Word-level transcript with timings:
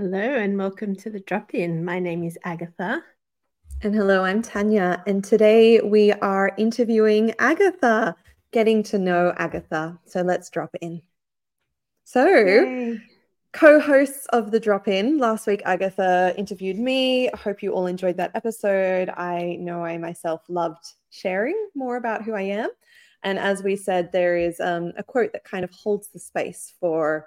Hello 0.00 0.20
and 0.20 0.56
welcome 0.56 0.94
to 0.94 1.10
the 1.10 1.18
drop 1.18 1.54
in. 1.54 1.84
My 1.84 1.98
name 1.98 2.22
is 2.22 2.38
Agatha. 2.44 3.02
And 3.82 3.92
hello, 3.92 4.22
I'm 4.22 4.42
Tanya. 4.42 5.02
And 5.08 5.24
today 5.24 5.80
we 5.80 6.12
are 6.12 6.52
interviewing 6.56 7.34
Agatha, 7.40 8.14
getting 8.52 8.84
to 8.84 8.98
know 9.00 9.34
Agatha. 9.38 9.98
So 10.04 10.22
let's 10.22 10.50
drop 10.50 10.72
in. 10.80 11.02
So, 12.04 12.96
co 13.52 13.80
hosts 13.80 14.26
of 14.26 14.52
the 14.52 14.60
drop 14.60 14.86
in, 14.86 15.18
last 15.18 15.48
week 15.48 15.62
Agatha 15.64 16.32
interviewed 16.38 16.78
me. 16.78 17.28
I 17.30 17.36
hope 17.36 17.60
you 17.60 17.72
all 17.72 17.88
enjoyed 17.88 18.18
that 18.18 18.30
episode. 18.36 19.08
I 19.08 19.56
know 19.58 19.84
I 19.84 19.98
myself 19.98 20.42
loved 20.48 20.92
sharing 21.10 21.56
more 21.74 21.96
about 21.96 22.22
who 22.22 22.34
I 22.34 22.42
am. 22.42 22.70
And 23.24 23.36
as 23.36 23.64
we 23.64 23.74
said, 23.74 24.12
there 24.12 24.36
is 24.36 24.60
um, 24.60 24.92
a 24.96 25.02
quote 25.02 25.32
that 25.32 25.42
kind 25.42 25.64
of 25.64 25.72
holds 25.72 26.06
the 26.06 26.20
space 26.20 26.72
for 26.78 27.26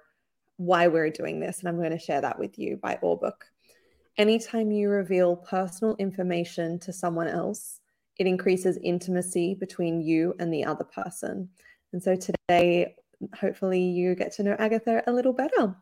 why 0.62 0.88
we're 0.88 1.10
doing 1.10 1.40
this. 1.40 1.60
And 1.60 1.68
I'm 1.68 1.78
going 1.78 1.92
to 1.92 2.00
share 2.00 2.22
that 2.22 2.38
with 2.38 2.60
you 2.60 2.78
by 2.78 3.00
Orbook. 3.02 3.44
Anytime 4.18 4.72
you 4.72 4.90
reveal 4.90 5.36
personal 5.36 5.96
information 5.98 6.78
to 6.80 6.94
someone 6.94 7.28
else, 7.28 7.80
it 8.18 8.28
increases 8.28 8.78
intimacy 8.84 9.56
between 9.56 10.02
you 10.02 10.36
and 10.40 10.54
the 10.54 10.66
other 10.66 10.84
person. 10.84 11.50
And 11.94 12.04
so 12.04 12.16
today, 12.16 12.96
hopefully, 13.34 13.82
you 13.82 14.16
get 14.16 14.34
to 14.34 14.44
know 14.44 14.56
Agatha 14.60 15.04
a 15.08 15.12
little 15.12 15.34
better. 15.34 15.76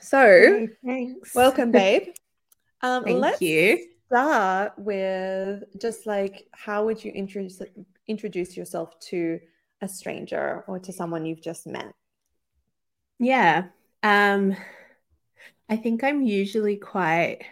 So, 0.00 0.66
thanks. 0.84 1.34
welcome, 1.34 1.70
babe. 1.70 2.08
Um, 2.84 3.04
Thank 3.04 3.20
let's 3.20 3.40
you. 3.40 3.86
Start 4.08 4.72
with 4.76 5.62
just 5.80 6.04
like 6.04 6.48
how 6.50 6.84
would 6.84 7.04
you 7.04 7.12
introduce 7.12 7.62
introduce 8.08 8.56
yourself 8.56 8.98
to 8.98 9.38
a 9.80 9.86
stranger 9.86 10.64
or 10.66 10.80
to 10.80 10.92
someone 10.92 11.24
you've 11.24 11.40
just 11.40 11.64
met? 11.64 11.94
Yeah. 13.20 13.66
Um, 14.02 14.56
I 15.68 15.76
think 15.76 16.04
I'm 16.04 16.22
usually 16.22 16.76
quite 16.76 17.42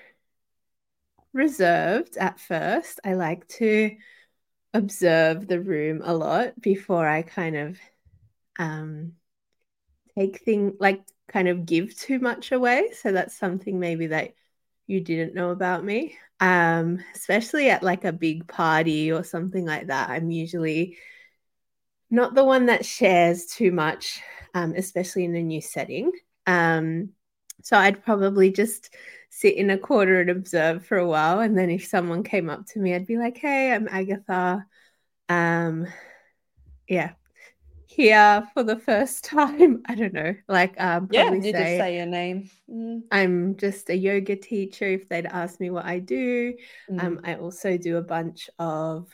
reserved 1.33 2.17
at 2.17 2.41
first. 2.41 3.01
I 3.05 3.15
like 3.15 3.47
to 3.49 3.97
observe 4.75 5.47
the 5.47 5.61
room 5.61 6.03
a 6.05 6.15
lot 6.15 6.61
before 6.61 7.07
I 7.09 7.23
kind 7.23 7.57
of 7.57 7.79
um, 8.59 9.15
take 10.19 10.41
things 10.45 10.75
like 10.81 11.03
kind 11.29 11.49
of 11.49 11.67
give 11.67 11.97
too 11.97 12.19
much 12.19 12.53
away. 12.53 12.91
So 13.01 13.13
that's 13.13 13.37
something 13.37 13.79
maybe 13.79 14.09
that 14.09 14.35
you 14.87 15.01
didn't 15.01 15.35
know 15.35 15.51
about 15.51 15.85
me. 15.85 16.17
Um, 16.41 17.05
especially 17.15 17.71
at 17.71 17.83
like 17.83 18.05
a 18.05 18.13
big 18.13 18.49
party 18.49 19.13
or 19.13 19.25
something 19.25 19.65
like 19.67 19.89
that. 19.89 20.11
I'm 20.11 20.31
usually 20.31 20.97
not 22.11 22.35
the 22.35 22.45
one 22.45 22.67
that 22.67 22.85
shares 22.85 23.47
too 23.47 23.71
much, 23.71 24.21
um, 24.55 24.75
especially 24.77 25.25
in 25.25 25.37
a 25.37 25.43
new 25.43 25.61
setting. 25.61 26.11
Um, 26.47 27.11
so 27.63 27.77
I'd 27.77 28.03
probably 28.05 28.51
just 28.51 28.95
sit 29.31 29.57
in 29.57 29.71
a 29.71 29.79
corner 29.79 30.21
and 30.21 30.31
observe 30.31 30.85
for 30.85 30.99
a 30.99 31.07
while. 31.07 31.41
And 31.41 31.57
then 31.57 31.71
if 31.71 31.87
someone 31.87 32.23
came 32.23 32.51
up 32.51 32.67
to 32.69 32.79
me, 32.79 32.95
I'd 32.95 33.07
be 33.07 33.17
like, 33.17 33.39
hey, 33.39 33.73
I'm 33.73 33.89
Agatha. 33.89 34.67
Um, 35.29 35.87
yeah, 36.89 37.13
here 37.87 38.49
for 38.55 38.63
the 38.63 38.79
first 38.79 39.25
time. 39.25 39.83
I 39.87 39.95
don't 39.95 40.13
know. 40.13 40.35
Like, 40.49 40.81
um, 40.81 41.09
yeah, 41.11 41.33
you 41.33 41.43
say, 41.43 41.53
just 41.53 41.65
say 41.65 41.97
your 41.97 42.07
name. 42.07 42.51
Mm. 42.71 43.03
I'm 43.11 43.57
just 43.57 43.91
a 43.91 43.97
yoga 43.97 44.37
teacher. 44.37 44.87
If 44.87 45.09
they'd 45.09 45.27
ask 45.27 45.61
me 45.61 45.71
what 45.71 45.85
I 45.85 45.99
do, 46.01 46.55
mm. 46.91 47.03
um, 47.03 47.21
I 47.25 47.37
also 47.37 47.77
do 47.77 47.97
a 47.97 48.03
bunch 48.03 48.51
of 48.59 49.09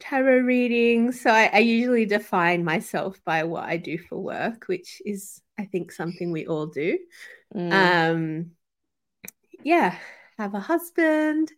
tarot 0.00 0.40
reading. 0.40 1.12
So 1.12 1.30
I, 1.30 1.50
I 1.52 1.58
usually 1.58 2.06
define 2.06 2.64
myself 2.64 3.18
by 3.24 3.44
what 3.44 3.64
I 3.64 3.76
do 3.76 3.98
for 3.98 4.18
work, 4.18 4.64
which 4.66 5.02
is 5.04 5.40
I 5.58 5.64
think 5.64 5.92
something 5.92 6.30
we 6.30 6.46
all 6.46 6.66
do. 6.66 6.98
Mm. 7.54 7.72
Um, 7.72 8.50
yeah, 9.64 9.96
have 10.38 10.54
a 10.54 10.60
husband, 10.60 11.52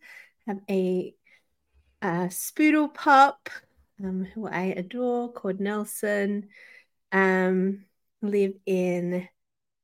have 0.47 0.59
a, 0.69 1.13
a 2.01 2.07
spoodle 2.29 2.93
pup 2.93 3.49
um, 4.03 4.25
who 4.33 4.47
I 4.47 4.73
adore 4.77 5.31
called 5.31 5.59
Nelson. 5.59 6.49
Um, 7.11 7.85
live 8.21 8.53
in 8.65 9.27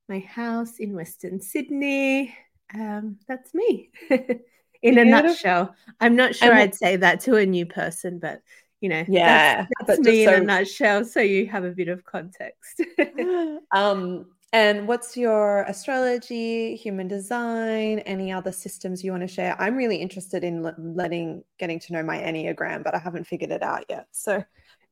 my 0.07 0.19
house 0.19 0.77
in 0.79 0.93
Western 0.93 1.41
Sydney. 1.41 2.35
Um, 2.73 3.17
that's 3.27 3.53
me 3.53 3.91
in 4.81 4.95
Beautiful. 4.95 5.19
a 5.19 5.23
nutshell. 5.23 5.75
I'm 5.99 6.15
not 6.15 6.35
sure 6.35 6.53
I'd 6.53 6.75
say 6.75 6.95
that 6.97 7.19
to 7.21 7.37
a 7.37 7.45
new 7.45 7.65
person, 7.65 8.19
but 8.19 8.41
you 8.81 8.89
know 8.89 9.03
yeah 9.07 9.65
that's, 9.79 9.97
that's 9.97 9.99
me 10.01 10.23
in 10.23 10.29
so... 10.29 10.35
a 10.35 10.39
nutshell 10.39 11.05
so 11.05 11.19
you 11.19 11.47
have 11.47 11.63
a 11.63 11.71
bit 11.71 11.87
of 11.87 12.03
context 12.03 12.81
um 13.71 14.25
and 14.53 14.87
what's 14.87 15.17
your 15.17 15.63
astrology 15.63 16.75
human 16.75 17.07
design 17.07 17.99
any 17.99 18.31
other 18.31 18.51
systems 18.51 19.03
you 19.03 19.11
want 19.11 19.21
to 19.21 19.27
share 19.27 19.59
i'm 19.59 19.75
really 19.75 19.97
interested 19.97 20.43
in 20.43 20.71
letting 20.77 21.43
getting 21.57 21.79
to 21.79 21.93
know 21.93 22.03
my 22.03 22.17
enneagram 22.17 22.83
but 22.83 22.95
i 22.95 22.99
haven't 22.99 23.25
figured 23.25 23.51
it 23.51 23.63
out 23.63 23.85
yet 23.89 24.07
so 24.11 24.43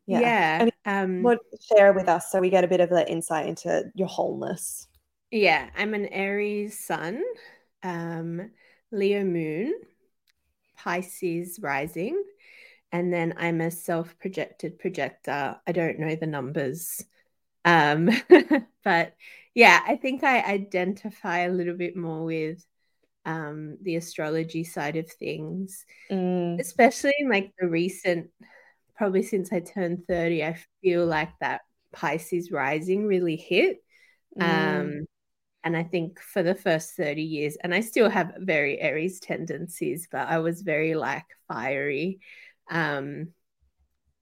yeah, 0.07 0.19
yeah 0.19 0.69
um 0.85 1.23
what 1.23 1.40
share 1.62 1.94
with 1.94 2.09
us 2.09 2.31
so 2.31 2.40
we 2.40 2.50
get 2.50 2.63
a 2.63 2.67
bit 2.67 2.79
of 2.79 2.90
the 2.90 3.09
insight 3.09 3.47
into 3.47 3.84
your 3.94 4.07
wholeness 4.07 4.88
yeah 5.31 5.69
i'm 5.78 5.94
an 5.94 6.06
aries 6.07 6.78
sun 6.78 7.22
um 7.84 8.52
leo 8.91 9.23
moon 9.23 9.73
pisces 10.78 11.59
rising 11.62 12.22
and 12.96 13.12
then 13.12 13.34
I'm 13.38 13.59
a 13.59 13.72
self 13.72 14.18
projected 14.19 14.79
projector. 14.79 15.57
I 15.68 15.72
don't 15.73 16.00
know 16.00 16.16
the 16.16 16.28
numbers. 16.28 17.03
Um, 17.66 18.09
but 18.85 19.16
yeah, 19.53 19.81
I 19.85 19.97
think 19.97 20.23
I 20.23 20.41
identify 20.41 21.40
a 21.40 21.51
little 21.51 21.75
bit 21.75 21.97
more 21.97 22.23
with 22.23 22.66
um, 23.25 23.78
the 23.81 23.97
astrology 23.97 24.63
side 24.63 24.96
of 24.96 25.12
things, 25.12 25.85
mm. 26.09 26.57
especially 26.59 27.13
in 27.19 27.29
like 27.29 27.52
the 27.59 27.67
recent, 27.67 28.29
probably 28.96 29.23
since 29.23 29.52
I 29.52 29.59
turned 29.59 30.07
30, 30.07 30.46
I 30.46 30.57
feel 30.81 31.06
like 31.06 31.31
that 31.41 31.62
Pisces 31.91 32.50
rising 32.50 33.07
really 33.07 33.35
hit. 33.35 33.84
Mm. 34.40 34.79
Um, 34.79 35.06
and 35.66 35.76
I 35.76 35.84
think 35.84 36.20
for 36.20 36.44
the 36.44 36.53
first 36.53 36.94
30 36.94 37.24
years, 37.24 37.58
and 37.62 37.74
I 37.74 37.81
still 37.81 38.08
have 38.08 38.36
very 38.38 38.80
Aries 38.80 39.20
tendencies, 39.20 40.08
but 40.12 40.28
I 40.28 40.38
was 40.38 40.62
very 40.62 40.94
like 40.94 41.26
fiery 41.48 42.20
um, 42.70 43.30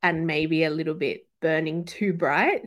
and 0.01 0.25
maybe 0.25 0.63
a 0.63 0.69
little 0.69 0.93
bit 0.93 1.27
burning 1.41 1.83
too 1.83 2.13
bright. 2.13 2.63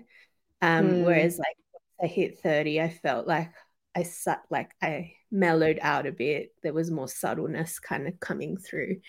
Um, 0.60 0.90
mm. 0.90 1.04
Whereas, 1.04 1.38
like, 1.38 1.56
I 2.02 2.06
hit 2.06 2.40
30, 2.40 2.82
I 2.82 2.90
felt 2.90 3.26
like 3.26 3.50
I 3.94 4.02
sat 4.02 4.42
like 4.50 4.72
I 4.82 5.12
mellowed 5.30 5.78
out 5.80 6.06
a 6.06 6.12
bit. 6.12 6.52
There 6.62 6.74
was 6.74 6.90
more 6.90 7.08
subtleness 7.08 7.78
kind 7.78 8.06
of 8.06 8.20
coming 8.20 8.58
through, 8.58 9.00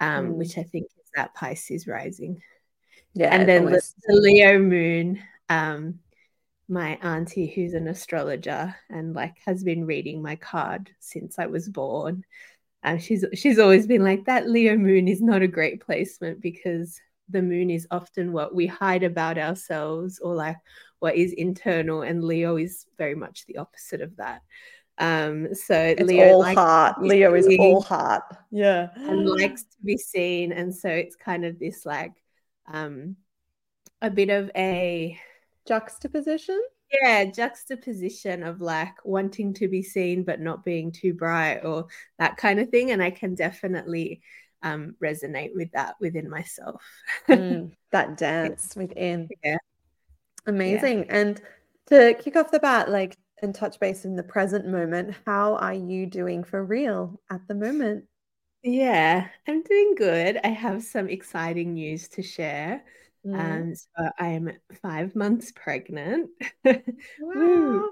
um, 0.00 0.30
mm. 0.30 0.34
which 0.34 0.58
I 0.58 0.64
think 0.64 0.86
is 0.86 1.10
that 1.14 1.34
Pisces 1.34 1.86
rising. 1.86 2.42
Yeah. 3.14 3.32
And 3.32 3.48
then 3.48 3.66
the, 3.66 3.82
the, 4.08 4.14
Leo 4.14 4.58
moon, 4.58 5.22
um, 5.48 6.00
my 6.68 6.98
auntie, 7.02 7.46
who's 7.46 7.74
an 7.74 7.88
astrologer 7.88 8.74
and 8.88 9.14
like 9.14 9.36
has 9.44 9.62
been 9.64 9.84
reading 9.84 10.22
my 10.22 10.36
card 10.36 10.90
since 11.00 11.38
I 11.38 11.46
was 11.46 11.68
born, 11.68 12.24
um, 12.84 12.98
she's 12.98 13.24
she's 13.34 13.58
always 13.58 13.86
been 13.86 14.02
like 14.02 14.24
that. 14.24 14.48
Leo 14.48 14.76
moon 14.76 15.08
is 15.08 15.20
not 15.20 15.42
a 15.42 15.48
great 15.48 15.80
placement 15.80 16.40
because 16.40 17.00
the 17.28 17.42
moon 17.42 17.70
is 17.70 17.86
often 17.90 18.32
what 18.32 18.54
we 18.54 18.66
hide 18.66 19.04
about 19.04 19.38
ourselves 19.38 20.18
or 20.18 20.34
like 20.34 20.56
what 20.98 21.16
is 21.16 21.32
internal, 21.32 22.02
and 22.02 22.24
Leo 22.24 22.56
is 22.56 22.86
very 22.98 23.14
much 23.14 23.46
the 23.46 23.58
opposite 23.58 24.00
of 24.00 24.16
that. 24.16 24.42
Um, 24.98 25.54
so 25.54 25.74
it's 25.74 26.02
Leo 26.02 26.28
all 26.28 26.42
heart. 26.42 27.00
Leo 27.02 27.34
is 27.34 27.48
all 27.58 27.82
heart. 27.82 28.24
Yeah, 28.50 28.88
and 28.96 29.28
likes 29.28 29.62
to 29.62 29.76
be 29.84 29.96
seen, 29.96 30.52
and 30.52 30.74
so 30.74 30.88
it's 30.88 31.16
kind 31.16 31.44
of 31.44 31.58
this 31.58 31.86
like 31.86 32.12
um, 32.66 33.16
a 34.00 34.10
bit 34.10 34.30
of 34.30 34.50
a 34.56 35.18
juxtaposition? 35.66 36.60
Yeah 37.02 37.24
juxtaposition 37.24 38.42
of 38.42 38.60
like 38.60 38.94
wanting 39.04 39.54
to 39.54 39.68
be 39.68 39.82
seen 39.82 40.24
but 40.24 40.40
not 40.40 40.62
being 40.62 40.92
too 40.92 41.14
bright 41.14 41.64
or 41.64 41.86
that 42.18 42.36
kind 42.36 42.60
of 42.60 42.68
thing 42.68 42.90
and 42.90 43.02
i 43.02 43.10
can 43.10 43.34
definitely 43.34 44.20
um, 44.62 44.94
resonate 45.02 45.54
with 45.54 45.72
that 45.72 45.96
within 46.00 46.28
myself. 46.28 46.82
Mm, 47.28 47.72
that 47.90 48.16
dance 48.16 48.74
within. 48.76 49.28
Yeah. 49.44 49.58
Amazing 50.46 51.04
yeah. 51.04 51.16
and 51.16 51.42
to 51.86 52.14
kick 52.14 52.36
off 52.36 52.50
the 52.50 52.58
bat 52.58 52.90
like 52.90 53.16
and 53.42 53.54
touch 53.54 53.78
base 53.78 54.04
in 54.04 54.16
the 54.16 54.22
present 54.22 54.66
moment 54.66 55.14
how 55.24 55.54
are 55.56 55.74
you 55.74 56.06
doing 56.06 56.42
for 56.42 56.64
real 56.64 57.20
at 57.30 57.46
the 57.46 57.54
moment? 57.54 58.04
Yeah 58.64 59.28
i'm 59.46 59.62
doing 59.62 59.94
good. 59.96 60.40
I 60.42 60.48
have 60.48 60.82
some 60.82 61.08
exciting 61.08 61.74
news 61.74 62.08
to 62.10 62.22
share 62.22 62.84
Mm. 63.26 63.38
And 63.38 63.78
so 63.78 64.10
I'm 64.18 64.52
five 64.80 65.14
months 65.16 65.52
pregnant, 65.52 66.30
wow. 67.20 67.88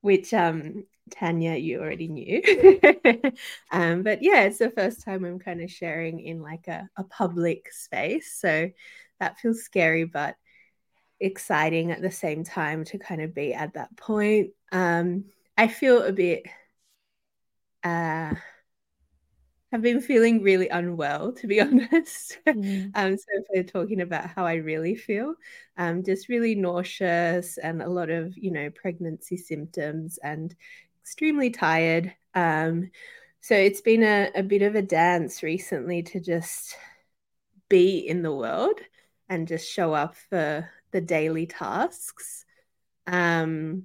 which 0.00 0.34
um 0.34 0.84
Tanya, 1.10 1.54
you 1.54 1.80
already 1.80 2.08
knew. 2.08 2.42
um, 3.70 4.02
but 4.02 4.22
yeah, 4.22 4.42
it's 4.42 4.58
the 4.58 4.70
first 4.70 5.04
time 5.04 5.24
I'm 5.24 5.38
kind 5.38 5.62
of 5.62 5.70
sharing 5.70 6.20
in 6.20 6.42
like 6.42 6.66
a, 6.66 6.88
a 6.96 7.04
public 7.04 7.72
space. 7.72 8.36
So 8.40 8.70
that 9.20 9.38
feels 9.38 9.62
scary, 9.62 10.04
but 10.04 10.36
exciting 11.20 11.92
at 11.92 12.02
the 12.02 12.10
same 12.10 12.44
time 12.44 12.84
to 12.84 12.98
kind 12.98 13.22
of 13.22 13.34
be 13.34 13.54
at 13.54 13.74
that 13.74 13.96
point. 13.96 14.50
Um, 14.72 15.26
I 15.56 15.68
feel 15.68 16.02
a 16.02 16.12
bit 16.12 16.42
uh 17.84 18.34
have 19.72 19.82
been 19.82 20.00
feeling 20.00 20.42
really 20.42 20.68
unwell, 20.68 21.32
to 21.32 21.46
be 21.46 21.60
honest. 21.62 22.38
Mm. 22.46 22.92
um, 22.94 23.16
so 23.16 23.24
if 23.34 23.44
we're 23.52 23.64
talking 23.64 24.00
about 24.00 24.30
how 24.30 24.44
I 24.46 24.54
really 24.54 24.94
feel, 24.94 25.34
um, 25.76 26.04
just 26.04 26.28
really 26.28 26.54
nauseous 26.54 27.58
and 27.58 27.82
a 27.82 27.88
lot 27.88 28.10
of, 28.10 28.36
you 28.36 28.50
know, 28.50 28.70
pregnancy 28.70 29.36
symptoms 29.36 30.18
and 30.22 30.54
extremely 31.02 31.50
tired. 31.50 32.14
Um, 32.34 32.90
so 33.40 33.54
it's 33.54 33.80
been 33.80 34.02
a, 34.02 34.30
a 34.34 34.42
bit 34.42 34.62
of 34.62 34.74
a 34.74 34.82
dance 34.82 35.42
recently 35.42 36.02
to 36.04 36.20
just 36.20 36.76
be 37.68 37.98
in 37.98 38.22
the 38.22 38.34
world 38.34 38.80
and 39.28 39.48
just 39.48 39.70
show 39.70 39.92
up 39.92 40.16
for 40.30 40.68
the 40.92 41.00
daily 41.00 41.46
tasks. 41.46 42.44
Um, 43.06 43.84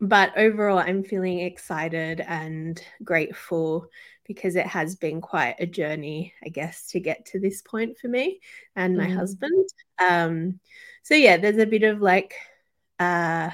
but 0.00 0.36
overall, 0.36 0.78
I'm 0.78 1.04
feeling 1.04 1.40
excited 1.40 2.20
and 2.20 2.80
grateful 3.02 3.88
because 4.26 4.56
it 4.56 4.66
has 4.66 4.96
been 4.96 5.20
quite 5.20 5.56
a 5.58 5.66
journey, 5.66 6.34
I 6.44 6.48
guess, 6.48 6.88
to 6.88 7.00
get 7.00 7.26
to 7.26 7.40
this 7.40 7.62
point 7.62 7.98
for 7.98 8.08
me 8.08 8.40
and 8.74 8.96
my 8.96 9.06
mm. 9.06 9.14
husband. 9.14 9.68
Um, 9.98 10.60
so 11.02 11.14
yeah, 11.14 11.36
there's 11.36 11.58
a 11.58 11.66
bit 11.66 11.82
of 11.82 12.00
like 12.00 12.34
uh, 12.98 13.50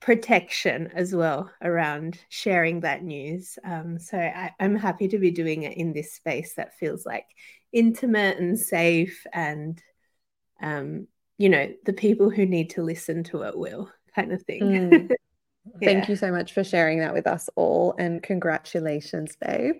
protection 0.00 0.90
as 0.94 1.14
well 1.14 1.50
around 1.62 2.18
sharing 2.28 2.80
that 2.80 3.02
news. 3.02 3.58
Um, 3.62 3.98
so 3.98 4.18
I, 4.18 4.52
I'm 4.58 4.76
happy 4.76 5.08
to 5.08 5.18
be 5.18 5.30
doing 5.30 5.64
it 5.64 5.76
in 5.76 5.92
this 5.92 6.12
space 6.12 6.54
that 6.54 6.78
feels 6.78 7.04
like 7.04 7.26
intimate 7.72 8.38
and 8.38 8.58
safe 8.58 9.26
and 9.32 9.82
um, 10.60 11.06
you 11.36 11.48
know, 11.48 11.72
the 11.84 11.92
people 11.92 12.30
who 12.30 12.46
need 12.46 12.70
to 12.70 12.82
listen 12.82 13.22
to 13.24 13.42
it 13.42 13.56
will 13.56 13.90
kind 14.14 14.32
of 14.32 14.42
thing. 14.42 14.62
Mm. 14.62 15.10
Thank 15.82 16.08
you 16.08 16.16
so 16.16 16.30
much 16.30 16.52
for 16.52 16.64
sharing 16.64 16.98
that 17.00 17.14
with 17.14 17.26
us 17.26 17.48
all 17.56 17.94
and 17.98 18.22
congratulations, 18.22 19.36
babe. 19.36 19.76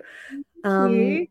Um, 0.65 1.27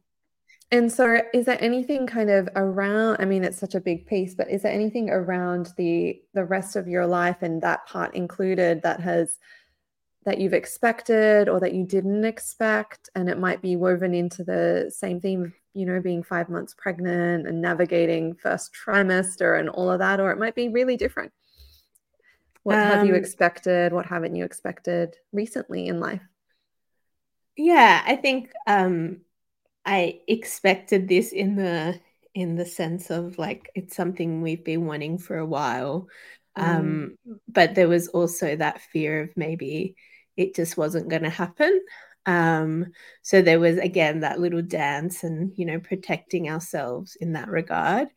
and 0.70 0.92
so, 0.92 1.22
is 1.34 1.46
there 1.46 1.62
anything 1.62 2.08
kind 2.08 2.30
of 2.30 2.50
around? 2.56 3.18
I 3.20 3.26
mean, 3.26 3.46
it's 3.46 3.58
such 3.58 3.76
a 3.76 3.80
big 3.80 4.06
piece, 4.06 4.36
but 4.36 4.50
is 4.50 4.64
there 4.64 4.72
anything 4.72 5.10
around 5.10 5.72
the 5.78 6.22
the 6.34 6.44
rest 6.44 6.76
of 6.76 6.88
your 6.88 7.08
life 7.08 7.38
and 7.42 7.62
that 7.62 7.88
part 7.88 8.16
included 8.16 8.82
that 8.84 9.00
has 9.00 9.38
that 10.26 10.40
you've 10.40 10.54
expected 10.54 11.48
or 11.48 11.62
that 11.62 11.74
you 11.74 11.86
didn't 11.86 12.26
expect, 12.26 13.10
and 13.16 13.30
it 13.30 13.40
might 13.40 13.62
be 13.62 13.78
woven 13.78 14.14
into 14.14 14.44
the 14.44 14.92
same 14.94 15.22
theme 15.22 15.44
of 15.44 15.54
you 15.74 15.86
know 15.86 16.02
being 16.02 16.22
five 16.22 16.50
months 16.50 16.76
pregnant 16.78 17.48
and 17.48 17.62
navigating 17.62 18.36
first 18.36 18.72
trimester 18.74 19.58
and 19.58 19.70
all 19.70 19.90
of 19.90 20.00
that, 20.00 20.20
or 20.20 20.32
it 20.32 20.40
might 20.40 20.56
be 20.56 20.68
really 20.68 20.98
different. 20.98 21.32
What 22.68 22.80
um, 22.80 22.84
have 22.84 23.06
you 23.06 23.14
um, 23.14 23.20
expected? 23.20 23.94
What 23.94 24.08
haven't 24.08 24.36
you 24.36 24.44
expected 24.44 25.16
recently 25.32 25.88
in 25.88 26.02
life? 26.02 26.20
Yeah, 27.56 28.04
I 28.06 28.18
think 28.18 28.52
um, 28.68 29.22
I 29.86 30.20
expected 30.28 31.08
this 31.08 31.32
in 31.32 31.56
the 31.56 31.98
in 32.36 32.58
the 32.58 32.66
sense 32.66 33.10
of 33.10 33.40
like 33.40 33.72
it's 33.74 33.96
something 33.96 34.42
we've 34.42 34.66
been 34.66 34.86
wanting 34.86 35.18
for 35.18 35.38
a 35.38 35.46
while. 35.46 36.10
Um, 36.58 37.16
mm. 37.26 37.40
but 37.48 37.74
there 37.74 37.88
was 37.88 38.10
also 38.10 38.58
that 38.58 38.82
fear 38.82 39.22
of 39.22 39.38
maybe 39.38 39.96
it 40.36 40.54
just 40.54 40.76
wasn't 40.76 41.08
going 41.08 41.24
to 41.24 41.30
happen. 41.30 41.82
Um, 42.26 42.88
so 43.22 43.42
there 43.42 43.62
was 43.62 43.78
again 43.78 44.20
that 44.20 44.42
little 44.42 44.62
dance 44.62 45.24
and 45.24 45.54
you 45.56 45.66
know 45.66 45.80
protecting 45.80 46.50
ourselves 46.50 47.16
in 47.16 47.32
that 47.32 47.48
regard. 47.48 48.10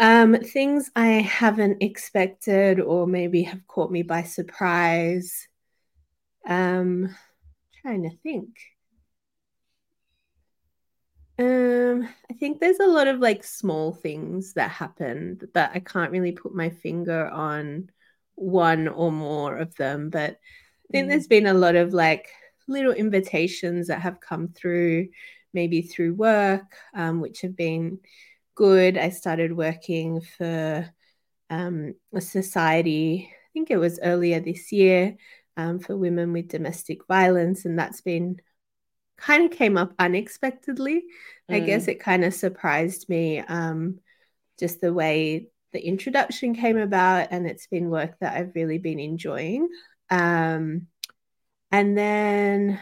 Um, 0.00 0.36
things 0.40 0.90
I 0.94 1.06
haven't 1.06 1.82
expected 1.82 2.80
or 2.80 3.06
maybe 3.06 3.42
have 3.42 3.66
caught 3.66 3.90
me 3.90 4.02
by 4.02 4.22
surprise. 4.22 5.48
Um, 6.46 7.14
trying 7.82 8.04
to 8.04 8.16
think. 8.22 8.56
Um, 11.38 12.08
I 12.30 12.34
think 12.34 12.60
there's 12.60 12.80
a 12.80 12.86
lot 12.86 13.06
of 13.06 13.20
like 13.20 13.44
small 13.44 13.92
things 13.92 14.54
that 14.54 14.70
happen, 14.70 15.40
that 15.54 15.72
I 15.74 15.80
can't 15.80 16.10
really 16.10 16.32
put 16.32 16.54
my 16.54 16.70
finger 16.70 17.28
on 17.28 17.90
one 18.34 18.88
or 18.88 19.10
more 19.12 19.56
of 19.56 19.74
them. 19.76 20.10
But 20.10 20.32
I 20.32 20.92
think 20.92 21.06
mm. 21.06 21.10
there's 21.10 21.28
been 21.28 21.46
a 21.46 21.54
lot 21.54 21.76
of 21.76 21.92
like 21.92 22.28
little 22.66 22.92
invitations 22.92 23.88
that 23.88 24.00
have 24.00 24.20
come 24.20 24.48
through, 24.48 25.08
maybe 25.52 25.82
through 25.82 26.14
work, 26.14 26.74
um, 26.94 27.20
which 27.20 27.40
have 27.42 27.56
been 27.56 27.98
good. 28.58 28.98
I 28.98 29.10
started 29.10 29.56
working 29.56 30.20
for 30.20 30.92
um, 31.48 31.94
a 32.12 32.20
society, 32.20 33.30
I 33.32 33.48
think 33.52 33.70
it 33.70 33.76
was 33.76 34.00
earlier 34.02 34.40
this 34.40 34.72
year, 34.72 35.16
um, 35.56 35.78
for 35.78 35.96
women 35.96 36.32
with 36.32 36.48
domestic 36.48 37.06
violence. 37.06 37.64
And 37.64 37.78
that's 37.78 38.00
been 38.00 38.40
kind 39.16 39.44
of 39.44 39.56
came 39.56 39.78
up 39.78 39.94
unexpectedly. 40.00 41.04
Mm. 41.48 41.54
I 41.54 41.60
guess 41.60 41.86
it 41.86 42.00
kind 42.00 42.24
of 42.24 42.34
surprised 42.34 43.08
me 43.08 43.38
um, 43.38 44.00
just 44.58 44.80
the 44.80 44.92
way 44.92 45.46
the 45.72 45.80
introduction 45.80 46.56
came 46.56 46.78
about. 46.78 47.28
And 47.30 47.46
it's 47.46 47.68
been 47.68 47.90
work 47.90 48.18
that 48.20 48.36
I've 48.36 48.56
really 48.56 48.78
been 48.78 48.98
enjoying. 48.98 49.68
Um, 50.10 50.88
and 51.70 51.96
then, 51.96 52.80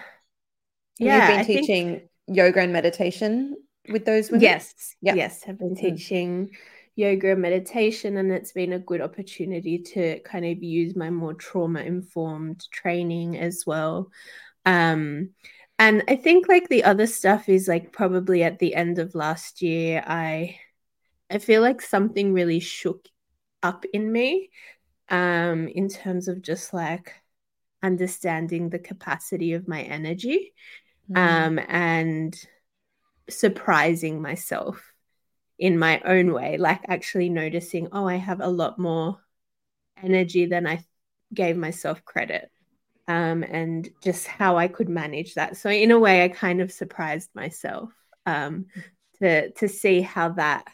yeah, 0.99 1.19
you've 1.19 1.29
been 1.29 1.41
I 1.41 1.61
teaching 1.61 1.89
think... 1.99 2.11
yoga 2.29 2.61
and 2.61 2.73
meditation 2.73 3.57
with 3.91 4.05
those 4.05 4.31
women? 4.31 4.43
Yes. 4.43 4.95
Yep. 5.03 5.17
Yes. 5.17 5.45
I've 5.49 5.59
been 5.59 5.75
mm-hmm. 5.75 5.95
teaching 5.97 6.51
yoga 6.97 7.33
and 7.33 7.43
meditation, 7.43 8.17
and 8.17 8.33
it's 8.33 8.53
been 8.53 8.73
a 8.73 8.79
good 8.79 9.01
opportunity 9.01 9.79
to 9.79 10.19
kind 10.21 10.45
of 10.45 10.63
use 10.63 10.97
my 10.97 11.11
more 11.11 11.35
trauma 11.35 11.81
informed 11.81 12.67
training 12.73 13.37
as 13.39 13.65
well. 13.67 14.11
Um, 14.65 15.31
and 15.79 16.03
I 16.09 16.17
think 16.17 16.49
like 16.49 16.69
the 16.69 16.85
other 16.85 17.07
stuff 17.07 17.49
is 17.49 17.69
like 17.69 17.93
probably 17.93 18.43
at 18.43 18.59
the 18.59 18.75
end 18.75 18.99
of 18.99 19.15
last 19.15 19.61
year, 19.61 20.03
I 20.07 20.59
I 21.31 21.39
feel 21.39 21.61
like 21.61 21.83
something 21.83 22.33
really 22.33 22.61
shook 22.61 23.07
up 23.63 23.85
in 23.93 24.11
me 24.11 24.51
um, 25.09 25.69
in 25.69 25.89
terms 25.89 26.29
of 26.29 26.41
just 26.41 26.73
like 26.73 27.13
understanding 27.83 28.71
the 28.71 28.79
capacity 28.79 29.53
of 29.53 29.69
my 29.69 29.83
energy 29.83 30.55
mm. 31.11 31.17
um, 31.17 31.59
and 31.69 32.37
surprising 33.29 34.21
myself 34.21 34.93
in 35.59 35.79
my 35.79 36.01
own 36.05 36.33
way, 36.33 36.57
like 36.59 36.83
actually 36.89 37.29
noticing, 37.29 37.89
oh, 37.93 38.07
I 38.07 38.17
have 38.17 38.41
a 38.41 38.49
lot 38.49 38.79
more 38.79 39.19
energy 40.03 40.47
than 40.47 40.67
I 40.67 40.85
gave 41.33 41.57
myself 41.57 42.05
credit. 42.05 42.51
Um, 43.09 43.45
and 43.45 43.89
just 44.03 44.27
how 44.27 44.57
I 44.57 44.67
could 44.67 44.89
manage 44.89 45.35
that. 45.35 45.57
So 45.57 45.71
in 45.71 45.93
a 45.93 45.99
way, 45.99 46.25
I 46.25 46.29
kind 46.29 46.61
of 46.61 46.73
surprised 46.73 47.31
myself 47.35 47.91
um, 48.27 48.67
to 49.21 49.51
to 49.53 49.69
see 49.69 50.01
how 50.01 50.31
that 50.31 50.67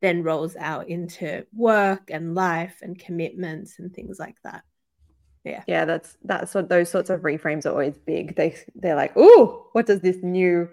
then 0.00 0.24
rolls 0.24 0.56
out 0.56 0.88
into 0.88 1.46
work 1.54 2.10
and 2.10 2.34
life 2.34 2.80
and 2.82 2.98
commitments 2.98 3.78
and 3.78 3.94
things 3.94 4.18
like 4.18 4.36
that. 4.42 4.64
Yeah, 5.44 5.62
yeah, 5.68 5.84
that's 5.84 6.18
that's 6.24 6.54
what 6.54 6.68
those 6.68 6.90
sorts 6.90 7.08
of 7.08 7.20
reframes 7.20 7.66
are 7.66 7.70
always 7.70 7.98
big. 7.98 8.34
They 8.34 8.56
they're 8.74 8.96
like, 8.96 9.12
oh, 9.16 9.68
what 9.72 9.86
does 9.86 10.00
this 10.00 10.18
new 10.22 10.68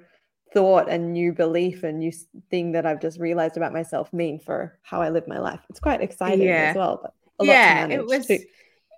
thought 0.54 0.90
and 0.90 1.14
new 1.14 1.34
belief 1.34 1.84
and 1.84 2.00
new 2.00 2.12
thing 2.50 2.72
that 2.74 2.86
I've 2.86 3.02
just 3.02 3.20
realized 3.20 3.58
about 3.58 3.74
myself 3.74 4.12
mean 4.14 4.40
for 4.40 4.78
how 4.82 5.02
I 5.02 5.10
live 5.10 5.28
my 5.28 5.40
life. 5.40 5.62
It's 5.70 5.80
quite 5.80 6.02
exciting 6.02 6.48
yeah. 6.48 6.70
as 6.72 6.76
well, 6.76 7.00
but 7.02 7.46
yeah, 7.46 7.88
it 7.88 8.06
was 8.06 8.28
too. 8.28 8.40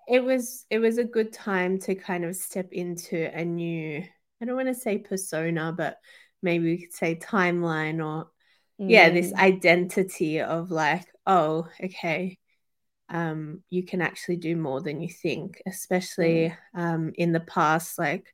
it 0.07 0.23
was 0.23 0.65
it 0.69 0.79
was 0.79 0.97
a 0.97 1.03
good 1.03 1.31
time 1.31 1.79
to 1.79 1.95
kind 1.95 2.25
of 2.25 2.35
step 2.35 2.71
into 2.71 3.29
a 3.37 3.45
new 3.45 4.03
I 4.41 4.45
don't 4.45 4.55
want 4.55 4.69
to 4.69 4.75
say 4.75 4.97
persona, 4.97 5.73
but 5.75 5.97
maybe 6.41 6.65
we 6.65 6.77
could 6.79 6.93
say 6.93 7.15
timeline 7.15 8.03
or 8.03 8.25
mm. 8.81 8.89
yeah, 8.89 9.09
this 9.09 9.31
mm. 9.31 9.37
identity 9.37 10.41
of 10.41 10.71
like, 10.71 11.05
oh, 11.27 11.67
okay, 11.83 12.39
um, 13.09 13.61
you 13.69 13.83
can 13.83 14.01
actually 14.01 14.37
do 14.37 14.55
more 14.55 14.81
than 14.81 15.01
you 15.01 15.09
think, 15.09 15.61
especially 15.67 16.55
mm. 16.75 16.81
um, 16.81 17.11
in 17.15 17.31
the 17.31 17.39
past, 17.39 17.99
like 17.99 18.33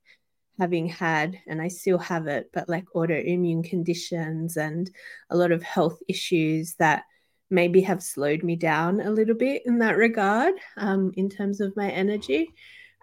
having 0.59 0.87
had, 0.87 1.39
and 1.47 1.61
I 1.61 1.67
still 1.67 1.97
have 1.99 2.27
it, 2.27 2.49
but 2.53 2.69
like 2.69 2.85
autoimmune 2.95 3.63
conditions 3.63 4.57
and 4.57 4.89
a 5.29 5.37
lot 5.37 5.51
of 5.51 5.63
health 5.63 5.99
issues 6.07 6.75
that 6.75 7.03
maybe 7.49 7.81
have 7.81 8.03
slowed 8.03 8.43
me 8.43 8.55
down 8.55 8.99
a 8.99 9.11
little 9.11 9.35
bit 9.35 9.63
in 9.65 9.79
that 9.79 9.97
regard 9.97 10.53
um, 10.75 11.11
in 11.15 11.29
terms 11.29 11.61
of 11.61 11.77
my 11.77 11.89
energy. 11.89 12.53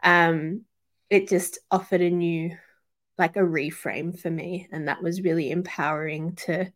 Um, 0.03 0.63
it 1.09 1.29
just 1.29 1.59
offered 1.71 2.03
a 2.03 2.11
new, 2.11 2.57
like 3.17 3.37
a 3.37 3.41
reframe 3.41 4.19
for 4.19 4.31
me. 4.31 4.69
And 4.71 4.89
that 4.89 5.03
was 5.03 5.23
really 5.23 5.51
empowering 5.51 6.37
to 6.47 6.73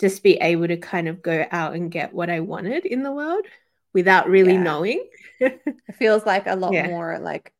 just 0.00 0.22
be 0.22 0.34
able 0.34 0.68
to 0.68 0.76
kind 0.76 1.08
of 1.08 1.22
go 1.22 1.44
out 1.50 1.74
and 1.74 1.90
get 1.90 2.14
what 2.14 2.30
I 2.30 2.40
wanted 2.40 2.86
in 2.86 3.02
the 3.02 3.12
world 3.12 3.44
without 3.92 4.28
really 4.28 4.54
yeah. 4.54 4.62
knowing. 4.62 5.08
it 5.40 5.60
feels 5.98 6.24
like 6.24 6.46
a 6.46 6.56
lot 6.56 6.72
yeah. 6.72 6.88
more 6.88 7.18
like 7.18 7.52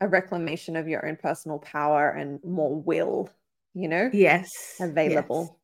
a 0.00 0.08
reclamation 0.08 0.76
of 0.76 0.88
your 0.88 1.06
own 1.06 1.16
personal 1.16 1.58
power 1.58 2.10
and 2.10 2.42
more 2.44 2.80
will, 2.80 3.30
you 3.74 3.88
know? 3.88 4.10
Yes. 4.12 4.76
Available. 4.80 5.48
Yes. 5.48 5.58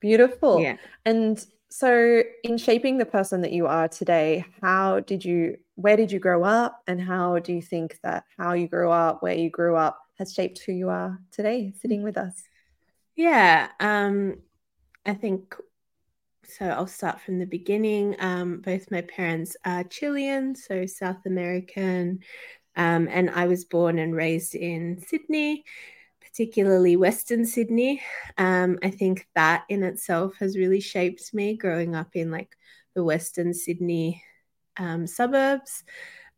Beautiful. 0.00 0.60
Yeah. 0.60 0.76
And 1.04 1.44
so, 1.70 2.22
in 2.44 2.56
shaping 2.56 2.98
the 2.98 3.04
person 3.04 3.42
that 3.42 3.52
you 3.52 3.66
are 3.66 3.88
today, 3.88 4.44
how 4.62 5.00
did 5.00 5.24
you 5.24 5.58
where 5.74 5.96
did 5.96 6.10
you 6.10 6.18
grow 6.18 6.42
up 6.42 6.82
and 6.86 7.00
how 7.00 7.38
do 7.38 7.52
you 7.52 7.62
think 7.62 8.00
that 8.02 8.24
how 8.36 8.52
you 8.52 8.66
grew 8.66 8.90
up, 8.90 9.22
where 9.22 9.34
you 9.34 9.50
grew 9.50 9.76
up 9.76 10.00
has 10.18 10.32
shaped 10.34 10.60
who 10.64 10.72
you 10.72 10.88
are 10.88 11.18
today 11.30 11.72
sitting 11.80 12.02
with 12.02 12.16
us? 12.16 12.42
Yeah, 13.14 13.68
um, 13.80 14.38
I 15.04 15.14
think 15.14 15.54
so. 16.44 16.66
I'll 16.66 16.86
start 16.86 17.20
from 17.20 17.38
the 17.38 17.46
beginning. 17.46 18.16
Um, 18.18 18.60
both 18.60 18.90
my 18.90 19.02
parents 19.02 19.56
are 19.64 19.84
Chilean, 19.84 20.54
so 20.54 20.86
South 20.86 21.26
American, 21.26 22.20
um, 22.78 23.08
and 23.10 23.28
I 23.28 23.48
was 23.48 23.64
born 23.64 23.98
and 23.98 24.14
raised 24.14 24.54
in 24.54 25.02
Sydney, 25.04 25.64
particularly 26.20 26.96
Western 26.96 27.44
Sydney. 27.44 28.00
Um, 28.38 28.78
I 28.84 28.90
think 28.90 29.26
that 29.34 29.64
in 29.68 29.82
itself 29.82 30.34
has 30.38 30.56
really 30.56 30.80
shaped 30.80 31.34
me 31.34 31.56
growing 31.56 31.96
up 31.96 32.14
in 32.14 32.30
like 32.30 32.56
the 32.94 33.02
Western 33.02 33.52
Sydney 33.52 34.22
um, 34.76 35.08
suburbs. 35.08 35.82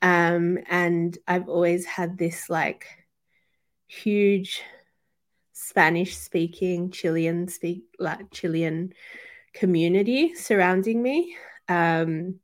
Um, 0.00 0.59
and 0.70 1.16
I've 1.28 1.47
always 1.47 1.85
had 1.85 2.16
this 2.16 2.49
like 2.49 2.87
huge 3.87 4.62
Spanish 5.52 6.16
speaking 6.16 6.90
Chilean 6.90 7.49
speak 7.49 7.82
like 7.99 8.30
Chilean 8.30 8.94
community 9.52 10.35
surrounding 10.35 11.02
me. 11.02 11.37
Um, 11.68 12.40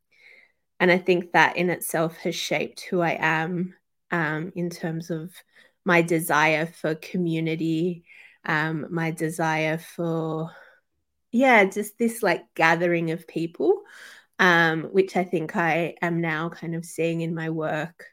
and 0.78 0.90
I 0.90 0.98
think 0.98 1.32
that 1.32 1.56
in 1.56 1.70
itself 1.70 2.18
has 2.18 2.34
shaped 2.34 2.82
who 2.82 3.00
I 3.00 3.16
am 3.18 3.74
um, 4.10 4.52
in 4.54 4.70
terms 4.70 5.10
of 5.10 5.32
my 5.84 6.02
desire 6.02 6.66
for 6.66 6.94
community, 6.94 8.04
um, 8.44 8.86
my 8.90 9.10
desire 9.10 9.78
for, 9.78 10.50
yeah, 11.32 11.64
just 11.64 11.98
this 11.98 12.22
like 12.22 12.42
gathering 12.54 13.10
of 13.10 13.26
people, 13.26 13.82
um, 14.38 14.84
which 14.84 15.16
I 15.16 15.24
think 15.24 15.56
I 15.56 15.94
am 16.02 16.20
now 16.20 16.48
kind 16.48 16.74
of 16.74 16.84
seeing 16.84 17.20
in 17.20 17.34
my 17.34 17.50
work 17.50 18.06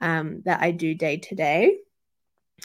um, 0.00 0.42
that 0.44 0.62
I 0.62 0.70
do 0.70 0.94
day 0.94 1.18
to 1.18 1.34
day. 1.34 1.78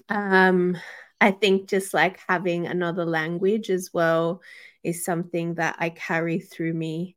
Um, 0.10 0.78
I 1.20 1.32
think 1.32 1.70
just 1.70 1.94
like 1.94 2.20
having 2.28 2.68
another 2.68 3.06
language 3.06 3.70
as 3.70 3.92
well 3.94 4.42
is 4.84 5.06
something 5.06 5.56
that 5.56 5.76
I 5.80 5.90
carry 5.90 6.40
through 6.40 6.74
me, 6.74 7.16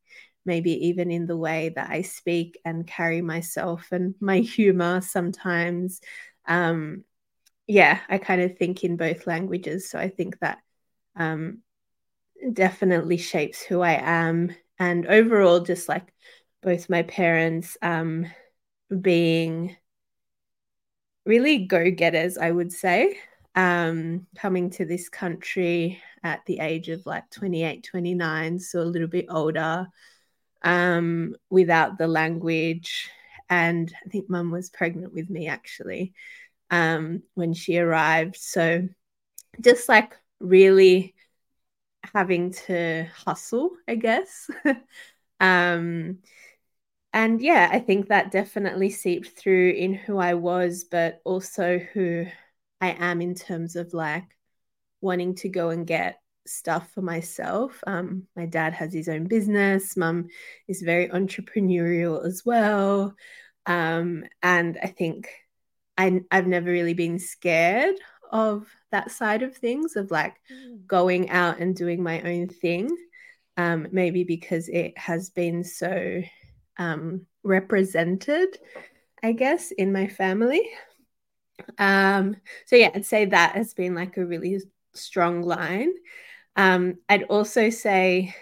maybe 0.48 0.88
even 0.88 1.12
in 1.12 1.26
the 1.26 1.36
way 1.36 1.68
that 1.76 1.88
I 1.90 2.02
speak 2.02 2.58
and 2.64 2.86
carry 2.86 3.22
myself 3.22 3.86
and 3.92 4.16
my 4.20 4.38
humor 4.40 5.00
sometimes. 5.00 6.00
Um, 6.46 7.04
yeah, 7.68 8.00
I 8.08 8.18
kind 8.18 8.42
of 8.42 8.58
think 8.58 8.82
in 8.82 8.96
both 8.96 9.28
languages. 9.28 9.88
So 9.88 9.98
I 9.98 10.08
think 10.08 10.40
that 10.40 10.58
um, 11.14 11.58
definitely 12.52 13.18
shapes 13.18 13.62
who 13.62 13.80
I 13.80 14.00
am. 14.02 14.54
And 14.78 15.06
overall, 15.06 15.60
just 15.60 15.88
like 15.88 16.12
both 16.62 16.90
my 16.90 17.02
parents 17.02 17.76
um, 17.82 18.26
being 19.00 19.76
really 21.26 21.66
go 21.66 21.90
getters, 21.90 22.38
I 22.38 22.50
would 22.50 22.72
say 22.72 23.18
um, 23.54 24.26
coming 24.36 24.70
to 24.70 24.84
this 24.84 25.08
country 25.08 26.00
at 26.22 26.44
the 26.46 26.60
age 26.60 26.88
of 26.88 27.04
like 27.06 27.28
28, 27.30 27.82
29, 27.82 28.58
so 28.60 28.80
a 28.80 28.82
little 28.82 29.08
bit 29.08 29.26
older, 29.28 29.88
um, 30.62 31.36
without 31.50 31.98
the 31.98 32.08
language. 32.08 33.10
And 33.50 33.92
I 34.04 34.08
think 34.08 34.28
mum 34.28 34.50
was 34.50 34.70
pregnant 34.70 35.12
with 35.14 35.30
me 35.30 35.48
actually 35.48 36.12
um, 36.70 37.22
when 37.34 37.54
she 37.54 37.78
arrived. 37.78 38.36
So 38.36 38.88
just 39.60 39.88
like 39.88 40.14
really 40.40 41.14
having 42.14 42.52
to 42.52 43.06
hustle, 43.24 43.70
I 43.86 43.94
guess. 43.94 44.50
um, 45.40 46.18
and 47.12 47.40
yeah, 47.40 47.68
I 47.72 47.78
think 47.80 48.08
that 48.08 48.30
definitely 48.30 48.90
seeped 48.90 49.38
through 49.38 49.70
in 49.70 49.94
who 49.94 50.18
I 50.18 50.34
was, 50.34 50.84
but 50.84 51.20
also 51.24 51.78
who 51.78 52.26
I 52.80 52.90
am 52.90 53.20
in 53.20 53.34
terms 53.34 53.76
of 53.76 53.94
like 53.94 54.24
wanting 55.00 55.34
to 55.36 55.48
go 55.48 55.70
and 55.70 55.86
get 55.86 56.20
stuff 56.48 56.90
for 56.92 57.02
myself. 57.02 57.82
Um, 57.86 58.26
my 58.36 58.46
dad 58.46 58.72
has 58.74 58.92
his 58.92 59.08
own 59.08 59.24
business. 59.24 59.96
Mum 59.96 60.28
is 60.66 60.82
very 60.82 61.08
entrepreneurial 61.08 62.24
as 62.24 62.44
well. 62.44 63.14
Um, 63.66 64.24
and 64.42 64.78
I 64.82 64.88
think 64.88 65.28
I, 65.96 66.22
I've 66.30 66.46
never 66.46 66.70
really 66.70 66.94
been 66.94 67.18
scared 67.18 67.96
of 68.30 68.66
that 68.90 69.10
side 69.10 69.42
of 69.42 69.56
things, 69.56 69.96
of 69.96 70.10
like 70.10 70.36
mm. 70.52 70.86
going 70.86 71.30
out 71.30 71.58
and 71.58 71.74
doing 71.74 72.02
my 72.02 72.20
own 72.22 72.48
thing. 72.48 72.96
Um, 73.56 73.88
maybe 73.90 74.22
because 74.22 74.68
it 74.68 74.96
has 74.96 75.30
been 75.30 75.64
so 75.64 76.22
um, 76.78 77.26
represented, 77.42 78.56
I 79.22 79.32
guess, 79.32 79.72
in 79.72 79.92
my 79.92 80.06
family. 80.06 80.62
Um, 81.76 82.36
so 82.66 82.76
yeah, 82.76 82.90
I'd 82.94 83.04
say 83.04 83.24
that 83.26 83.56
has 83.56 83.74
been 83.74 83.94
like 83.94 84.16
a 84.16 84.24
really 84.24 84.60
strong 84.94 85.42
line. 85.42 85.92
Um, 86.56 86.98
I'd 87.08 87.24
also 87.24 87.70
say 87.70 88.34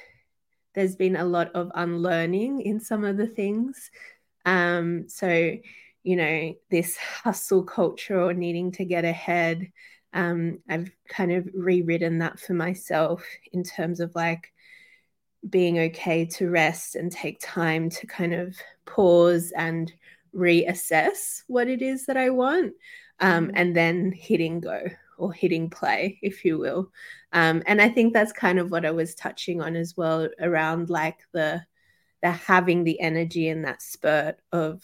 there's 0.75 0.97
been 0.97 1.17
a 1.17 1.25
lot 1.25 1.53
of 1.55 1.71
unlearning 1.75 2.61
in 2.61 2.81
some 2.81 3.05
of 3.05 3.17
the 3.17 3.27
things. 3.27 3.91
Um, 4.45 5.09
so, 5.09 5.57
you 6.03 6.17
know, 6.17 6.55
this 6.71 6.97
hustle 6.97 7.65
culture 7.65 8.21
or 8.21 8.35
needing 8.35 8.73
to 8.73 8.85
get 8.85 9.05
ahead, 9.05 9.73
um, 10.13 10.59
I've 10.69 10.91
kind 11.09 11.33
of 11.33 11.49
rewritten 11.55 12.19
that 12.19 12.39
for 12.39 12.55
myself 12.55 13.25
in 13.53 13.63
terms 13.63 14.01
of 14.01 14.15
like 14.15 14.53
being 15.49 15.79
okay 15.79 16.25
to 16.25 16.51
rest 16.51 16.95
and 16.95 17.11
take 17.11 17.39
time 17.41 17.91
to 17.91 18.07
kind 18.07 18.35
of 18.35 18.57
pause 18.85 19.53
and 19.57 19.93
reassess 20.35 21.43
what 21.47 21.69
it 21.69 21.83
is 21.83 22.07
that 22.07 22.17
I 22.17 22.31
want 22.31 22.75
um, 23.21 23.47
mm-hmm. 23.47 23.57
and 23.57 23.77
then 23.77 24.13
hitting 24.13 24.61
go 24.61 24.83
or 25.19 25.33
hitting 25.33 25.71
play, 25.71 26.19
if 26.23 26.45
you 26.45 26.59
will. 26.59 26.91
Um, 27.33 27.63
and 27.67 27.81
I 27.81 27.89
think 27.89 28.13
that's 28.13 28.33
kind 28.33 28.59
of 28.59 28.71
what 28.71 28.85
I 28.85 28.91
was 28.91 29.15
touching 29.15 29.61
on 29.61 29.77
as 29.77 29.97
well 29.97 30.29
around 30.41 30.91
like 30.91 31.19
the 31.33 31.65
the 32.23 32.31
having 32.31 32.85
the 32.85 32.99
energy 33.01 33.49
and 33.49 33.65
that 33.65 33.83
spurt 33.83 34.39
of 34.53 34.83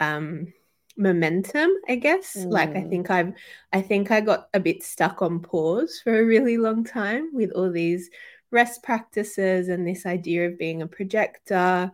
um, 0.00 0.52
momentum, 0.96 1.70
I 1.88 1.96
guess. 1.96 2.36
Mm. 2.36 2.50
Like 2.50 2.70
I 2.70 2.82
mm. 2.82 2.90
think 2.90 3.10
I've 3.10 3.32
I 3.72 3.82
think 3.82 4.10
I 4.10 4.20
got 4.20 4.48
a 4.54 4.60
bit 4.60 4.82
stuck 4.82 5.22
on 5.22 5.40
pause 5.40 6.00
for 6.02 6.18
a 6.18 6.24
really 6.24 6.56
long 6.56 6.84
time 6.84 7.30
with 7.32 7.50
all 7.52 7.70
these 7.70 8.10
rest 8.50 8.82
practices 8.82 9.68
and 9.68 9.86
this 9.86 10.06
idea 10.06 10.46
of 10.46 10.58
being 10.58 10.82
a 10.82 10.86
projector. 10.86 11.90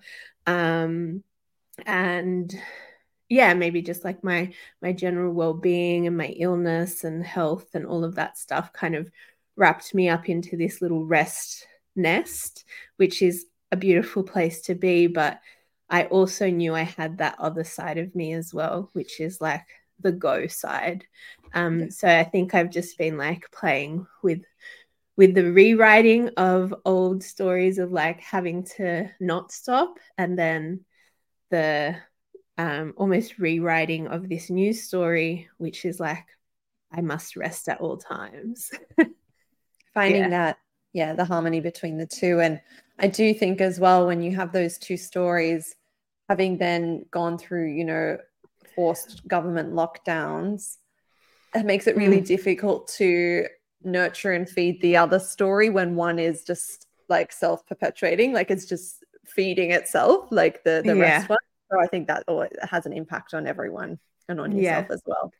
Um, 0.46 1.24
and 1.86 2.54
yeah 3.30 3.54
maybe 3.54 3.80
just 3.80 4.04
like 4.04 4.22
my 4.22 4.52
my 4.82 4.92
general 4.92 5.32
well-being 5.32 6.06
and 6.06 6.18
my 6.18 6.26
illness 6.26 7.04
and 7.04 7.24
health 7.24 7.68
and 7.74 7.86
all 7.86 8.04
of 8.04 8.16
that 8.16 8.36
stuff 8.36 8.70
kind 8.74 8.94
of 8.94 9.10
wrapped 9.56 9.94
me 9.94 10.10
up 10.10 10.28
into 10.28 10.56
this 10.56 10.82
little 10.82 11.06
rest 11.06 11.66
nest 11.96 12.64
which 12.96 13.22
is 13.22 13.46
a 13.72 13.76
beautiful 13.76 14.22
place 14.22 14.60
to 14.60 14.74
be 14.74 15.06
but 15.06 15.40
i 15.88 16.04
also 16.06 16.50
knew 16.50 16.74
i 16.74 16.82
had 16.82 17.18
that 17.18 17.36
other 17.38 17.64
side 17.64 17.96
of 17.96 18.14
me 18.14 18.34
as 18.34 18.52
well 18.52 18.90
which 18.92 19.20
is 19.20 19.40
like 19.40 19.64
the 20.02 20.12
go 20.12 20.46
side. 20.46 21.04
Um 21.52 21.90
so 21.90 22.08
i 22.08 22.24
think 22.24 22.54
i've 22.54 22.70
just 22.70 22.96
been 22.96 23.16
like 23.18 23.50
playing 23.52 24.06
with 24.22 24.40
with 25.16 25.34
the 25.34 25.52
rewriting 25.52 26.30
of 26.38 26.74
old 26.86 27.22
stories 27.22 27.78
of 27.78 27.92
like 27.92 28.20
having 28.20 28.64
to 28.64 29.10
not 29.20 29.52
stop 29.52 29.98
and 30.16 30.38
then 30.38 30.84
the 31.50 31.96
um, 32.58 32.94
almost 32.96 33.38
rewriting 33.38 34.06
of 34.08 34.28
this 34.28 34.50
news 34.50 34.82
story, 34.82 35.48
which 35.58 35.84
is 35.84 36.00
like, 36.00 36.26
I 36.92 37.00
must 37.00 37.36
rest 37.36 37.68
at 37.68 37.80
all 37.80 37.96
times. 37.96 38.70
Finding 39.94 40.22
yeah. 40.22 40.28
that, 40.28 40.58
yeah, 40.92 41.12
the 41.14 41.24
harmony 41.24 41.60
between 41.60 41.98
the 41.98 42.06
two. 42.06 42.40
And 42.40 42.60
I 42.98 43.06
do 43.06 43.32
think 43.32 43.60
as 43.60 43.80
well, 43.80 44.06
when 44.06 44.22
you 44.22 44.34
have 44.36 44.52
those 44.52 44.78
two 44.78 44.96
stories, 44.96 45.74
having 46.28 46.58
then 46.58 47.06
gone 47.10 47.38
through, 47.38 47.72
you 47.72 47.84
know, 47.84 48.18
forced 48.74 49.26
government 49.26 49.72
lockdowns, 49.72 50.76
it 51.54 51.64
makes 51.64 51.86
it 51.86 51.96
really 51.96 52.20
mm. 52.20 52.26
difficult 52.26 52.88
to 52.88 53.46
nurture 53.82 54.32
and 54.32 54.48
feed 54.48 54.80
the 54.80 54.96
other 54.96 55.18
story 55.18 55.70
when 55.70 55.96
one 55.96 56.18
is 56.18 56.44
just 56.44 56.86
like 57.08 57.32
self 57.32 57.66
perpetuating, 57.66 58.32
like 58.32 58.50
it's 58.50 58.66
just 58.66 59.04
feeding 59.26 59.70
itself, 59.72 60.28
like 60.30 60.62
the, 60.64 60.82
the 60.84 60.94
yeah. 60.96 61.02
rest 61.02 61.28
one. 61.28 61.38
So 61.70 61.80
I 61.80 61.86
think 61.86 62.08
that 62.08 62.24
has 62.68 62.86
an 62.86 62.92
impact 62.92 63.34
on 63.34 63.46
everyone 63.46 63.98
and 64.28 64.40
on 64.40 64.52
yourself 64.52 64.86
yeah. 64.88 64.94
as 64.94 65.02
well. 65.06 65.32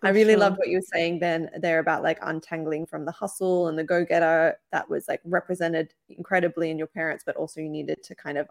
For 0.00 0.08
I 0.08 0.10
really 0.10 0.32
sure. 0.32 0.40
loved 0.40 0.58
what 0.58 0.68
you 0.68 0.78
were 0.78 0.92
saying 0.92 1.20
then 1.20 1.50
there 1.58 1.78
about 1.78 2.02
like 2.02 2.18
untangling 2.22 2.86
from 2.86 3.04
the 3.04 3.12
hustle 3.12 3.68
and 3.68 3.78
the 3.78 3.84
go 3.84 4.04
getter 4.04 4.58
that 4.70 4.88
was 4.90 5.08
like 5.08 5.20
represented 5.24 5.94
incredibly 6.08 6.70
in 6.70 6.78
your 6.78 6.86
parents, 6.86 7.24
but 7.24 7.36
also 7.36 7.60
you 7.60 7.68
needed 7.68 8.02
to 8.04 8.14
kind 8.14 8.36
of 8.36 8.48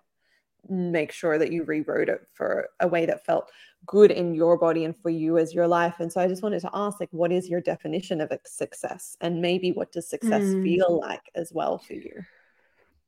make 0.67 1.11
sure 1.11 1.37
that 1.37 1.51
you 1.51 1.63
rewrote 1.63 2.09
it 2.09 2.27
for 2.33 2.69
a 2.79 2.87
way 2.87 3.05
that 3.05 3.25
felt 3.25 3.51
good 3.85 4.09
in 4.09 4.33
your 4.33 4.57
body 4.57 4.85
and 4.85 4.97
for 4.97 5.11
you 5.11 5.37
as 5.37 5.53
your 5.53 5.67
life. 5.67 5.99
And 5.99 6.11
so 6.11 6.19
I 6.19 6.27
just 6.27 6.41
wanted 6.41 6.61
to 6.61 6.71
ask, 6.73 6.99
like, 6.99 7.11
what 7.11 7.31
is 7.31 7.47
your 7.47 7.61
definition 7.61 8.21
of 8.21 8.31
success? 8.45 9.15
And 9.21 9.41
maybe 9.41 9.71
what 9.71 9.91
does 9.91 10.09
success 10.09 10.41
mm. 10.41 10.63
feel 10.63 10.99
like 10.99 11.29
as 11.35 11.51
well 11.53 11.77
for 11.77 11.93
you? 11.93 12.23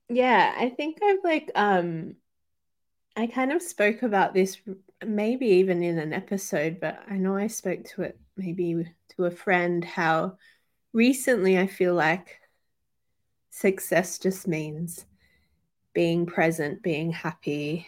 Yeah, 0.10 0.54
I 0.58 0.70
think 0.70 1.00
I've 1.04 1.24
like 1.24 1.52
um 1.56 2.16
I 3.18 3.26
kind 3.26 3.52
of 3.52 3.64
spoke 3.64 4.04
about 4.04 4.36
this 4.36 4.58
maybe 5.04 5.48
even 5.48 5.82
in 5.82 5.98
an 5.98 6.14
episode, 6.14 6.80
but 6.80 7.00
I 7.10 7.18
know 7.18 7.36
I 7.36 7.48
spoke 7.48 7.84
to 7.96 8.04
it 8.04 8.20
maybe 8.38 8.86
to 9.16 9.26
a 9.26 9.32
friend 9.32 9.84
how 9.84 10.38
recently 10.94 11.58
I 11.58 11.66
feel 11.66 11.96
like 11.96 12.40
success 13.50 14.20
just 14.20 14.48
means 14.48 15.04
being 15.94 16.28
present, 16.28 16.84
being 16.84 17.12
happy, 17.12 17.88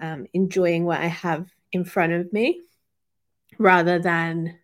um, 0.00 0.26
enjoying 0.34 0.84
what 0.84 1.00
I 1.00 1.06
have 1.06 1.48
in 1.70 1.84
front 1.84 2.12
of 2.12 2.32
me 2.32 2.62
rather 3.56 4.00
than, 4.00 4.58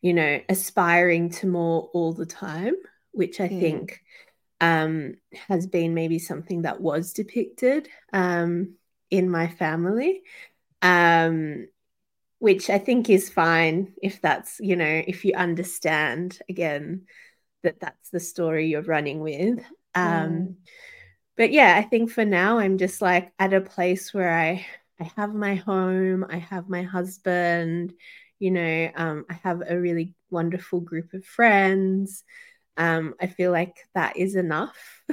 you 0.00 0.14
know, 0.14 0.40
aspiring 0.48 1.30
to 1.30 1.48
more 1.48 1.90
all 1.92 2.12
the 2.12 2.26
time, 2.26 2.74
which 3.10 3.40
I 3.40 3.48
mm. 3.48 3.60
think 3.60 4.00
um, 4.60 5.14
has 5.48 5.66
been 5.66 5.94
maybe 5.94 6.18
something 6.18 6.62
that 6.62 6.80
was 6.80 7.12
depicted 7.12 7.88
um, 8.12 8.74
in 9.10 9.30
my 9.30 9.48
family, 9.48 10.22
um, 10.82 11.68
which 12.38 12.70
I 12.70 12.78
think 12.78 13.08
is 13.08 13.30
fine 13.30 13.94
if 14.02 14.20
that's, 14.20 14.60
you 14.60 14.76
know, 14.76 15.02
if 15.06 15.24
you 15.24 15.34
understand 15.34 16.38
again 16.48 17.06
that 17.62 17.80
that's 17.80 18.10
the 18.10 18.20
story 18.20 18.66
you're 18.66 18.82
running 18.82 19.20
with. 19.20 19.60
Mm. 19.96 20.54
But 21.36 21.52
yeah, 21.52 21.76
I 21.76 21.82
think 21.82 22.10
for 22.10 22.24
now 22.24 22.58
I'm 22.58 22.78
just 22.78 23.00
like 23.00 23.32
at 23.38 23.54
a 23.54 23.60
place 23.60 24.12
where 24.12 24.32
I 24.32 24.66
I 25.00 25.10
have 25.16 25.32
my 25.32 25.54
home, 25.54 26.26
I 26.28 26.38
have 26.38 26.68
my 26.68 26.82
husband, 26.82 27.92
you 28.40 28.50
know, 28.50 28.90
um, 28.96 29.24
I 29.30 29.34
have 29.44 29.62
a 29.64 29.78
really 29.78 30.14
wonderful 30.30 30.80
group 30.80 31.14
of 31.14 31.24
friends 31.24 32.24
um, 32.78 33.14
I 33.20 33.26
feel 33.26 33.50
like 33.50 33.76
that 33.94 34.16
is 34.16 34.36
enough. 34.36 34.78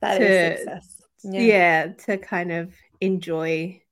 that 0.00 0.18
to, 0.18 0.24
is 0.24 0.58
success. 0.60 1.02
Yeah. 1.24 1.40
yeah, 1.40 1.86
to 2.06 2.18
kind 2.18 2.52
of 2.52 2.74
enjoy 3.00 3.82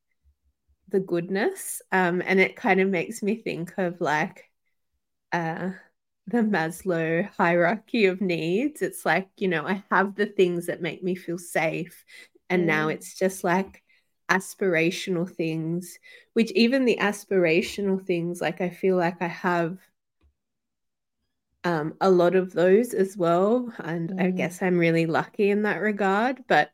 the 0.89 1.01
goodness. 1.01 1.83
Um, 1.91 2.23
and 2.25 2.39
it 2.39 2.57
kind 2.57 2.81
of 2.81 2.89
makes 2.89 3.23
me 3.23 3.37
think 3.37 3.75
of 3.77 4.01
like 4.01 4.51
uh, 5.33 5.71
the 6.29 6.39
Maslow 6.39 7.29
hierarchy 7.31 8.07
of 8.07 8.21
needs. 8.21 8.83
It's 8.83 9.05
like, 9.05 9.29
you 9.37 9.49
know, 9.49 9.67
I 9.67 9.83
have 9.91 10.15
the 10.15 10.27
things 10.27 10.67
that 10.67 10.83
make 10.83 11.03
me 11.03 11.17
feel 11.17 11.39
safe. 11.39 12.05
And 12.49 12.63
mm. 12.63 12.67
now 12.67 12.89
it's 12.89 13.19
just 13.19 13.43
like 13.43 13.83
aspirational 14.31 15.29
things, 15.29 15.99
which 16.35 16.53
even 16.53 16.85
the 16.85 16.99
aspirational 17.01 18.05
things, 18.05 18.41
like 18.41 18.61
I 18.61 18.71
feel 18.71 18.97
like 18.97 19.21
I 19.21 19.29
have 19.29 19.79
um, 21.65 21.95
a 22.01 22.11
lot 22.11 22.35
of 22.35 22.53
those 22.53 22.95
as 22.95 23.17
well. 23.17 23.73
And 23.79 24.11
mm. 24.11 24.23
I 24.23 24.31
guess 24.31 24.63
I'm 24.63 24.79
really 24.79 25.07
lucky 25.07 25.51
in 25.51 25.63
that 25.63 25.81
regard. 25.81 26.45
But 26.49 26.71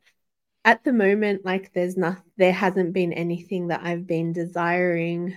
at 0.65 0.85
the 0.85 0.93
moment, 0.93 1.45
like 1.45 1.73
there's 1.73 1.97
not, 1.97 2.23
there 2.37 2.53
hasn't 2.53 2.93
been 2.93 3.13
anything 3.13 3.69
that 3.69 3.83
I've 3.83 4.07
been 4.07 4.33
desiring. 4.33 5.37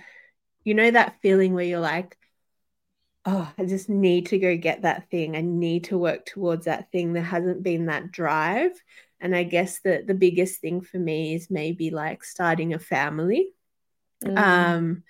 You 0.64 0.74
know, 0.74 0.90
that 0.90 1.20
feeling 1.22 1.54
where 1.54 1.64
you're 1.64 1.80
like, 1.80 2.16
oh, 3.24 3.52
I 3.56 3.64
just 3.66 3.88
need 3.88 4.26
to 4.26 4.38
go 4.38 4.56
get 4.56 4.82
that 4.82 5.08
thing. 5.10 5.36
I 5.36 5.42
need 5.42 5.84
to 5.84 5.98
work 5.98 6.26
towards 6.26 6.64
that 6.64 6.90
thing. 6.90 7.12
There 7.12 7.22
hasn't 7.22 7.62
been 7.62 7.86
that 7.86 8.10
drive. 8.10 8.72
And 9.20 9.36
I 9.36 9.44
guess 9.44 9.80
that 9.80 10.08
the 10.08 10.14
biggest 10.14 10.60
thing 10.60 10.80
for 10.80 10.98
me 10.98 11.34
is 11.34 11.48
maybe 11.48 11.90
like 11.90 12.24
starting 12.24 12.74
a 12.74 12.80
family. 12.80 13.52
Mm. 14.24 14.38
Um, 14.38 15.02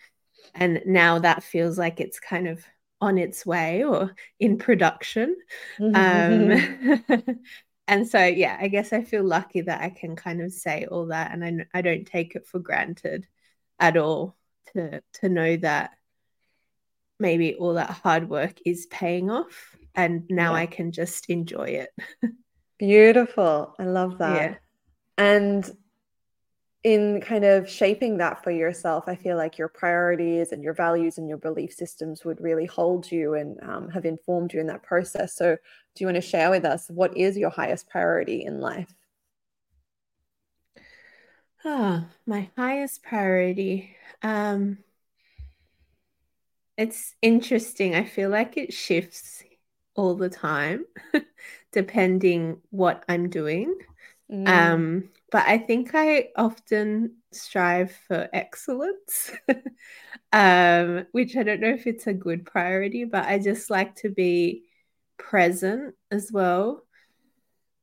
and 0.55 0.83
now 0.85 1.21
that 1.21 1.43
feels 1.43 1.79
like 1.79 2.01
it's 2.01 2.21
kind 2.21 2.49
of 2.49 2.63
on 3.03 3.19
its 3.19 3.45
way 3.45 3.83
or 3.83 4.15
in 4.39 4.57
production. 4.57 5.37
Um, 5.81 7.03
and 7.89 8.09
so, 8.09 8.25
yeah, 8.25 8.57
I 8.59 8.69
guess 8.69 8.93
I 8.93 9.03
feel 9.03 9.25
lucky 9.25 9.63
that 9.63 9.83
I 9.83 9.91
can 9.91 10.15
kind 10.15 10.41
of 10.41 10.53
say 10.53 10.87
all 10.87 11.07
that, 11.07 11.33
and 11.33 11.67
I, 11.75 11.79
I 11.79 11.83
don't 11.83 12.07
take 12.07 12.37
it 12.37 12.47
for 12.47 12.61
granted 12.61 13.27
at 13.81 13.97
all 13.97 14.37
to 14.73 15.03
to 15.15 15.29
know 15.29 15.57
that 15.57 15.91
maybe 17.19 17.55
all 17.57 17.75
that 17.75 17.91
hard 17.91 18.31
work 18.31 18.55
is 18.65 18.87
paying 18.87 19.31
off, 19.31 19.77
and 19.97 20.23
now 20.31 20.53
yeah. 20.53 20.61
I 20.61 20.67
can 20.67 20.93
just 20.93 21.29
enjoy 21.29 21.85
it. 21.85 21.91
Beautiful, 22.79 23.75
I 23.81 23.85
love 23.85 24.19
that. 24.19 24.51
Yeah. 24.51 24.57
And 25.19 25.71
in 26.85 27.21
kind 27.21 27.45
of 27.45 27.69
shaping 27.71 28.19
that 28.19 28.43
for 28.43 28.51
yourself, 28.51 29.05
I 29.07 29.15
feel 29.15 29.37
like 29.37 29.57
your 29.57 29.69
priorities 29.69 30.51
and 30.51 30.65
your 30.65 30.75
values 30.75 31.17
and 31.19 31.29
your 31.29 31.37
belief 31.39 31.73
systems 31.73 32.25
would 32.25 32.41
really 32.41 32.67
hold 32.67 33.11
you 33.11 33.35
and 33.35 33.59
um, 33.63 33.89
have 33.91 34.05
informed 34.05 34.53
you 34.53 34.61
in 34.61 34.67
that 34.67 34.83
process. 34.83 35.37
So, 35.37 35.57
do 35.57 36.03
you 36.03 36.07
want 36.07 36.17
to 36.17 36.21
share 36.21 36.51
with 36.51 36.65
us 36.65 36.89
what 36.89 37.17
is 37.17 37.37
your 37.37 37.51
highest 37.51 37.89
priority 37.89 38.45
in 38.45 38.61
life? 38.61 38.93
Oh, 41.65 42.05
my 42.27 42.51
highest 42.57 43.05
priority. 43.05 43.97
Um, 44.23 44.79
it's 46.77 47.15
interesting. 47.23 47.95
I 47.95 48.05
feel 48.05 48.31
like 48.31 48.57
it 48.57 48.73
shifts 48.73 49.45
all 49.95 50.17
the 50.17 50.29
time, 50.31 50.85
depending 51.73 52.61
what 52.71 53.05
I'm 53.09 53.29
doing. 53.29 53.77
Mm. 54.33 54.49
Um, 54.49 55.09
but 55.31 55.47
I 55.47 55.59
think 55.59 55.91
I 55.95 56.29
often 56.37 57.17
strive 57.33 57.93
for 58.09 58.29
excellence, 58.33 59.33
um, 60.33 61.07
which 61.13 61.37
I 61.37 61.43
don't 61.43 61.61
know 61.61 61.75
if 61.75 61.87
it's 61.87 62.07
a 62.07 62.15
good 62.15 62.47
priority, 62.47 63.05
but 63.05 63.27
I 63.27 63.39
just 63.39 63.69
like 63.69 63.95
to 63.97 64.09
be 64.09 64.65
present 65.19 65.95
as 66.11 66.31
well 66.33 66.85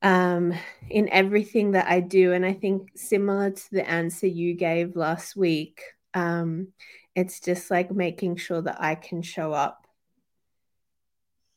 um, 0.02 0.54
in 0.90 1.10
everything 1.10 1.72
that 1.72 1.88
I 1.88 2.00
do. 2.00 2.34
And 2.34 2.46
I 2.46 2.54
think 2.54 2.92
similar 2.96 3.52
to 3.52 3.72
the 3.72 3.88
answer 3.88 4.28
you 4.28 4.54
gave 4.54 4.96
last 4.96 5.36
week, 5.36 5.82
um, 6.14 6.70
it's 7.16 7.40
just 7.40 7.70
like 7.70 7.92
making 7.92 8.38
sure 8.38 8.62
that 8.62 8.82
I 8.82 8.96
can 8.96 9.22
show 9.22 9.54
up 9.54 9.86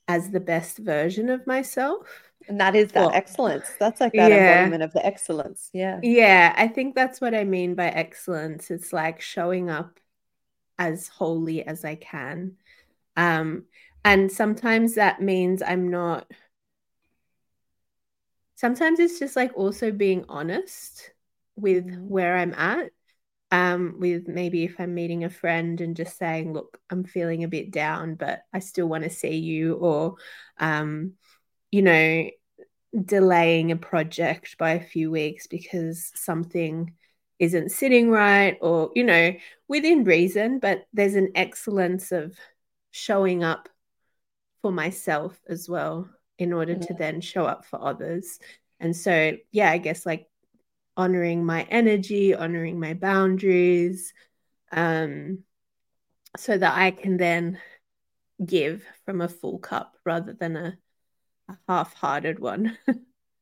as 0.09 0.31
the 0.31 0.41
best 0.41 0.79
version 0.79 1.31
of 1.31 1.47
myself. 1.47 2.32
And 2.49 2.61
that 2.61 2.75
is 2.75 2.93
that 2.93 3.01
well, 3.01 3.11
excellence. 3.13 3.67
That's 3.79 4.01
like 4.01 4.13
that 4.13 4.31
yeah. 4.31 4.61
embodiment 4.61 4.83
of 4.83 4.93
the 4.93 5.05
excellence. 5.05 5.71
Yeah. 5.73 6.01
Yeah. 6.03 6.55
I 6.57 6.69
think 6.69 6.95
that's 6.95 7.21
what 7.21 7.35
I 7.35 7.45
mean 7.45 7.75
by 7.75 7.89
excellence. 7.89 8.71
It's 8.71 8.93
like 8.93 9.21
showing 9.21 9.71
up 9.71 9.99
as 10.79 11.09
wholly 11.09 11.67
as 11.67 11.85
I 11.85 11.95
can. 11.95 12.57
Um, 13.17 13.65
and 14.05 14.31
sometimes 14.31 14.95
that 14.95 15.21
means 15.23 15.63
I'm 15.63 15.91
not, 15.91 16.31
sometimes 18.57 18.99
it's 18.99 19.19
just 19.19 19.37
like 19.37 19.53
also 19.55 19.91
being 19.91 20.25
honest 20.29 21.11
with 21.57 21.87
mm. 21.87 22.09
where 22.09 22.37
I'm 22.37 22.55
at. 22.55 22.91
Um, 23.51 23.97
with 23.99 24.29
maybe 24.29 24.65
if 24.65 24.77
I'm 24.79 24.95
meeting 24.95 25.25
a 25.25 25.29
friend 25.29 25.79
and 25.83 25.95
just 25.95 26.17
saying, 26.17 26.55
look, 26.55 26.81
I'm 26.89 27.05
feeling 27.05 27.45
a 27.45 27.49
bit 27.49 27.71
down, 27.71 28.15
but 28.15 28.41
I 28.51 28.61
still 28.61 28.87
want 28.87 29.05
to 29.05 29.11
see 29.11 29.37
you, 29.37 29.75
or 29.75 30.15
um, 30.59 31.13
you 31.73 31.83
know, 31.83 32.31
delaying 33.05 33.73
a 33.73 33.77
project 33.77 34.57
by 34.59 34.73
a 34.73 34.85
few 34.85 35.11
weeks 35.11 35.47
because 35.49 36.13
something 36.15 36.93
isn't 37.39 37.73
sitting 37.73 38.11
right 38.11 38.59
or, 38.61 38.91
you 38.95 39.03
know, 39.03 39.33
within 39.67 40.05
reason, 40.05 40.59
but 40.61 40.87
there's 40.93 41.15
an 41.15 41.33
excellence 41.35 42.13
of 42.13 42.37
showing 42.91 43.43
up 43.43 43.69
for 44.61 44.71
myself 44.71 45.41
as 45.49 45.69
well 45.69 46.09
in 46.39 46.53
order 46.53 46.75
to 46.77 46.95
then 46.95 47.21
show 47.21 47.47
up 47.47 47.65
for 47.65 47.83
others. 47.83 48.39
And 48.79 48.95
so, 48.95 49.33
yeah, 49.51 49.71
I 49.71 49.79
guess 49.79 50.05
like 50.05 50.29
honoring 50.97 51.45
my 51.45 51.63
energy, 51.71 52.35
honoring 52.35 52.79
my 52.79 52.95
boundaries, 52.95 54.13
um, 54.71 55.39
so 56.37 56.57
that 56.57 56.77
I 56.77 56.91
can 56.91 57.17
then 57.17 57.59
give 58.45 58.85
from 59.05 59.21
a 59.21 59.29
full 59.29 59.59
cup 59.59 59.97
rather 60.05 60.33
than 60.33 60.57
a 60.57 60.67
a 60.67 60.77
half-hearted 61.69 62.39
one. 62.39 62.77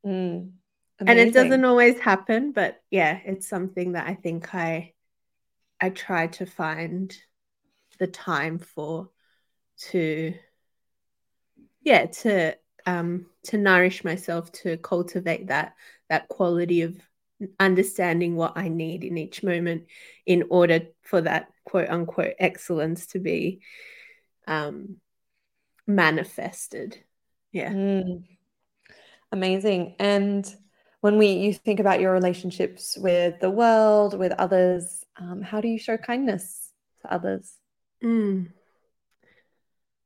mm, 0.05 0.51
and 0.99 1.19
it 1.19 1.33
doesn't 1.33 1.65
always 1.65 1.99
happen, 1.99 2.51
but 2.51 2.81
yeah, 2.89 3.19
it's 3.25 3.47
something 3.47 3.93
that 3.93 4.07
I 4.07 4.15
think 4.15 4.53
I 4.53 4.93
I 5.79 5.89
try 5.89 6.27
to 6.27 6.45
find 6.45 7.15
the 7.97 8.07
time 8.07 8.59
for 8.59 9.09
to 9.89 10.33
yeah 11.83 12.05
to 12.05 12.55
um 12.85 13.25
to 13.43 13.57
nourish 13.57 14.03
myself 14.03 14.51
to 14.51 14.77
cultivate 14.77 15.47
that 15.47 15.73
that 16.09 16.27
quality 16.27 16.81
of 16.81 16.97
understanding 17.59 18.35
what 18.35 18.53
I 18.55 18.67
need 18.67 19.03
in 19.03 19.17
each 19.17 19.41
moment 19.43 19.85
in 20.25 20.45
order 20.49 20.81
for 21.01 21.21
that 21.21 21.47
quote 21.65 21.89
unquote 21.89 22.35
excellence 22.39 23.07
to 23.07 23.19
be 23.19 23.61
um 24.47 24.97
manifested 25.87 27.03
yeah. 27.51 27.71
Mm. 27.71 28.23
Amazing. 29.31 29.95
And 29.99 30.45
when 31.01 31.17
we 31.17 31.27
you 31.27 31.53
think 31.53 31.79
about 31.79 31.99
your 31.99 32.11
relationships 32.11 32.97
with 32.97 33.39
the 33.39 33.49
world, 33.49 34.17
with 34.17 34.33
others, 34.33 35.05
um, 35.17 35.41
how 35.41 35.61
do 35.61 35.67
you 35.67 35.79
show 35.79 35.97
kindness 35.97 36.71
to 37.01 37.13
others? 37.13 37.57
Mm. 38.03 38.51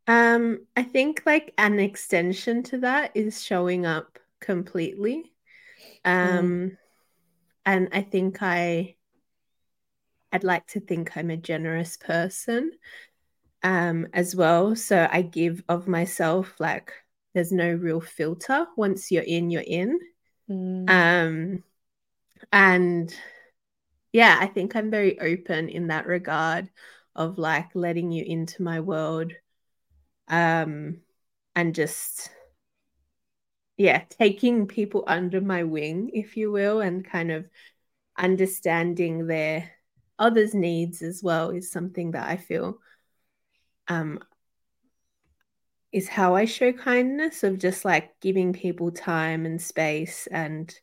Um, 0.07 0.59
I 0.77 0.83
think 0.83 1.23
like 1.25 1.53
an 1.57 1.79
extension 1.79 2.63
to 2.63 2.79
that 2.79 3.11
is 3.15 3.43
showing 3.43 3.85
up 3.85 4.19
completely. 4.39 5.31
Um, 6.03 6.45
mm. 6.45 6.77
and 7.65 7.89
I 7.91 8.01
think 8.01 8.41
I 8.41 8.95
I'd 10.31 10.43
like 10.43 10.67
to 10.67 10.79
think 10.79 11.15
I'm 11.15 11.29
a 11.29 11.37
generous 11.37 11.97
person 11.97 12.71
um 13.63 14.07
as 14.13 14.35
well. 14.35 14.75
So 14.75 15.07
I 15.11 15.23
give 15.23 15.63
of 15.67 15.87
myself 15.87 16.53
like 16.59 16.93
there's 17.35 17.51
no 17.51 17.71
real 17.73 18.01
filter. 18.01 18.65
Once 18.75 19.11
you're 19.11 19.23
in, 19.23 19.51
you're 19.51 19.61
in. 19.61 19.99
Mm. 20.49 20.89
Um 20.89 21.63
and 22.51 23.13
yeah, 24.11 24.37
I 24.39 24.47
think 24.47 24.75
I'm 24.75 24.89
very 24.89 25.19
open 25.19 25.69
in 25.69 25.87
that 25.87 26.07
regard 26.07 26.69
of 27.15 27.37
like 27.37 27.75
letting 27.75 28.11
you 28.11 28.23
into 28.25 28.63
my 28.63 28.79
world 28.79 29.33
um 30.27 31.01
and 31.55 31.75
just 31.75 32.31
yeah, 33.77 34.03
taking 34.09 34.67
people 34.67 35.03
under 35.05 35.41
my 35.41 35.63
wing, 35.63 36.09
if 36.13 36.37
you 36.37 36.49
will, 36.49 36.79
and 36.79 37.03
kind 37.03 37.29
of 37.29 37.49
understanding 38.17 39.27
their 39.27 39.69
others' 40.17 40.53
needs 40.53 41.01
as 41.01 41.21
well 41.21 41.49
is 41.49 41.69
something 41.69 42.11
that 42.11 42.25
I 42.25 42.37
feel 42.37 42.79
um, 43.87 44.19
is 45.95 46.09
how 46.09 46.35
I 46.35 46.43
show 46.43 46.73
kindness 46.73 47.41
of 47.45 47.57
just 47.57 47.85
like 47.85 48.19
giving 48.19 48.51
people 48.51 48.91
time 48.91 49.45
and 49.45 49.61
space 49.61 50.27
and 50.27 50.77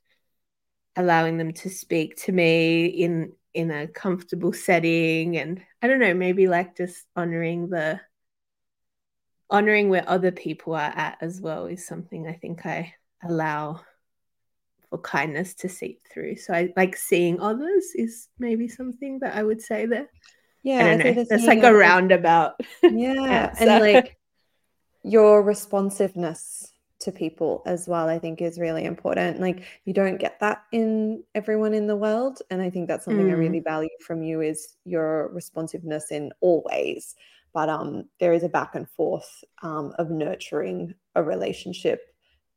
allowing 0.96 1.37
them 1.37 1.53
to 1.53 1.68
speak 1.68 2.16
to 2.25 2.33
me 2.33 2.87
in 2.87 3.33
in 3.53 3.70
a 3.70 3.87
comfortable 3.87 4.55
setting 4.55 5.37
and 5.37 5.61
I 5.83 5.87
don't 5.87 6.01
know 6.01 6.14
maybe 6.14 6.48
like 6.48 6.75
just 6.79 7.05
honoring 7.14 7.68
the 7.68 8.01
honoring 9.51 9.90
where 9.90 10.09
other 10.09 10.33
people 10.33 10.72
are 10.72 10.81
at 10.96 11.18
as 11.20 11.42
well 11.42 11.66
is 11.66 11.87
something 11.87 12.27
I 12.27 12.33
think 12.33 12.64
I 12.64 12.94
allow 13.22 13.83
for 14.88 14.96
kindness 14.96 15.53
to 15.57 15.68
seep 15.68 16.01
through. 16.11 16.37
So 16.37 16.55
I 16.55 16.72
like 16.75 16.96
seeing 16.96 17.38
others 17.38 17.85
is 17.94 18.29
maybe 18.38 18.66
something 18.66 19.18
that 19.18 19.35
I 19.37 19.42
would 19.42 19.61
say 19.61 19.85
there. 19.85 20.09
Yeah, 20.62 20.79
I 20.81 20.83
don't 20.85 20.98
know. 21.01 21.25
It's 21.29 21.46
like 21.46 21.62
a 21.62 21.75
roundabout. 21.75 22.55
Yeah, 22.83 23.12
yeah 23.12 23.55
and 23.59 23.79
like 23.79 24.16
your 25.02 25.42
responsiveness 25.42 26.72
to 27.00 27.10
people 27.10 27.62
as 27.66 27.88
well 27.88 28.08
i 28.08 28.16
think 28.16 28.40
is 28.40 28.60
really 28.60 28.84
important 28.84 29.40
like 29.40 29.64
you 29.84 29.92
don't 29.92 30.18
get 30.18 30.38
that 30.38 30.62
in 30.70 31.20
everyone 31.34 31.74
in 31.74 31.88
the 31.88 31.96
world 31.96 32.40
and 32.50 32.62
i 32.62 32.70
think 32.70 32.86
that's 32.86 33.04
something 33.04 33.26
mm. 33.26 33.32
i 33.32 33.34
really 33.34 33.58
value 33.58 33.88
from 34.06 34.22
you 34.22 34.40
is 34.40 34.76
your 34.84 35.28
responsiveness 35.32 36.12
in 36.12 36.30
all 36.40 36.62
ways 36.70 37.16
but 37.52 37.68
um, 37.68 38.04
there 38.18 38.32
is 38.32 38.44
a 38.44 38.48
back 38.48 38.74
and 38.74 38.88
forth 38.88 39.44
um, 39.62 39.92
of 39.98 40.10
nurturing 40.10 40.94
a 41.14 41.22
relationship 41.22 42.00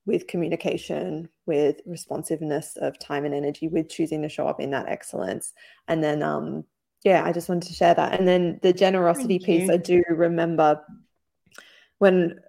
with 0.05 0.27
communication, 0.27 1.27
with 1.45 1.81
responsiveness 1.85 2.77
of 2.77 2.97
time 2.99 3.25
and 3.25 3.33
energy, 3.33 3.67
with 3.67 3.89
choosing 3.89 4.21
to 4.21 4.29
show 4.29 4.47
up 4.47 4.59
in 4.59 4.69
that 4.71 4.87
excellence. 4.87 5.53
And 5.87 6.03
then, 6.03 6.21
um, 6.21 6.63
yeah, 7.03 7.23
I 7.25 7.31
just 7.31 7.49
wanted 7.49 7.67
to 7.67 7.73
share 7.73 7.93
that. 7.93 8.17
And 8.17 8.27
then 8.27 8.59
the 8.61 8.71
generosity 8.71 9.39
piece. 9.39 9.69
I 9.69 9.77
do 9.77 10.03
remember 10.09 10.81
when 11.99 12.39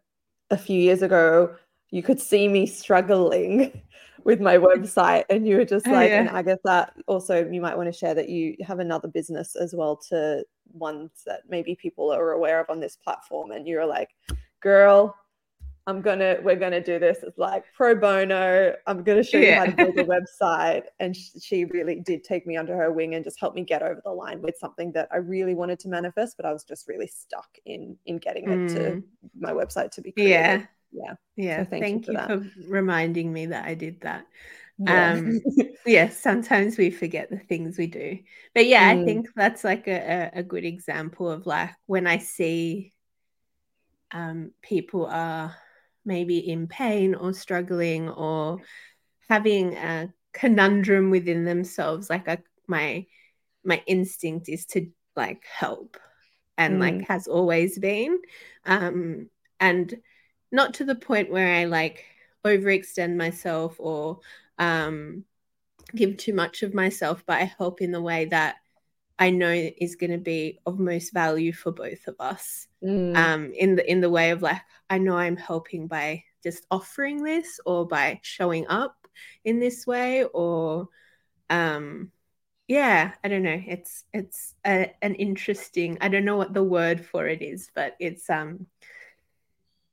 a 0.50 0.56
few 0.56 0.80
years 0.80 1.02
ago, 1.02 1.54
you 1.90 2.02
could 2.02 2.20
see 2.20 2.48
me 2.48 2.66
struggling 2.66 3.82
with 4.24 4.40
my 4.40 4.58
website 4.58 5.24
and 5.30 5.46
you 5.46 5.56
were 5.56 5.64
just 5.64 5.86
oh, 5.86 5.92
like 5.92 6.10
oh, 6.10 6.14
yeah. 6.14 6.20
and 6.20 6.28
agatha 6.30 6.90
also 7.06 7.48
you 7.48 7.60
might 7.60 7.76
want 7.76 7.86
to 7.86 7.96
share 7.96 8.12
that 8.12 8.28
you 8.28 8.56
have 8.60 8.80
another 8.80 9.06
business 9.06 9.54
as 9.54 9.72
well 9.72 9.96
to 9.96 10.44
ones 10.72 11.10
that 11.24 11.42
maybe 11.48 11.76
people 11.76 12.12
are 12.12 12.32
aware 12.32 12.58
of 12.58 12.68
on 12.68 12.80
this 12.80 12.96
platform 12.96 13.52
and 13.52 13.68
you're 13.68 13.86
like 13.86 14.10
girl 14.60 15.16
i'm 15.86 16.00
gonna 16.00 16.36
we're 16.42 16.56
gonna 16.56 16.82
do 16.82 16.98
this 16.98 17.18
it's 17.22 17.38
like 17.38 17.64
pro 17.74 17.94
bono 17.94 18.74
i'm 18.86 19.02
gonna 19.02 19.22
show 19.22 19.38
yeah. 19.38 19.48
you 19.48 19.54
how 19.54 19.64
to 19.64 19.92
build 19.92 19.98
a 19.98 20.04
website 20.42 20.82
and 20.98 21.16
she 21.16 21.64
really 21.66 22.00
did 22.00 22.24
take 22.24 22.46
me 22.46 22.56
under 22.56 22.76
her 22.76 22.92
wing 22.92 23.14
and 23.14 23.24
just 23.24 23.38
help 23.38 23.54
me 23.54 23.62
get 23.62 23.82
over 23.82 24.00
the 24.04 24.10
line 24.10 24.42
with 24.42 24.56
something 24.58 24.90
that 24.92 25.08
i 25.12 25.16
really 25.16 25.54
wanted 25.54 25.78
to 25.78 25.88
manifest 25.88 26.36
but 26.36 26.44
i 26.46 26.52
was 26.52 26.64
just 26.64 26.88
really 26.88 27.06
stuck 27.06 27.48
in 27.64 27.96
in 28.06 28.18
getting 28.18 28.44
it 28.44 28.70
mm. 28.70 28.74
to 28.74 29.02
my 29.38 29.52
website 29.52 29.90
to 29.90 30.00
be 30.00 30.12
created. 30.12 30.30
yeah 30.30 30.62
yeah 30.92 31.14
yeah 31.36 31.62
so 31.62 31.70
thank, 31.70 31.84
thank, 31.84 32.06
you, 32.08 32.14
for, 32.14 32.32
you 32.32 32.50
for, 32.50 32.70
reminding 32.70 33.32
me 33.32 33.46
that 33.46 33.64
i 33.64 33.74
did 33.74 34.00
that 34.00 34.26
yeah. 34.78 35.12
um 35.12 35.40
yeah 35.86 36.08
sometimes 36.08 36.76
we 36.76 36.90
forget 36.90 37.30
the 37.30 37.38
things 37.38 37.78
we 37.78 37.86
do 37.86 38.18
but 38.54 38.66
yeah 38.66 38.92
mm. 38.92 39.02
i 39.02 39.04
think 39.04 39.28
that's 39.36 39.62
like 39.62 39.86
a, 39.86 40.30
a 40.34 40.42
good 40.42 40.64
example 40.64 41.30
of 41.30 41.46
like 41.46 41.70
when 41.86 42.06
i 42.06 42.18
see 42.18 42.92
um 44.12 44.52
people 44.62 45.06
are 45.06 45.54
maybe 46.06 46.38
in 46.38 46.66
pain 46.66 47.14
or 47.14 47.32
struggling 47.32 48.08
or 48.08 48.58
having 49.28 49.74
a 49.74 50.12
conundrum 50.32 51.10
within 51.10 51.44
themselves 51.44 52.08
like 52.08 52.28
a, 52.28 52.38
my 52.66 53.04
my 53.64 53.82
instinct 53.86 54.48
is 54.48 54.66
to 54.66 54.86
like 55.16 55.44
help 55.44 55.96
and 56.56 56.76
mm. 56.76 56.80
like 56.80 57.08
has 57.08 57.26
always 57.26 57.78
been 57.78 58.18
um 58.66 59.28
and 59.58 59.96
not 60.52 60.74
to 60.74 60.84
the 60.84 60.94
point 60.94 61.30
where 61.30 61.54
I 61.54 61.64
like 61.64 62.04
overextend 62.44 63.16
myself 63.16 63.76
or 63.78 64.20
um, 64.58 65.24
give 65.94 66.16
too 66.16 66.32
much 66.32 66.62
of 66.62 66.74
myself, 66.74 67.24
but 67.26 67.38
I 67.38 67.52
help 67.58 67.80
in 67.80 67.92
the 67.92 68.00
way 68.00 68.26
that 68.26 68.56
I 69.18 69.30
know 69.30 69.50
is 69.50 69.96
going 69.96 70.10
to 70.10 70.18
be 70.18 70.60
of 70.66 70.78
most 70.78 71.12
value 71.12 71.52
for 71.52 71.72
both 71.72 72.06
of 72.06 72.16
us. 72.20 72.66
Mm. 72.82 73.16
Um, 73.16 73.52
in 73.52 73.76
the 73.76 73.90
in 73.90 74.00
the 74.00 74.10
way 74.10 74.30
of 74.30 74.42
like, 74.42 74.60
I 74.90 74.98
know 74.98 75.16
I'm 75.16 75.36
helping 75.36 75.86
by 75.86 76.24
just 76.42 76.66
offering 76.70 77.22
this 77.22 77.58
or 77.64 77.86
by 77.86 78.20
showing 78.22 78.66
up 78.68 79.08
in 79.44 79.58
this 79.58 79.86
way 79.86 80.24
or 80.24 80.88
um 81.48 82.12
yeah 82.68 83.12
i 83.24 83.28
don't 83.28 83.44
know 83.44 83.62
it's 83.66 84.04
it's 84.12 84.54
a, 84.66 84.92
an 85.00 85.14
interesting 85.14 85.96
i 86.00 86.08
don't 86.08 86.24
know 86.24 86.36
what 86.36 86.52
the 86.52 86.62
word 86.62 87.04
for 87.04 87.26
it 87.26 87.40
is 87.40 87.70
but 87.74 87.96
it's 87.98 88.28
um 88.28 88.66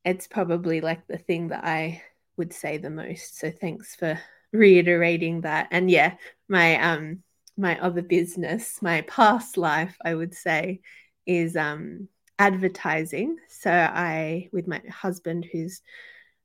it's 0.05 0.27
probably 0.27 0.81
like 0.81 1.07
the 1.07 1.17
thing 1.17 1.49
that 1.49 1.63
I 1.63 2.01
would 2.37 2.53
say 2.53 2.77
the 2.77 2.89
most. 2.89 3.37
So 3.37 3.51
thanks 3.51 3.95
for 3.95 4.19
reiterating 4.51 5.41
that. 5.41 5.67
And 5.71 5.89
yeah, 5.89 6.15
my 6.47 6.79
um 6.81 7.22
my 7.57 7.79
other 7.79 8.01
business, 8.01 8.81
my 8.81 9.01
past 9.01 9.57
life, 9.57 9.95
I 10.03 10.15
would 10.15 10.33
say, 10.33 10.81
is 11.25 11.55
um 11.55 12.07
advertising. 12.39 13.37
So 13.49 13.71
I 13.71 14.49
with 14.51 14.67
my 14.67 14.81
husband 14.89 15.47
who's 15.51 15.81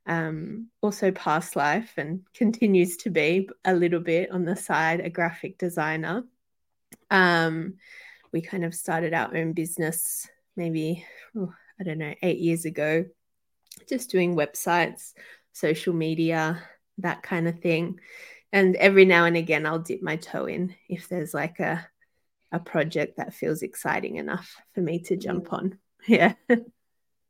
um, 0.07 0.69
also 0.81 1.11
past 1.11 1.55
life 1.55 1.93
and 1.99 2.23
continues 2.35 2.97
to 2.99 3.11
be 3.11 3.49
a 3.65 3.75
little 3.75 4.01
bit 4.01 4.31
on 4.31 4.45
the 4.45 4.57
side 4.57 5.01
a 5.01 5.11
graphic 5.11 5.59
designer. 5.59 6.25
Um, 7.11 7.75
we 8.33 8.41
kind 8.41 8.65
of 8.65 8.75
started 8.75 9.13
our 9.13 9.37
own 9.37 9.53
business 9.53 10.27
maybe 10.57 11.07
oh, 11.37 11.53
I 11.81 11.85
don't 11.85 11.99
know 11.99 12.15
eight 12.23 12.39
years 12.39 12.65
ago, 12.65 13.07
just 13.89 14.11
doing 14.11 14.35
websites, 14.35 15.15
social 15.53 15.95
media, 15.95 16.61
that 16.99 17.23
kind 17.23 17.47
of 17.47 17.61
thing. 17.61 18.01
And 18.53 18.77
every 18.77 19.05
now 19.05 19.27
and 19.27 19.37
again, 19.37 19.67
I'll 19.67 19.79
dip 19.79 20.03
my 20.03 20.17
toe 20.17 20.47
in 20.47 20.75
if 20.89 21.09
there's 21.09 21.35
like 21.35 21.61
a 21.61 21.87
a 22.51 22.59
project 22.59 23.19
that 23.19 23.35
feels 23.35 23.61
exciting 23.61 24.17
enough 24.17 24.57
for 24.75 24.81
me 24.81 25.01
to 25.01 25.17
jump 25.17 25.49
mm. 25.49 25.53
on. 25.53 25.79
Yeah. 26.07 26.33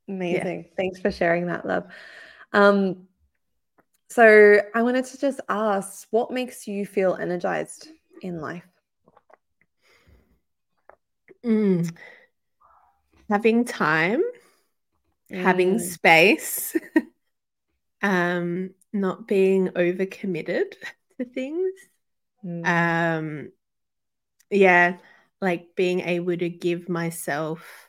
Amazing. 0.08 0.60
Yeah. 0.60 0.74
Thanks 0.76 1.00
for 1.00 1.10
sharing 1.10 1.46
that, 1.46 1.66
love. 1.66 1.86
Um, 2.52 3.08
so 4.08 4.60
I 4.72 4.82
wanted 4.82 5.06
to 5.06 5.18
just 5.18 5.40
ask, 5.48 6.06
what 6.10 6.30
makes 6.30 6.68
you 6.68 6.86
feel 6.86 7.16
energized 7.16 7.88
in 8.22 8.40
life? 8.40 8.68
Mm. 11.44 11.92
Having 13.28 13.64
time 13.64 14.22
mm. 15.30 15.42
having 15.42 15.78
space, 15.78 16.76
um, 18.02 18.70
not 18.92 19.26
being 19.26 19.68
overcommitted 19.68 20.74
to 21.18 21.24
things. 21.24 21.72
Mm. 22.44 22.66
Um, 22.66 23.52
yeah, 24.50 24.98
like 25.40 25.74
being 25.76 26.00
able 26.00 26.36
to 26.36 26.48
give 26.48 26.88
myself 26.88 27.88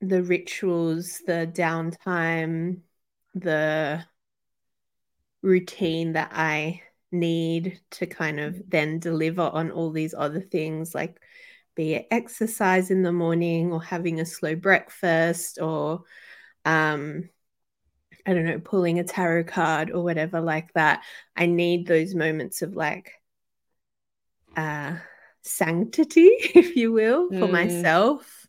the 0.00 0.22
rituals, 0.22 1.20
the 1.26 1.50
downtime, 1.52 2.80
the 3.34 4.04
routine 5.42 6.12
that 6.12 6.30
I 6.32 6.82
need 7.12 7.80
to 7.92 8.06
kind 8.06 8.40
of 8.40 8.60
then 8.68 8.98
deliver 8.98 9.42
on 9.42 9.70
all 9.70 9.90
these 9.90 10.12
other 10.12 10.40
things 10.40 10.94
like 10.94 11.20
be 11.76 11.94
it 11.94 12.08
exercise 12.10 12.90
in 12.90 13.02
the 13.02 13.12
morning 13.12 13.72
or 13.72 13.80
having 13.82 14.18
a 14.18 14.26
slow 14.26 14.56
breakfast 14.56 15.60
or 15.60 16.02
um 16.64 17.28
I 18.26 18.34
don't 18.34 18.44
know, 18.44 18.58
pulling 18.58 18.98
a 18.98 19.04
tarot 19.04 19.44
card 19.44 19.90
or 19.90 20.02
whatever 20.02 20.40
like 20.40 20.72
that. 20.72 21.02
I 21.36 21.46
need 21.46 21.86
those 21.86 22.14
moments 22.14 22.62
of 22.62 22.74
like 22.74 23.12
uh 24.56 24.96
sanctity, 25.42 26.20
if 26.54 26.76
you 26.76 26.92
will, 26.92 27.28
for 27.28 27.46
mm. 27.46 27.50
myself. 27.52 28.46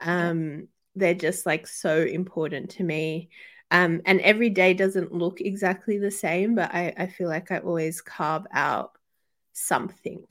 Um 0.00 0.68
they're 0.94 1.14
just 1.14 1.46
like 1.46 1.66
so 1.66 2.02
important 2.02 2.70
to 2.70 2.84
me. 2.84 3.30
Um, 3.70 4.00
and 4.06 4.20
every 4.22 4.50
day 4.50 4.74
doesn't 4.74 5.12
look 5.12 5.40
exactly 5.40 5.98
the 5.98 6.10
same, 6.10 6.54
but 6.54 6.74
I, 6.74 6.94
I 6.96 7.06
feel 7.06 7.28
like 7.28 7.50
I 7.50 7.58
always 7.58 8.00
carve 8.00 8.46
out 8.52 8.92
something, 9.52 10.24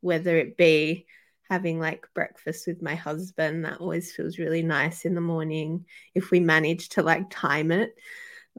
whether 0.00 0.36
it 0.36 0.56
be 0.56 1.06
having 1.48 1.80
like 1.80 2.06
breakfast 2.14 2.66
with 2.66 2.82
my 2.82 2.94
husband, 2.94 3.64
that 3.64 3.80
always 3.80 4.12
feels 4.12 4.38
really 4.38 4.62
nice 4.62 5.04
in 5.04 5.14
the 5.14 5.20
morning 5.20 5.86
if 6.14 6.30
we 6.30 6.40
manage 6.40 6.90
to 6.90 7.02
like 7.02 7.30
time 7.30 7.70
it, 7.72 7.94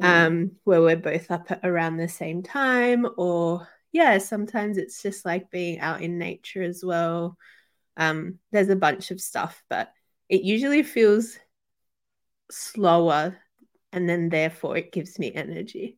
mm. 0.01 0.05
um, 0.05 0.51
where 0.63 0.81
we're 0.81 0.95
both 0.95 1.29
up 1.31 1.51
at 1.51 1.61
around 1.63 1.97
the 1.97 2.07
same 2.07 2.43
time, 2.43 3.07
or 3.17 3.67
yeah, 3.91 4.17
sometimes 4.17 4.77
it's 4.77 5.01
just 5.01 5.25
like 5.25 5.51
being 5.51 5.79
out 5.79 6.01
in 6.01 6.17
nature 6.17 6.63
as 6.63 6.83
well. 6.83 7.37
Um, 7.97 8.39
there's 8.51 8.69
a 8.69 8.75
bunch 8.75 9.11
of 9.11 9.19
stuff, 9.21 9.63
but 9.69 9.91
it 10.29 10.41
usually 10.41 10.83
feels 10.83 11.37
slower 12.51 13.37
and 13.91 14.07
then 14.07 14.29
therefore 14.29 14.77
it 14.77 14.91
gives 14.91 15.19
me 15.19 15.33
energy. 15.33 15.97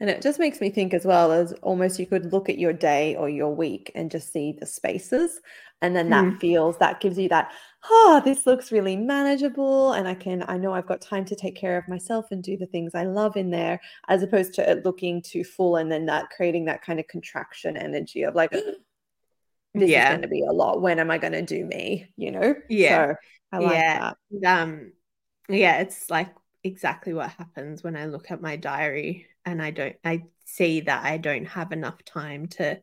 And 0.00 0.10
it 0.10 0.22
just 0.22 0.38
makes 0.38 0.60
me 0.60 0.70
think 0.70 0.94
as 0.94 1.04
well 1.04 1.30
as 1.30 1.52
almost 1.62 1.98
you 1.98 2.06
could 2.06 2.32
look 2.32 2.48
at 2.48 2.58
your 2.58 2.72
day 2.72 3.14
or 3.16 3.28
your 3.28 3.54
week 3.54 3.92
and 3.94 4.10
just 4.10 4.32
see 4.32 4.56
the 4.58 4.66
spaces. 4.66 5.40
And 5.82 5.94
then 5.94 6.10
that 6.10 6.24
mm. 6.24 6.40
feels, 6.40 6.76
that 6.78 7.00
gives 7.00 7.18
you 7.18 7.28
that, 7.28 7.52
oh, 7.88 8.20
this 8.24 8.46
looks 8.46 8.72
really 8.72 8.96
manageable. 8.96 9.92
And 9.92 10.08
I 10.08 10.14
can, 10.14 10.44
I 10.48 10.56
know 10.58 10.74
I've 10.74 10.86
got 10.86 11.00
time 11.00 11.24
to 11.26 11.36
take 11.36 11.56
care 11.56 11.76
of 11.78 11.88
myself 11.88 12.26
and 12.30 12.42
do 12.42 12.56
the 12.56 12.66
things 12.66 12.94
I 12.94 13.04
love 13.04 13.36
in 13.36 13.50
there, 13.50 13.80
as 14.08 14.22
opposed 14.22 14.54
to 14.54 14.70
it 14.70 14.84
looking 14.84 15.22
too 15.22 15.44
full 15.44 15.76
and 15.76 15.90
then 15.90 16.06
that 16.06 16.30
creating 16.30 16.64
that 16.66 16.82
kind 16.82 16.98
of 16.98 17.06
contraction 17.06 17.76
energy 17.76 18.24
of 18.24 18.34
like, 18.34 18.50
this 19.74 19.90
yeah. 19.90 20.04
is 20.04 20.08
going 20.10 20.22
to 20.22 20.28
be 20.28 20.42
a 20.42 20.52
lot. 20.52 20.82
When 20.82 20.98
am 20.98 21.10
I 21.10 21.18
going 21.18 21.32
to 21.32 21.42
do 21.42 21.64
me? 21.64 22.10
You 22.16 22.32
know? 22.32 22.54
Yeah. 22.68 23.06
So 23.06 23.14
I 23.52 23.58
like 23.58 23.72
yeah. 23.74 24.12
that. 24.42 24.62
Um, 24.62 24.92
yeah, 25.48 25.78
it's 25.80 26.10
like 26.10 26.28
exactly 26.62 27.14
what 27.14 27.30
happens 27.30 27.82
when 27.82 27.96
I 27.96 28.06
look 28.06 28.30
at 28.30 28.42
my 28.42 28.56
diary 28.56 29.26
and 29.44 29.62
I 29.62 29.70
don't, 29.70 29.96
I 30.04 30.24
see 30.44 30.80
that 30.82 31.04
I 31.04 31.16
don't 31.18 31.46
have 31.46 31.72
enough 31.72 32.04
time 32.04 32.48
to 32.48 32.80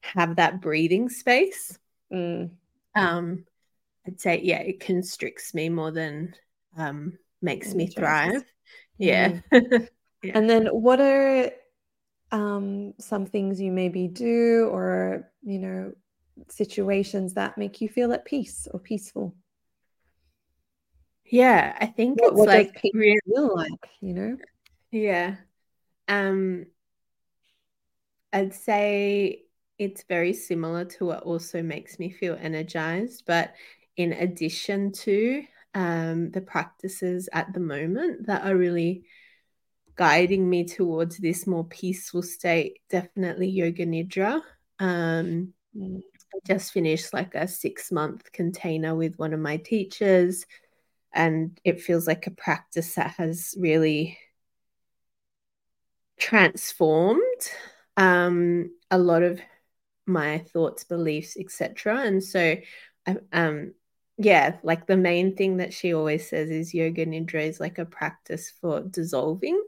have 0.00 0.36
that 0.36 0.60
breathing 0.60 1.08
space. 1.08 1.78
Mm. 2.12 2.50
Um, 2.94 3.44
I'd 4.06 4.20
say, 4.20 4.40
yeah, 4.42 4.60
it 4.60 4.80
constricts 4.80 5.54
me 5.54 5.68
more 5.68 5.90
than 5.90 6.34
um, 6.76 7.18
makes 7.40 7.74
me 7.74 7.86
thrive. 7.86 8.44
Yeah. 8.98 9.40
Mm. 9.52 9.88
yeah. 10.22 10.32
And 10.34 10.48
then 10.48 10.66
what 10.66 11.00
are 11.00 11.50
um, 12.30 12.94
some 12.98 13.26
things 13.26 13.60
you 13.60 13.70
maybe 13.70 14.08
do 14.08 14.68
or, 14.72 15.30
you 15.42 15.58
know, 15.58 15.92
situations 16.48 17.34
that 17.34 17.58
make 17.58 17.80
you 17.80 17.88
feel 17.88 18.12
at 18.12 18.24
peace 18.24 18.66
or 18.72 18.80
peaceful? 18.80 19.34
Yeah, 21.24 21.76
I 21.80 21.86
think 21.86 22.20
what, 22.20 22.32
it's 22.32 22.38
what 22.38 22.48
like 22.48 22.80
really 22.92 23.18
feel 23.26 23.54
like, 23.54 23.88
you 24.00 24.14
know? 24.14 24.36
Yeah. 24.92 25.36
Um 26.08 26.66
I'd 28.32 28.54
say 28.54 29.44
it's 29.78 30.04
very 30.04 30.32
similar 30.32 30.84
to 30.84 31.06
what 31.06 31.22
also 31.24 31.62
makes 31.62 31.98
me 31.98 32.10
feel 32.10 32.36
energized, 32.40 33.24
but 33.26 33.54
in 33.96 34.12
addition 34.12 34.92
to 34.92 35.44
um, 35.74 36.30
the 36.30 36.40
practices 36.40 37.28
at 37.32 37.52
the 37.52 37.60
moment 37.60 38.26
that 38.26 38.46
are 38.46 38.56
really 38.56 39.04
guiding 39.96 40.48
me 40.48 40.64
towards 40.64 41.18
this 41.18 41.46
more 41.46 41.64
peaceful 41.64 42.22
state, 42.22 42.78
definitely 42.88 43.48
yoga 43.48 43.84
nidra. 43.84 44.40
Um, 44.78 45.52
mm. 45.76 46.00
I 46.34 46.38
just 46.46 46.72
finished 46.72 47.12
like 47.12 47.34
a 47.34 47.46
six 47.46 47.92
month 47.92 48.32
container 48.32 48.94
with 48.94 49.18
one 49.18 49.34
of 49.34 49.40
my 49.40 49.58
teachers, 49.58 50.46
and 51.12 51.58
it 51.64 51.82
feels 51.82 52.06
like 52.06 52.26
a 52.26 52.30
practice 52.30 52.94
that 52.94 53.14
has 53.18 53.54
really 53.58 54.18
transformed 56.18 57.20
um, 57.96 58.70
a 58.90 58.98
lot 58.98 59.22
of 59.22 59.40
my 60.06 60.38
thoughts, 60.38 60.84
beliefs, 60.84 61.36
etc. 61.38 62.00
And 62.00 62.22
so, 62.22 62.56
um, 63.32 63.74
yeah, 64.18 64.56
like 64.62 64.86
the 64.86 64.96
main 64.96 65.36
thing 65.36 65.58
that 65.58 65.72
she 65.72 65.94
always 65.94 66.28
says 66.28 66.50
is 66.50 66.74
yoga 66.74 67.06
nidra 67.06 67.46
is 67.46 67.60
like 67.60 67.78
a 67.78 67.84
practice 67.84 68.52
for 68.60 68.80
dissolving. 68.80 69.60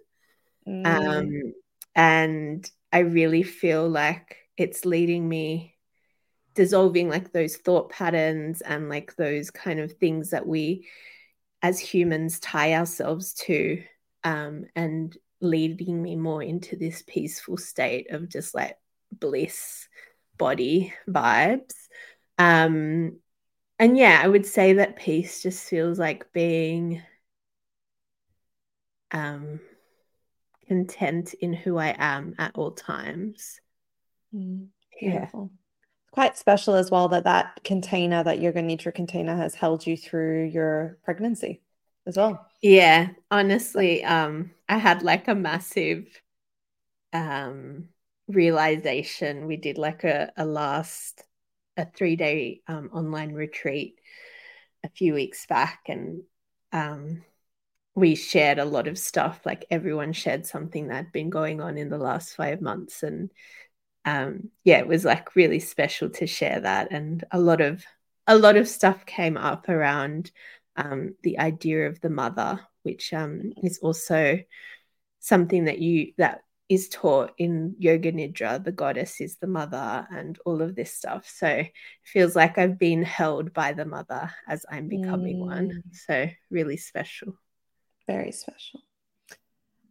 Mm. 0.67 0.87
Um, 0.87 1.55
and 1.95 2.71
I 2.93 3.01
really 3.01 3.43
feel 3.43 3.89
like 3.89 4.37
it's 4.57 4.85
leading 4.85 5.29
me 5.29 5.77
dissolving 6.55 7.09
like 7.09 7.33
those 7.33 7.57
thought 7.57 7.91
patterns 7.91 8.61
and 8.61 8.89
like 8.89 9.17
those 9.17 9.51
kind 9.51 9.81
of 9.81 9.93
things 9.95 10.31
that 10.31 10.47
we 10.47 10.87
as 11.63 11.81
humans 11.81 12.39
tie 12.39 12.75
ourselves 12.75 13.35
to 13.35 13.83
um, 14.23 14.65
and 14.77 15.17
leading 15.45 16.03
me 16.03 16.17
more 16.17 16.43
into 16.43 16.77
this 16.77 17.03
peaceful 17.07 17.57
state 17.57 18.11
of 18.11 18.29
just 18.29 18.55
like 18.55 18.77
bliss 19.13 19.89
body 20.37 20.93
vibes. 21.09 21.75
Um 22.39 23.19
and 23.79 23.99
yeah 23.99 24.21
i 24.23 24.29
would 24.29 24.47
say 24.47 24.75
that 24.75 24.97
peace 24.97 25.43
just 25.43 25.69
feels 25.69 25.99
like 25.99 26.33
being 26.33 27.03
um 29.11 29.59
content 30.69 31.35
in 31.35 31.53
who 31.53 31.77
i 31.77 31.95
am 31.99 32.35
at 32.39 32.53
all 32.55 32.73
times. 32.73 33.61
Mm, 34.35 34.69
beautiful. 34.99 35.51
Yeah 35.53 35.59
quite 36.15 36.39
special 36.39 36.77
as 36.77 36.93
well 36.93 37.09
that 37.09 37.25
that 37.25 37.59
container, 37.65 38.23
that 38.23 38.39
yoga 38.39 38.63
nidra 38.63 38.95
container, 38.95 39.37
has 39.37 39.53
held 39.53 39.85
you 39.85 39.97
through 39.97 40.45
your 40.45 40.97
pregnancy 41.03 41.61
as 42.07 42.17
well. 42.17 42.47
Yeah, 42.65 43.11
honestly, 43.31 44.03
um, 44.05 44.51
I 44.69 44.79
had 44.79 45.03
like 45.03 45.29
a 45.29 45.35
massive 45.35 46.07
um 47.13 47.89
realization. 48.29 49.47
We 49.47 49.57
did 49.57 49.79
like 49.79 50.05
a, 50.05 50.33
a 50.37 50.47
last 50.47 51.25
a 51.77 51.87
three 51.87 52.17
day 52.17 52.63
um, 52.69 52.91
online 52.93 53.33
retreat 53.35 53.99
a 54.85 54.91
few 54.91 55.15
weeks 55.15 55.47
back, 55.47 55.83
and 55.89 56.23
um, 56.73 57.25
we 57.97 58.15
shared 58.17 58.59
a 58.59 58.65
lot 58.67 58.89
of 58.89 58.99
stuff. 58.99 59.41
Like 59.47 59.67
everyone 59.71 60.13
shared 60.15 60.47
something 60.47 60.89
that 60.89 60.97
had 60.97 61.13
been 61.13 61.31
going 61.31 61.61
on 61.63 61.79
in 61.79 61.91
the 61.91 61.99
last 61.99 62.37
five 62.37 62.61
months, 62.63 63.03
and 63.05 63.31
um, 64.05 64.51
yeah, 64.65 64.79
it 64.79 64.89
was 64.89 65.05
like 65.05 65.37
really 65.37 65.61
special 65.61 66.11
to 66.11 66.27
share 66.27 66.61
that, 66.61 66.89
and 66.93 67.25
a 67.31 67.41
lot 67.41 67.61
of 67.61 67.85
a 68.27 68.37
lot 68.39 68.57
of 68.57 68.69
stuff 68.69 69.07
came 69.07 69.37
up 69.37 69.69
around 69.69 70.31
um, 70.77 71.15
the 71.23 71.39
idea 71.39 71.89
of 71.89 72.01
the 72.01 72.11
mother, 72.11 72.61
which 72.83 73.13
um, 73.13 73.53
is 73.63 73.79
also 73.79 74.39
something 75.21 75.65
that 75.65 75.79
you 75.79 76.13
that 76.19 76.43
is 76.69 76.89
taught 76.89 77.33
in 77.39 77.75
yoga 77.79 78.13
nidra. 78.13 78.63
The 78.63 78.73
goddess 78.73 79.21
is 79.21 79.37
the 79.37 79.47
mother 79.47 80.07
and 80.11 80.39
all 80.45 80.63
of 80.63 80.75
this 80.75 80.93
stuff. 80.93 81.29
So 81.29 81.47
it 81.47 81.73
feels 82.03 82.35
like 82.35 82.59
i've 82.59 82.79
been 82.79 83.03
held 83.03 83.53
by 83.53 83.73
the 83.73 83.85
mother 83.85 84.31
as 84.49 84.65
i'm 84.71 84.89
becoming 84.89 85.39
mm. 85.39 85.47
one 85.47 85.83
so 85.93 86.29
really 86.51 86.77
special. 86.77 87.35
Very 88.07 88.33
special. 88.33 88.81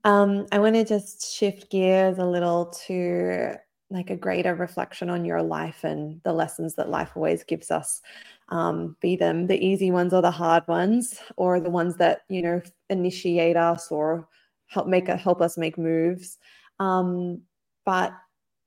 Um, 0.04 0.48
i 0.52 0.60
want 0.60 0.76
to 0.76 0.84
just 0.84 1.34
shift 1.34 1.72
gears 1.72 2.18
a 2.18 2.26
little 2.26 2.74
to 2.88 3.56
like 3.90 4.10
a 4.10 4.18
greater 4.18 4.56
reflection 4.56 5.10
on 5.10 5.24
your 5.24 5.44
life 5.44 5.84
and 5.84 6.20
the 6.24 6.34
lessons 6.34 6.76
that 6.76 6.90
life 6.90 7.12
always 7.16 7.44
gives 7.44 7.70
us 7.70 8.02
um, 8.50 8.96
be 9.02 9.16
them 9.16 9.48
the 9.48 9.64
easy 9.64 9.92
ones 9.92 10.14
or 10.14 10.22
the 10.22 10.32
hard 10.32 10.68
ones 10.68 11.20
or 11.38 11.60
the 11.60 11.70
ones 11.70 11.96
that 11.98 12.22
you 12.30 12.42
know 12.42 12.62
initiate 12.90 13.58
us 13.58 13.92
or 13.92 14.28
help 14.68 14.88
make 14.88 15.10
a, 15.10 15.18
help 15.18 15.42
us 15.42 15.58
make 15.58 15.78
moves. 15.78 16.38
Um, 16.80 17.42
but 17.86 18.14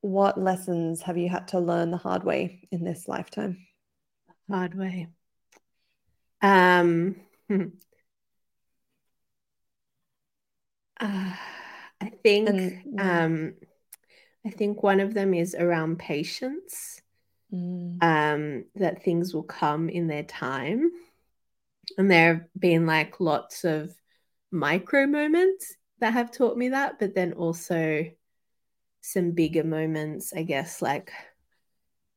what 0.00 0.40
lessons 0.40 1.02
have 1.02 1.16
you 1.16 1.28
had 1.28 1.48
to 1.48 1.58
learn 1.60 1.90
the 1.90 1.96
hard 1.96 2.24
way 2.24 2.68
in 2.70 2.84
this 2.84 3.08
lifetime? 3.08 3.66
Hard 4.50 4.74
way. 4.74 5.08
Um 6.42 7.16
uh, 11.00 11.32
i 12.00 12.10
think 12.22 12.48
and, 12.48 13.00
um 13.00 13.54
I 14.46 14.50
think 14.50 14.82
one 14.82 15.00
of 15.00 15.12
them 15.12 15.34
is 15.34 15.56
around 15.56 15.98
patience, 15.98 17.02
mm. 17.52 18.02
um, 18.02 18.64
that 18.74 19.02
things 19.02 19.34
will 19.34 19.42
come 19.42 19.88
in 19.88 20.06
their 20.06 20.22
time. 20.22 20.90
And 21.98 22.10
there 22.10 22.34
have 22.34 22.44
been 22.58 22.86
like 22.86 23.20
lots 23.20 23.64
of 23.64 23.94
micro 24.50 25.06
moments 25.06 25.74
that 26.00 26.12
have 26.12 26.32
taught 26.32 26.56
me 26.56 26.70
that, 26.70 26.98
but 26.98 27.14
then 27.14 27.32
also 27.32 28.04
some 29.00 29.30
bigger 29.32 29.64
moments, 29.64 30.32
I 30.34 30.42
guess, 30.42 30.82
like 30.82 31.12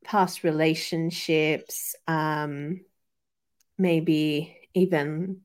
past 0.03 0.43
relationships, 0.43 1.95
um, 2.07 2.81
maybe 3.77 4.57
even 4.73 5.41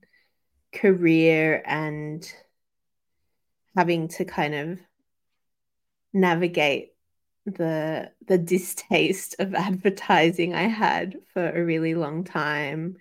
career 0.72 1.62
and 1.64 2.26
having 3.76 4.08
to 4.08 4.24
kind 4.24 4.54
of 4.54 4.78
navigate 6.12 6.93
the 7.46 8.10
the 8.26 8.38
distaste 8.38 9.36
of 9.38 9.54
advertising 9.54 10.54
I 10.54 10.68
had 10.68 11.16
for 11.32 11.48
a 11.48 11.64
really 11.64 11.94
long 11.94 12.24
time 12.24 12.96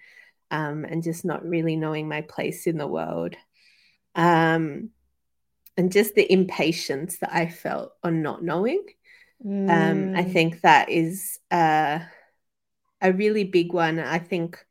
um, 0.52 0.86
and 0.86 1.04
just 1.04 1.26
not 1.26 1.46
really 1.48 1.76
knowing 1.76 2.08
my 2.08 2.22
place 2.22 2.68
in 2.68 2.78
the 2.78 2.88
world. 2.88 3.36
um, 4.16 4.90
and 5.76 5.92
just 5.92 6.16
the 6.16 6.32
impatience 6.32 7.18
that 7.20 7.34
I 7.34 7.50
felt 7.50 7.94
on 8.04 8.22
not 8.22 8.44
knowing. 8.44 8.84
Mm. 9.44 9.70
Um, 9.70 10.16
I 10.16 10.24
mm. 10.24 10.32
think 10.32 10.62
that 10.62 10.90
is 10.90 11.40
uh, 11.50 12.00
a 13.02 13.12
really 13.14 13.44
big 13.44 13.74
one. 13.74 14.00
I 14.00 14.20
think 14.20 14.64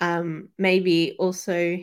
um, 0.00 0.48
maybe 0.56 1.14
also 1.18 1.78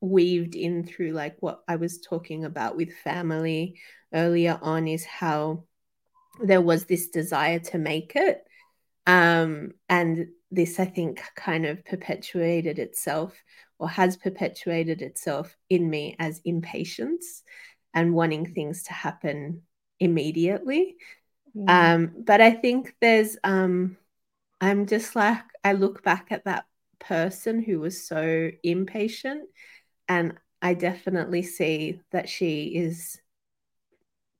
weaved 0.00 0.56
in 0.56 0.84
through 0.84 1.12
like 1.12 1.36
what 1.40 1.62
I 1.68 1.76
was 1.76 2.00
talking 2.00 2.44
about 2.44 2.76
with 2.76 2.96
family 3.04 3.78
earlier 4.12 4.58
on 4.60 4.88
is 4.88 5.04
how 5.04 5.64
there 6.40 6.60
was 6.60 6.84
this 6.84 7.08
desire 7.08 7.58
to 7.58 7.78
make 7.78 8.12
it. 8.14 8.44
Um, 9.06 9.72
and 9.88 10.28
this, 10.50 10.78
I 10.78 10.84
think, 10.84 11.22
kind 11.34 11.66
of 11.66 11.84
perpetuated 11.84 12.78
itself 12.78 13.34
or 13.78 13.88
has 13.88 14.16
perpetuated 14.16 15.02
itself 15.02 15.56
in 15.68 15.90
me 15.90 16.14
as 16.18 16.40
impatience 16.44 17.42
and 17.94 18.14
wanting 18.14 18.46
things 18.54 18.84
to 18.84 18.92
happen 18.92 19.62
immediately. 19.98 20.96
Mm. 21.56 21.68
Um, 21.68 22.12
but 22.24 22.40
I 22.40 22.52
think 22.52 22.94
there's, 23.00 23.36
um, 23.44 23.96
I'm 24.60 24.86
just 24.86 25.16
like, 25.16 25.42
I 25.64 25.72
look 25.72 26.02
back 26.02 26.28
at 26.30 26.44
that 26.44 26.64
person 26.98 27.62
who 27.62 27.80
was 27.80 28.06
so 28.06 28.50
impatient, 28.62 29.48
and 30.08 30.34
I 30.60 30.74
definitely 30.74 31.42
see 31.42 32.00
that 32.12 32.28
she 32.28 32.66
is 32.66 33.20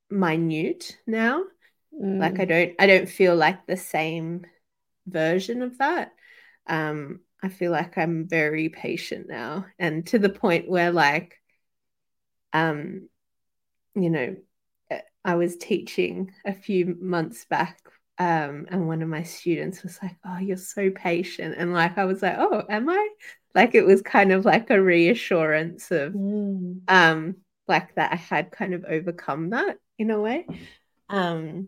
minute 0.09 0.97
now. 1.05 1.43
Mm. 2.01 2.19
Like 2.19 2.39
I 2.39 2.45
mm. 2.45 2.49
don't, 2.49 2.75
I 2.79 2.87
don't 2.87 3.09
feel 3.09 3.35
like 3.35 3.65
the 3.65 3.77
same 3.77 4.45
version 5.07 5.61
of 5.61 5.77
that. 5.77 6.11
Um, 6.67 7.21
I 7.41 7.49
feel 7.49 7.71
like 7.71 7.97
I'm 7.97 8.27
very 8.27 8.69
patient 8.69 9.27
now, 9.27 9.65
and 9.77 10.05
to 10.07 10.19
the 10.19 10.29
point 10.29 10.69
where 10.69 10.91
like, 10.91 11.41
um, 12.53 13.09
you 13.95 14.09
know, 14.09 14.35
eh, 14.89 15.01
I 15.25 15.35
was 15.35 15.57
teaching 15.57 16.31
a 16.45 16.53
few 16.53 16.95
months 17.01 17.45
back, 17.45 17.79
um, 18.17 18.67
and 18.69 18.87
one 18.87 19.01
of 19.01 19.09
my 19.09 19.23
students 19.23 19.83
was 19.83 19.99
like, 20.01 20.15
"Oh, 20.25 20.37
you're 20.37 20.57
so 20.57 20.89
patient," 20.89 21.55
and 21.57 21.73
like 21.73 21.97
I 21.97 22.05
was 22.05 22.21
like, 22.21 22.35
"Oh, 22.37 22.63
am 22.69 22.89
I?" 22.89 23.09
Like 23.53 23.75
it 23.75 23.85
was 23.85 24.01
kind 24.01 24.31
of 24.31 24.45
like 24.45 24.69
a 24.69 24.81
reassurance 24.81 25.91
of, 25.91 26.13
mm. 26.13 26.79
um, 26.87 27.35
like 27.67 27.93
that 27.95 28.13
I 28.13 28.15
had 28.15 28.51
kind 28.51 28.73
of 28.73 28.85
overcome 28.85 29.49
that 29.51 29.77
in 29.99 30.11
a 30.11 30.19
way. 30.19 30.47
Um, 31.09 31.67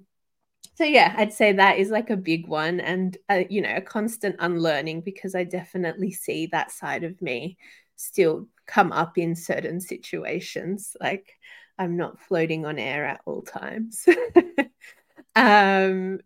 so 0.75 0.83
yeah, 0.83 1.13
I'd 1.17 1.33
say 1.33 1.53
that 1.53 1.77
is 1.79 1.89
like 1.89 2.09
a 2.09 2.17
big 2.17 2.47
one, 2.47 2.79
and 2.79 3.17
uh, 3.29 3.43
you 3.49 3.61
know, 3.61 3.75
a 3.75 3.81
constant 3.81 4.35
unlearning 4.39 5.01
because 5.01 5.33
I 5.35 5.43
definitely 5.43 6.11
see 6.11 6.47
that 6.47 6.71
side 6.71 7.03
of 7.03 7.21
me 7.21 7.57
still 7.95 8.47
come 8.65 8.91
up 8.91 9.17
in 9.17 9.35
certain 9.35 9.79
situations. 9.79 10.95
Like 10.99 11.39
I'm 11.77 11.97
not 11.97 12.19
floating 12.19 12.65
on 12.65 12.77
air 12.77 13.05
at 13.05 13.21
all 13.25 13.41
times. 13.41 14.05
um, 15.35 16.19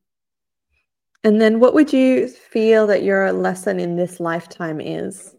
and 1.24 1.42
then 1.42 1.60
what 1.60 1.74
would 1.74 1.92
you 1.94 2.28
feel 2.28 2.88
that 2.88 3.04
your 3.04 3.32
lesson 3.32 3.80
in 3.80 3.96
this 3.96 4.20
lifetime 4.20 4.82
is? 4.82 5.36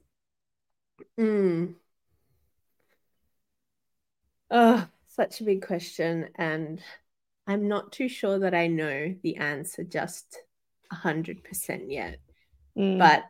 Mm. 1.18 1.74
Oh, 4.50 4.86
such 5.08 5.40
a 5.40 5.44
big 5.44 5.66
question. 5.66 6.28
And 6.34 6.82
I'm 7.50 7.66
not 7.66 7.90
too 7.90 8.08
sure 8.08 8.38
that 8.38 8.54
I 8.54 8.68
know 8.68 9.12
the 9.24 9.36
answer 9.38 9.82
just 9.82 10.38
100% 10.92 11.90
yet. 11.90 12.20
Mm. 12.78 12.96
But 12.96 13.24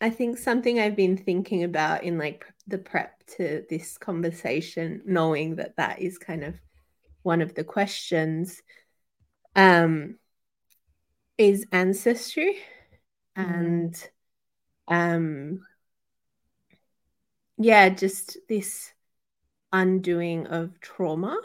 I 0.00 0.10
think 0.10 0.38
something 0.38 0.78
I've 0.78 0.94
been 0.94 1.16
thinking 1.16 1.64
about 1.64 2.04
in 2.04 2.18
like 2.18 2.46
the 2.68 2.78
prep 2.78 3.26
to 3.38 3.64
this 3.68 3.98
conversation, 3.98 5.02
knowing 5.04 5.56
that 5.56 5.76
that 5.76 6.00
is 6.00 6.18
kind 6.18 6.44
of 6.44 6.54
one 7.24 7.42
of 7.42 7.52
the 7.56 7.64
questions, 7.64 8.62
um, 9.56 10.18
is 11.36 11.66
ancestry 11.72 12.58
mm. 13.36 13.44
and 13.44 14.08
um, 14.86 15.62
yeah, 17.58 17.88
just 17.88 18.38
this 18.48 18.92
undoing 19.72 20.46
of 20.46 20.78
trauma 20.78 21.36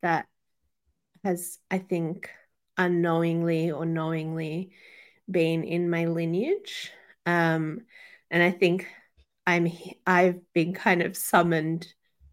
that 0.00 0.28
has, 1.28 1.58
I 1.70 1.78
think, 1.78 2.30
unknowingly 2.78 3.70
or 3.70 3.84
knowingly 3.84 4.70
been 5.30 5.62
in 5.62 5.90
my 5.90 6.06
lineage. 6.06 6.90
Um, 7.26 7.82
and 8.30 8.42
I 8.42 8.50
think 8.50 8.86
I'm 9.46 9.70
I've 10.06 10.40
been 10.54 10.72
kind 10.72 11.02
of 11.02 11.16
summoned 11.16 11.86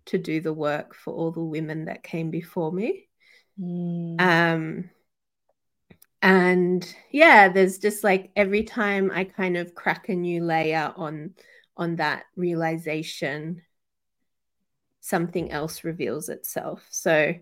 to 0.05 0.17
do 0.17 0.39
the 0.39 0.53
work 0.53 0.95
for 0.95 1.13
all 1.13 1.31
the 1.31 1.43
women 1.43 1.85
that 1.85 2.03
came 2.03 2.31
before 2.31 2.71
me. 2.71 3.07
Mm. 3.59 4.21
Um, 4.21 4.89
and 6.21 6.95
yeah, 7.11 7.49
there's 7.49 7.79
just 7.79 8.03
like 8.03 8.31
every 8.35 8.63
time 8.63 9.11
I 9.13 9.25
kind 9.25 9.57
of 9.57 9.75
crack 9.75 10.09
a 10.09 10.15
new 10.15 10.43
layer 10.43 10.93
on 10.95 11.33
on 11.75 11.97
that 11.97 12.23
realization, 12.37 13.61
something 15.01 15.51
else 15.51 15.83
reveals 15.83 16.29
itself. 16.29 16.87
So 16.91 17.33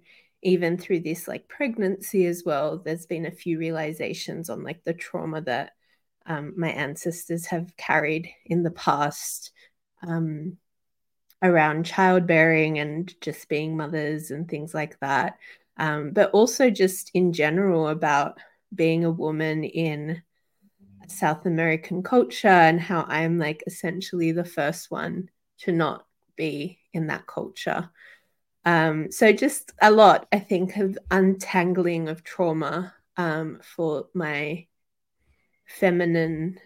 even 0.43 0.77
through 0.77 0.99
this 0.99 1.27
like 1.27 1.47
pregnancy 1.47 2.25
as 2.25 2.43
well, 2.45 2.77
there's 2.77 3.05
been 3.05 3.25
a 3.25 3.31
few 3.31 3.57
realizations 3.57 4.49
on 4.49 4.63
like 4.63 4.83
the 4.83 4.93
trauma 4.93 5.41
that 5.41 5.71
um, 6.25 6.53
my 6.57 6.69
ancestors 6.69 7.45
have 7.47 7.75
carried 7.77 8.29
in 8.45 8.63
the 8.63 8.71
past 8.71 9.51
um, 10.05 10.57
around 11.41 11.85
childbearing 11.85 12.79
and 12.79 13.13
just 13.21 13.49
being 13.49 13.75
mothers 13.75 14.31
and 14.31 14.47
things 14.49 14.73
like 14.73 14.99
that. 14.99 15.37
Um, 15.77 16.11
but 16.11 16.31
also 16.31 16.69
just 16.69 17.11
in 17.13 17.33
general 17.33 17.87
about 17.87 18.37
being 18.73 19.05
a 19.05 19.11
woman 19.11 19.63
in 19.63 20.21
South 21.07 21.45
American 21.45 22.03
culture 22.03 22.47
and 22.47 22.79
how 22.79 23.05
I'm 23.07 23.37
like 23.37 23.63
essentially 23.67 24.31
the 24.31 24.45
first 24.45 24.91
one 24.91 25.29
to 25.59 25.71
not 25.71 26.05
be 26.35 26.79
in 26.93 27.07
that 27.07 27.27
culture. 27.27 27.89
Um, 28.65 29.11
so 29.11 29.31
just 29.33 29.73
a 29.81 29.91
lot, 29.91 30.27
I 30.31 30.39
think, 30.39 30.77
of 30.77 30.97
untangling 31.11 32.07
of 32.07 32.23
trauma 32.23 32.93
um, 33.17 33.59
for 33.61 34.07
my 34.13 34.67
feminine 35.65 36.59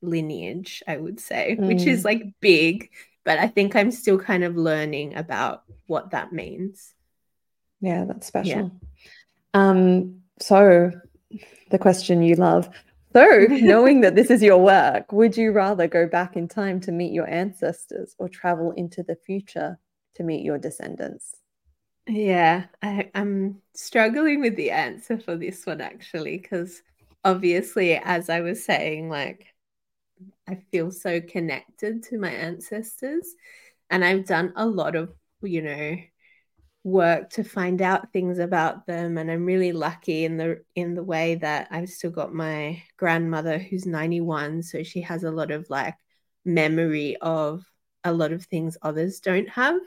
lineage, 0.00 0.82
I 0.86 0.96
would 0.96 1.20
say, 1.20 1.56
mm. 1.58 1.66
which 1.66 1.86
is 1.86 2.02
mm. 2.02 2.04
like 2.04 2.22
big, 2.40 2.90
but 3.24 3.38
I 3.38 3.48
think 3.48 3.76
I'm 3.76 3.90
still 3.90 4.18
kind 4.18 4.44
of 4.44 4.56
learning 4.56 5.16
about 5.16 5.64
what 5.86 6.10
that 6.10 6.32
means. 6.32 6.94
Yeah, 7.80 8.04
that's 8.04 8.26
special. 8.26 8.50
Yeah. 8.52 8.68
Um, 9.52 10.22
so 10.40 10.92
the 11.70 11.78
question 11.78 12.22
you 12.22 12.36
love. 12.36 12.68
So, 13.12 13.46
knowing 13.50 14.00
that 14.00 14.14
this 14.14 14.30
is 14.30 14.42
your 14.42 14.58
work, 14.58 15.12
would 15.12 15.36
you 15.36 15.52
rather 15.52 15.86
go 15.86 16.06
back 16.06 16.36
in 16.36 16.48
time 16.48 16.80
to 16.80 16.92
meet 16.92 17.12
your 17.12 17.28
ancestors 17.28 18.14
or 18.18 18.28
travel 18.28 18.72
into 18.72 19.02
the 19.02 19.16
future 19.26 19.78
to 20.14 20.22
meet 20.22 20.44
your 20.44 20.58
descendants? 20.58 21.36
Yeah, 22.06 22.66
I, 22.82 23.10
am 23.14 23.62
struggling 23.74 24.40
with 24.40 24.56
the 24.56 24.70
answer 24.70 25.18
for 25.18 25.36
this 25.36 25.64
one 25.64 25.80
actually, 25.80 26.38
because 26.38 26.82
obviously, 27.24 27.96
as 27.96 28.28
I 28.28 28.40
was 28.40 28.64
saying, 28.64 29.08
like 29.08 29.46
I 30.48 30.56
feel 30.70 30.90
so 30.90 31.20
connected 31.20 32.02
to 32.04 32.18
my 32.18 32.30
ancestors, 32.30 33.34
and 33.90 34.04
I've 34.04 34.26
done 34.26 34.52
a 34.56 34.66
lot 34.66 34.96
of, 34.96 35.14
you 35.42 35.62
know, 35.62 35.96
work 36.84 37.30
to 37.30 37.42
find 37.42 37.80
out 37.80 38.12
things 38.12 38.38
about 38.38 38.86
them 38.86 39.16
and 39.16 39.30
I'm 39.30 39.46
really 39.46 39.72
lucky 39.72 40.26
in 40.26 40.36
the 40.36 40.62
in 40.74 40.94
the 40.94 41.02
way 41.02 41.36
that 41.36 41.68
I've 41.70 41.88
still 41.88 42.10
got 42.10 42.34
my 42.34 42.82
grandmother 42.98 43.58
who's 43.58 43.86
91 43.86 44.62
so 44.62 44.82
she 44.82 45.00
has 45.00 45.24
a 45.24 45.30
lot 45.30 45.50
of 45.50 45.68
like 45.70 45.94
memory 46.44 47.16
of 47.22 47.64
a 48.04 48.12
lot 48.12 48.32
of 48.32 48.44
things 48.44 48.76
others 48.82 49.20
don't 49.20 49.48
have 49.48 49.80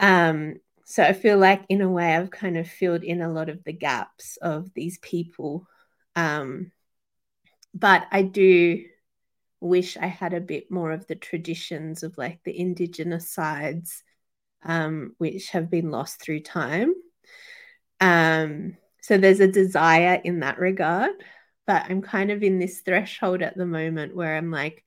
um 0.00 0.54
so 0.86 1.02
I 1.02 1.12
feel 1.14 1.38
like 1.38 1.64
in 1.68 1.80
a 1.80 1.88
way 1.88 2.14
I've 2.14 2.30
kind 2.30 2.58
of 2.58 2.68
filled 2.68 3.04
in 3.04 3.22
a 3.22 3.32
lot 3.32 3.48
of 3.48 3.64
the 3.64 3.72
gaps 3.72 4.36
of 4.42 4.72
these 4.74 4.98
people 4.98 5.66
um 6.16 6.72
but 7.74 8.06
I 8.12 8.22
do 8.22 8.84
wish 9.60 9.96
I 9.96 10.06
had 10.06 10.34
a 10.34 10.40
bit 10.40 10.70
more 10.70 10.92
of 10.92 11.06
the 11.06 11.14
traditions 11.14 12.02
of 12.02 12.16
like 12.18 12.40
the 12.44 12.58
indigenous 12.58 13.30
sides 13.30 14.02
um, 14.62 15.14
which 15.18 15.50
have 15.50 15.70
been 15.70 15.90
lost 15.90 16.20
through 16.20 16.40
time. 16.40 16.94
Um, 18.00 18.76
so 19.02 19.18
there's 19.18 19.40
a 19.40 19.48
desire 19.50 20.20
in 20.22 20.40
that 20.40 20.58
regard, 20.58 21.12
but 21.66 21.86
I'm 21.88 22.02
kind 22.02 22.30
of 22.30 22.42
in 22.42 22.58
this 22.58 22.80
threshold 22.80 23.42
at 23.42 23.56
the 23.56 23.66
moment 23.66 24.16
where 24.16 24.36
I'm 24.36 24.50
like 24.50 24.84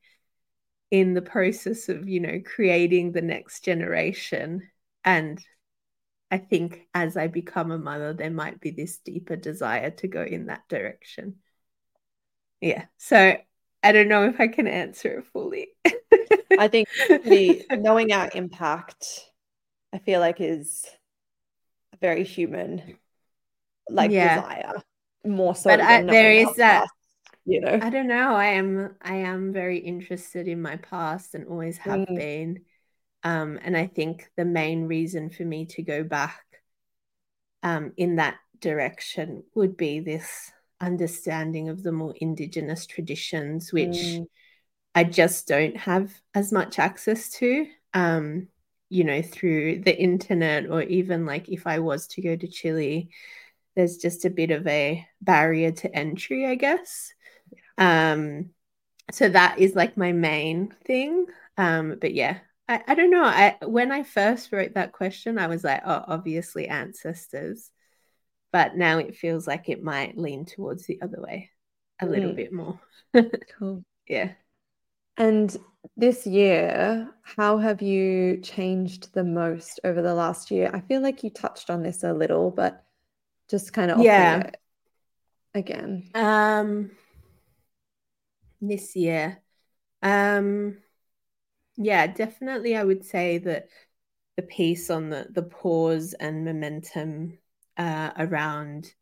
in 0.90 1.14
the 1.14 1.22
process 1.22 1.88
of, 1.88 2.08
you 2.08 2.20
know, 2.20 2.40
creating 2.44 3.12
the 3.12 3.22
next 3.22 3.64
generation. 3.64 4.68
And 5.04 5.42
I 6.30 6.38
think 6.38 6.86
as 6.94 7.16
I 7.16 7.26
become 7.26 7.70
a 7.70 7.78
mother, 7.78 8.12
there 8.12 8.30
might 8.30 8.60
be 8.60 8.70
this 8.70 8.98
deeper 8.98 9.36
desire 9.36 9.90
to 9.90 10.08
go 10.08 10.22
in 10.22 10.46
that 10.46 10.68
direction. 10.68 11.36
Yeah. 12.60 12.86
So 12.96 13.36
I 13.82 13.92
don't 13.92 14.08
know 14.08 14.24
if 14.24 14.40
I 14.40 14.48
can 14.48 14.66
answer 14.66 15.20
it 15.20 15.26
fully. 15.32 15.68
I 16.58 16.68
think 16.68 16.88
the 17.08 17.64
knowing 17.70 18.12
our 18.12 18.30
impact 18.34 19.28
I 19.92 19.98
feel 19.98 20.20
like 20.20 20.40
is 20.40 20.84
a 21.92 21.96
very 21.98 22.24
human 22.24 22.96
like 23.88 24.10
yeah. 24.10 24.40
desire 24.40 24.82
more 25.24 25.54
so 25.54 25.70
but 25.70 25.80
uh, 25.80 25.84
I, 25.84 26.02
there 26.02 26.32
is 26.32 26.54
that 26.56 26.86
you 27.48 27.62
know 27.62 27.78
i 27.82 27.88
don't 27.88 28.06
know 28.06 28.34
i 28.34 28.46
am 28.46 28.94
i 29.00 29.14
am 29.14 29.52
very 29.52 29.78
interested 29.78 30.46
in 30.46 30.60
my 30.60 30.76
past 30.76 31.34
and 31.34 31.46
always 31.48 31.78
have 31.78 32.00
mm. 32.00 32.16
been 32.16 32.60
um 33.24 33.58
and 33.62 33.74
i 33.74 33.86
think 33.86 34.30
the 34.36 34.44
main 34.44 34.86
reason 34.86 35.30
for 35.30 35.44
me 35.44 35.64
to 35.64 35.82
go 35.82 36.04
back 36.04 36.42
um 37.62 37.92
in 37.96 38.16
that 38.16 38.36
direction 38.60 39.42
would 39.54 39.78
be 39.78 39.98
this 39.98 40.52
understanding 40.80 41.70
of 41.70 41.82
the 41.82 41.90
more 41.90 42.14
indigenous 42.20 42.84
traditions 42.84 43.72
which 43.72 43.96
mm. 43.96 44.26
i 44.94 45.02
just 45.02 45.48
don't 45.48 45.76
have 45.76 46.12
as 46.34 46.52
much 46.52 46.78
access 46.78 47.30
to 47.30 47.66
um 47.94 48.46
you 48.90 49.04
know 49.04 49.22
through 49.22 49.78
the 49.78 49.98
internet 49.98 50.68
or 50.68 50.82
even 50.82 51.24
like 51.24 51.48
if 51.48 51.66
i 51.66 51.78
was 51.78 52.06
to 52.06 52.20
go 52.20 52.36
to 52.36 52.46
chile 52.46 53.08
there's 53.78 53.96
just 53.96 54.24
a 54.24 54.30
bit 54.30 54.50
of 54.50 54.66
a 54.66 55.06
barrier 55.20 55.70
to 55.70 55.96
entry, 55.96 56.44
I 56.44 56.56
guess. 56.56 57.14
Um, 57.78 58.50
so 59.10 59.28
that 59.28 59.58
is 59.58 59.74
like 59.74 59.96
my 59.96 60.12
main 60.12 60.74
thing. 60.84 61.26
Um, 61.56 61.96
but 62.00 62.14
yeah, 62.14 62.38
I, 62.68 62.82
I 62.88 62.94
don't 62.94 63.10
know. 63.10 63.24
I 63.24 63.56
when 63.64 63.90
I 63.90 64.02
first 64.02 64.52
wrote 64.52 64.74
that 64.74 64.92
question, 64.92 65.38
I 65.38 65.46
was 65.46 65.64
like, 65.64 65.82
oh, 65.84 66.04
obviously 66.06 66.68
ancestors. 66.68 67.70
But 68.52 68.76
now 68.76 68.98
it 68.98 69.16
feels 69.16 69.46
like 69.46 69.68
it 69.68 69.82
might 69.82 70.16
lean 70.16 70.44
towards 70.46 70.86
the 70.86 71.00
other 71.02 71.20
way 71.20 71.50
a 72.00 72.06
mm. 72.06 72.10
little 72.10 72.32
bit 72.32 72.52
more. 72.52 72.80
cool. 73.58 73.84
Yeah. 74.06 74.32
And 75.16 75.54
this 75.96 76.26
year, 76.26 77.10
how 77.22 77.58
have 77.58 77.82
you 77.82 78.38
changed 78.38 79.12
the 79.12 79.24
most 79.24 79.80
over 79.84 80.00
the 80.00 80.14
last 80.14 80.50
year? 80.50 80.70
I 80.72 80.80
feel 80.80 81.02
like 81.02 81.24
you 81.24 81.30
touched 81.30 81.70
on 81.70 81.82
this 81.82 82.04
a 82.04 82.12
little, 82.12 82.50
but 82.50 82.84
just 83.48 83.72
kind 83.72 83.90
of 83.90 84.00
yeah 84.00 84.50
again 85.54 86.10
um 86.14 86.90
this 88.60 88.96
year 88.96 89.42
um 90.02 90.76
yeah 91.76 92.06
definitely 92.06 92.76
i 92.76 92.82
would 92.82 93.04
say 93.04 93.38
that 93.38 93.68
the 94.36 94.42
piece 94.42 94.90
on 94.90 95.10
the 95.10 95.26
the 95.30 95.42
pause 95.42 96.14
and 96.14 96.44
momentum 96.44 97.38
uh, 97.76 98.10
around 98.18 98.92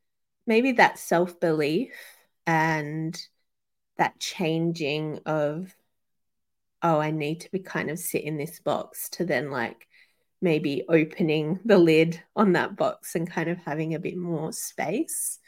maybe 0.47 0.73
that 0.73 0.99
self-belief 0.99 1.93
and 2.47 3.19
that 3.97 4.19
changing 4.21 5.19
of 5.25 5.75
oh 6.83 6.99
i 6.99 7.11
need 7.11 7.41
to 7.41 7.51
be 7.51 7.59
kind 7.59 7.91
of 7.91 7.99
sit 7.99 8.23
in 8.23 8.37
this 8.37 8.61
box 8.61 9.09
to 9.09 9.25
then 9.25 9.51
like 9.51 9.87
maybe 10.43 10.85
opening 10.89 11.59
the 11.65 11.79
lid 11.79 12.23
on 12.35 12.53
that 12.53 12.77
box 12.77 13.15
and 13.15 13.31
kind 13.31 13.49
of 13.49 13.59
having 13.59 13.95
a 13.95 13.99
bit 13.99 14.17
more 14.17 14.53
space 14.53 15.39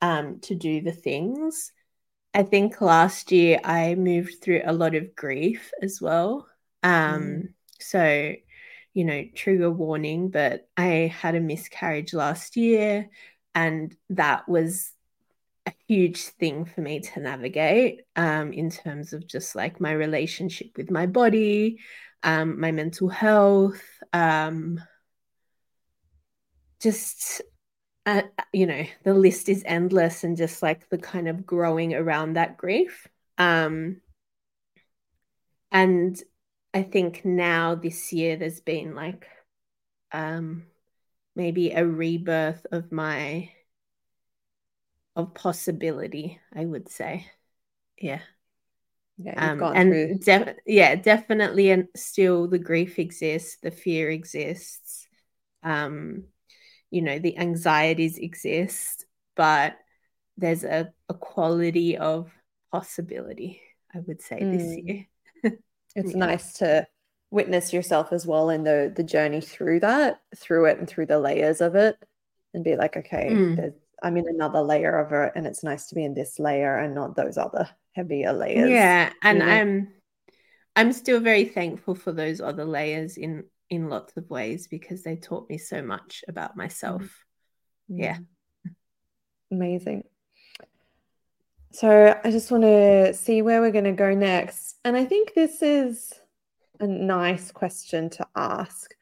um, 0.00 0.38
to 0.40 0.54
do 0.54 0.80
the 0.80 0.92
things. 0.92 1.72
I 2.34 2.42
think 2.42 2.80
last 2.80 3.30
year 3.30 3.60
I 3.62 3.94
moved 3.94 4.42
through 4.42 4.62
a 4.64 4.72
lot 4.72 4.94
of 4.94 5.14
grief 5.14 5.70
as 5.82 6.00
well. 6.00 6.46
Um, 6.82 7.22
mm. 7.22 7.48
So, 7.78 8.34
you 8.94 9.04
know, 9.04 9.24
trigger 9.34 9.70
warning, 9.70 10.30
but 10.30 10.68
I 10.76 11.12
had 11.14 11.34
a 11.34 11.40
miscarriage 11.40 12.14
last 12.14 12.56
year, 12.56 13.10
and 13.54 13.94
that 14.10 14.48
was 14.48 14.92
a 15.66 15.72
huge 15.86 16.22
thing 16.22 16.64
for 16.64 16.80
me 16.80 17.00
to 17.00 17.20
navigate 17.20 18.02
um, 18.16 18.52
in 18.52 18.70
terms 18.70 19.12
of 19.12 19.26
just 19.26 19.54
like 19.54 19.80
my 19.80 19.92
relationship 19.92 20.76
with 20.76 20.90
my 20.90 21.06
body, 21.06 21.78
um, 22.22 22.58
my 22.60 22.72
mental 22.72 23.08
health, 23.08 23.82
um, 24.12 24.80
just 26.80 27.42
uh, 28.06 28.22
you 28.52 28.66
know 28.66 28.84
the 29.04 29.14
list 29.14 29.48
is 29.48 29.62
endless 29.66 30.24
and 30.24 30.36
just 30.36 30.62
like 30.62 30.88
the 30.88 30.98
kind 30.98 31.28
of 31.28 31.46
growing 31.46 31.94
around 31.94 32.34
that 32.34 32.56
grief. 32.56 33.06
Um, 33.38 34.00
and 35.70 36.22
i 36.74 36.82
think 36.82 37.24
now 37.24 37.74
this 37.74 38.12
year 38.12 38.36
there's 38.36 38.60
been 38.60 38.94
like 38.94 39.26
um, 40.12 40.64
maybe 41.34 41.70
a 41.70 41.86
rebirth 41.86 42.66
of 42.70 42.92
my 42.92 43.50
of 45.16 45.34
possibility 45.34 46.38
i 46.54 46.64
would 46.64 46.88
say. 46.88 47.26
Yeah. 47.98 48.20
Yeah, 49.18 49.52
um, 49.52 49.62
and 49.62 50.20
de- 50.24 50.56
yeah, 50.66 50.96
definitely, 50.96 51.70
and 51.70 51.86
still 51.94 52.48
the 52.48 52.58
grief 52.58 52.98
exists, 52.98 53.58
the 53.62 53.70
fear 53.70 54.10
exists, 54.10 55.06
um, 55.62 56.24
you 56.92 57.00
know, 57.00 57.18
the 57.18 57.38
anxieties 57.38 58.18
exist, 58.18 59.06
but 59.34 59.78
there's 60.36 60.62
a, 60.62 60.92
a 61.08 61.14
quality 61.14 61.96
of 61.96 62.30
possibility, 62.70 63.62
I 63.94 64.00
would 64.00 64.20
say, 64.20 64.40
mm. 64.40 64.58
this 64.58 64.76
year. 64.76 65.06
it's 65.96 66.12
yeah. 66.12 66.18
nice 66.18 66.52
to 66.58 66.86
witness 67.30 67.72
yourself 67.72 68.12
as 68.12 68.26
well 68.26 68.50
in 68.50 68.62
the 68.62 68.92
the 68.94 69.02
journey 69.02 69.40
through 69.40 69.80
that, 69.80 70.20
through 70.36 70.66
it, 70.66 70.78
and 70.78 70.86
through 70.86 71.06
the 71.06 71.18
layers 71.18 71.62
of 71.62 71.76
it, 71.76 71.96
and 72.52 72.62
be 72.62 72.76
like, 72.76 72.98
okay, 72.98 73.30
mm. 73.30 73.72
I'm 74.02 74.18
in 74.18 74.28
another 74.28 74.60
layer 74.60 74.98
of 74.98 75.12
it, 75.12 75.32
and 75.34 75.46
it's 75.46 75.64
nice 75.64 75.86
to 75.88 75.94
be 75.94 76.04
in 76.04 76.12
this 76.12 76.38
layer 76.38 76.76
and 76.76 76.94
not 76.94 77.16
those 77.16 77.38
other 77.38 77.70
heavier 77.94 78.34
layers. 78.34 78.68
Yeah, 78.68 79.10
and 79.22 79.38
you 79.38 79.44
know? 79.46 79.50
I'm 79.50 79.88
I'm 80.76 80.92
still 80.92 81.20
very 81.20 81.46
thankful 81.46 81.94
for 81.94 82.12
those 82.12 82.42
other 82.42 82.66
layers 82.66 83.16
in 83.16 83.44
in 83.72 83.88
lots 83.88 84.14
of 84.18 84.28
ways 84.28 84.68
because 84.68 85.02
they 85.02 85.16
taught 85.16 85.48
me 85.48 85.56
so 85.56 85.80
much 85.82 86.22
about 86.28 86.58
myself. 86.58 87.24
Mm-hmm. 87.90 88.02
Yeah. 88.02 88.18
Amazing. 89.50 90.04
So 91.70 92.20
I 92.22 92.30
just 92.30 92.50
want 92.50 92.64
to 92.64 93.14
see 93.14 93.40
where 93.40 93.62
we're 93.62 93.70
going 93.70 93.84
to 93.84 93.92
go 93.92 94.14
next. 94.14 94.76
And 94.84 94.94
I 94.94 95.06
think 95.06 95.32
this 95.32 95.62
is 95.62 96.12
a 96.80 96.86
nice 96.86 97.50
question 97.50 98.10
to 98.10 98.26
ask. 98.36 98.94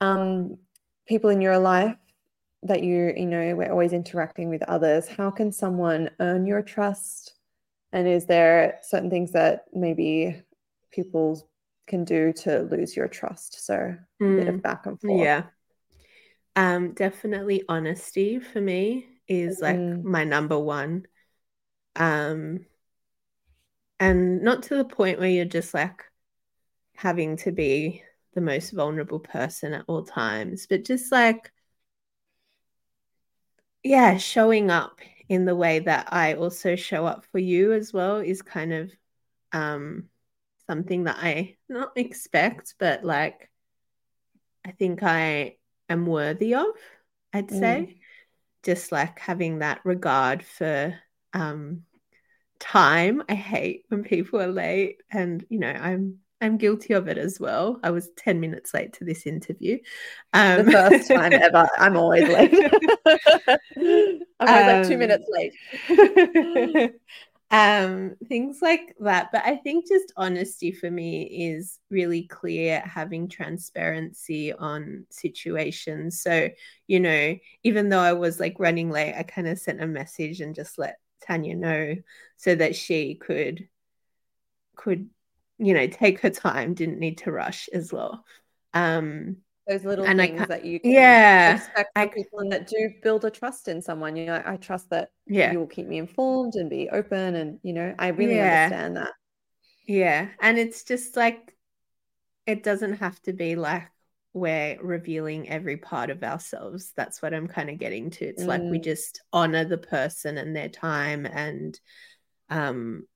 Um, 0.00 0.58
people 1.08 1.30
in 1.30 1.40
your 1.40 1.58
life 1.58 1.96
that 2.62 2.84
you, 2.84 3.12
you 3.16 3.26
know, 3.26 3.56
we're 3.56 3.72
always 3.72 3.92
interacting 3.92 4.48
with 4.48 4.62
others. 4.68 5.08
How 5.08 5.32
can 5.32 5.50
someone 5.50 6.10
earn 6.20 6.46
your 6.46 6.62
trust? 6.62 7.34
And 7.92 8.06
is 8.06 8.26
there 8.26 8.78
certain 8.82 9.10
things 9.10 9.32
that 9.32 9.64
maybe 9.72 10.40
people 10.92 11.47
can 11.88 12.04
do 12.04 12.32
to 12.44 12.62
lose 12.62 12.96
your 12.96 13.08
trust? 13.08 13.64
So 13.64 13.74
a 13.74 14.22
mm. 14.22 14.36
bit 14.38 14.48
of 14.48 14.54
mm. 14.56 14.62
back 14.62 14.86
and 14.86 15.00
forth. 15.00 15.20
Yeah. 15.20 15.44
Um, 16.54 16.92
definitely 16.92 17.64
honesty 17.68 18.38
for 18.40 18.60
me 18.60 19.06
is 19.26 19.60
like 19.60 19.76
mm. 19.76 20.02
my 20.02 20.24
number 20.24 20.58
one. 20.58 21.06
Um, 21.96 22.66
and 24.00 24.42
not 24.42 24.64
to 24.64 24.76
the 24.76 24.84
point 24.84 25.18
where 25.18 25.28
you're 25.28 25.44
just 25.44 25.74
like 25.74 26.04
having 26.94 27.36
to 27.38 27.52
be 27.52 28.02
the 28.34 28.40
most 28.40 28.70
vulnerable 28.70 29.20
person 29.20 29.72
at 29.72 29.84
all 29.88 30.04
times, 30.04 30.66
but 30.68 30.84
just 30.84 31.10
like, 31.10 31.52
yeah, 33.82 34.16
showing 34.16 34.70
up 34.70 35.00
in 35.28 35.44
the 35.44 35.56
way 35.56 35.80
that 35.80 36.08
I 36.12 36.34
also 36.34 36.76
show 36.76 37.06
up 37.06 37.24
for 37.30 37.38
you 37.38 37.72
as 37.72 37.92
well 37.92 38.16
is 38.16 38.42
kind 38.42 38.72
of 38.72 38.90
um, 39.52 40.08
something 40.68 41.04
that 41.04 41.16
I 41.20 41.56
not 41.68 41.92
expect, 41.96 42.74
but 42.78 43.04
like 43.04 43.50
I 44.66 44.72
think 44.72 45.02
I 45.02 45.56
am 45.88 46.06
worthy 46.06 46.54
of, 46.54 46.66
I'd 47.32 47.48
mm. 47.48 47.58
say. 47.58 48.00
Just 48.64 48.92
like 48.92 49.18
having 49.18 49.60
that 49.60 49.80
regard 49.84 50.42
for 50.42 50.94
um, 51.32 51.82
time. 52.58 53.22
I 53.28 53.34
hate 53.34 53.84
when 53.88 54.02
people 54.02 54.40
are 54.40 54.48
late, 54.48 55.00
and 55.10 55.44
you 55.48 55.58
know, 55.58 55.70
I'm 55.70 56.18
I'm 56.40 56.56
guilty 56.56 56.94
of 56.94 57.08
it 57.08 57.18
as 57.18 57.40
well. 57.40 57.80
I 57.82 57.90
was 57.90 58.10
10 58.16 58.38
minutes 58.38 58.72
late 58.72 58.92
to 58.94 59.04
this 59.04 59.26
interview. 59.26 59.78
Um, 60.32 60.66
the 60.66 60.72
first 60.72 61.08
time 61.12 61.32
ever. 61.32 61.68
I'm 61.78 61.96
always 61.96 62.28
late. 62.28 62.52
I'm 63.06 64.48
always 64.48 64.66
um, 64.66 64.66
like 64.66 64.86
two 64.86 64.94
um, 64.94 65.00
minutes 65.00 65.28
late. 65.28 66.94
um, 67.50 68.16
things 68.28 68.58
like 68.60 68.94
that. 69.00 69.30
But 69.32 69.42
I 69.44 69.56
think 69.56 69.88
just 69.88 70.12
honesty 70.16 70.72
for 70.72 70.90
me 70.90 71.22
is 71.52 71.78
really 71.90 72.24
clear, 72.24 72.80
having 72.80 73.28
transparency 73.28 74.52
on 74.52 75.06
situations. 75.10 76.20
So, 76.20 76.50
you 76.86 77.00
know, 77.00 77.36
even 77.64 77.88
though 77.88 78.00
I 78.00 78.12
was 78.12 78.38
like 78.38 78.56
running 78.58 78.90
late, 78.90 79.14
I 79.16 79.22
kind 79.22 79.48
of 79.48 79.58
sent 79.58 79.82
a 79.82 79.86
message 79.86 80.40
and 80.40 80.54
just 80.54 80.78
let 80.78 80.98
Tanya 81.26 81.56
know 81.56 81.94
so 82.36 82.54
that 82.54 82.76
she 82.76 83.14
could 83.16 83.68
could 84.76 85.08
you 85.58 85.74
know, 85.74 85.86
take 85.88 86.20
her 86.20 86.30
time, 86.30 86.74
didn't 86.74 87.00
need 87.00 87.18
to 87.18 87.32
rush 87.32 87.68
as 87.72 87.92
well. 87.92 88.24
Um, 88.74 89.38
those 89.68 89.84
little 89.84 90.06
and 90.06 90.18
things 90.18 90.46
that 90.48 90.64
you 90.64 90.80
yeah 90.82 91.56
expect 91.56 91.90
from 91.94 92.02
I, 92.02 92.06
people 92.06 92.38
and 92.40 92.50
that 92.52 92.66
do 92.66 92.90
build 93.02 93.24
a 93.24 93.30
trust 93.30 93.68
in 93.68 93.82
someone. 93.82 94.16
You 94.16 94.26
know, 94.26 94.42
I 94.44 94.56
trust 94.56 94.90
that 94.90 95.10
yeah. 95.26 95.52
you 95.52 95.58
will 95.58 95.66
keep 95.66 95.86
me 95.86 95.98
informed 95.98 96.54
and 96.54 96.70
be 96.70 96.88
open, 96.88 97.36
and 97.36 97.60
you 97.62 97.72
know, 97.72 97.94
I 97.98 98.08
really 98.08 98.36
yeah. 98.36 98.64
understand 98.64 98.96
that. 98.96 99.12
Yeah, 99.86 100.28
and 100.40 100.58
it's 100.58 100.84
just 100.84 101.16
like 101.16 101.54
it 102.46 102.62
doesn't 102.62 102.94
have 102.94 103.20
to 103.22 103.32
be 103.32 103.56
like 103.56 103.88
we're 104.32 104.78
revealing 104.80 105.48
every 105.48 105.76
part 105.76 106.10
of 106.10 106.22
ourselves. 106.22 106.92
That's 106.96 107.20
what 107.20 107.34
I'm 107.34 107.48
kind 107.48 107.70
of 107.70 107.78
getting 107.78 108.10
to. 108.10 108.24
It's 108.24 108.44
mm. 108.44 108.48
like 108.48 108.62
we 108.62 108.78
mm. 108.78 108.84
just 108.84 109.22
honor 109.32 109.64
the 109.64 109.78
person 109.78 110.38
and 110.38 110.56
their 110.56 110.68
time 110.68 111.26
and 111.26 111.78
um 112.50 113.06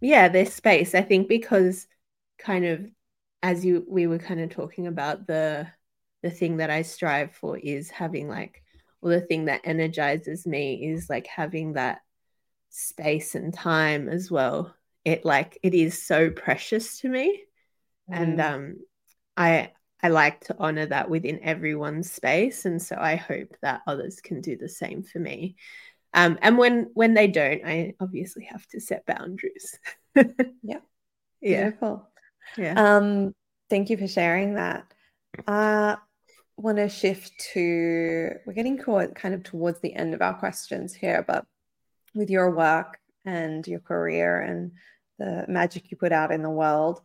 yeah, 0.00 0.28
their 0.28 0.46
space. 0.46 0.94
I 0.94 1.02
think 1.02 1.28
because 1.28 1.86
kind 2.38 2.64
of 2.64 2.86
as 3.42 3.64
you 3.64 3.84
we 3.88 4.06
were 4.06 4.18
kind 4.18 4.40
of 4.40 4.50
talking 4.50 4.86
about 4.86 5.26
the 5.26 5.66
the 6.22 6.30
thing 6.30 6.58
that 6.58 6.70
I 6.70 6.82
strive 6.82 7.32
for 7.32 7.56
is 7.58 7.90
having 7.90 8.28
like 8.28 8.62
well 9.00 9.18
the 9.18 9.26
thing 9.26 9.46
that 9.46 9.62
energizes 9.64 10.46
me 10.46 10.90
is 10.92 11.08
like 11.08 11.26
having 11.26 11.74
that 11.74 12.00
space 12.68 13.34
and 13.34 13.52
time 13.52 14.08
as 14.08 14.30
well. 14.30 14.74
It 15.04 15.24
like 15.24 15.58
it 15.62 15.74
is 15.74 16.02
so 16.02 16.30
precious 16.30 17.00
to 17.00 17.08
me. 17.08 17.42
Mm. 18.10 18.20
And 18.22 18.40
um 18.40 18.76
I 19.36 19.72
I 20.02 20.08
like 20.08 20.40
to 20.44 20.56
honor 20.58 20.86
that 20.86 21.10
within 21.10 21.40
everyone's 21.42 22.10
space. 22.10 22.64
And 22.64 22.80
so 22.80 22.96
I 22.98 23.16
hope 23.16 23.56
that 23.62 23.82
others 23.86 24.20
can 24.20 24.40
do 24.40 24.56
the 24.56 24.68
same 24.68 25.02
for 25.02 25.18
me. 25.18 25.56
Um, 26.14 26.38
and 26.42 26.58
when 26.58 26.90
when 26.94 27.14
they 27.14 27.28
don't, 27.28 27.62
I 27.64 27.94
obviously 28.00 28.44
have 28.44 28.66
to 28.68 28.80
set 28.80 29.06
boundaries. 29.06 29.78
yeah. 30.16 30.80
Yeah. 31.40 31.70
Beautiful. 31.70 32.09
Yeah. 32.56 32.74
Um, 32.76 33.34
thank 33.68 33.90
you 33.90 33.96
for 33.96 34.08
sharing 34.08 34.54
that. 34.54 34.92
Uh 35.46 35.96
want 36.60 36.76
to 36.76 36.88
shift 36.88 37.32
to 37.52 38.30
we're 38.44 38.52
getting 38.52 38.78
kind 38.78 39.34
of 39.34 39.42
towards 39.42 39.80
the 39.80 39.94
end 39.94 40.14
of 40.14 40.22
our 40.22 40.34
questions 40.34 40.94
here, 40.94 41.24
but 41.26 41.46
with 42.14 42.30
your 42.30 42.50
work 42.50 42.98
and 43.24 43.66
your 43.66 43.80
career 43.80 44.40
and 44.40 44.72
the 45.18 45.44
magic 45.48 45.90
you 45.90 45.96
put 45.96 46.12
out 46.12 46.32
in 46.32 46.42
the 46.42 46.50
world, 46.50 47.00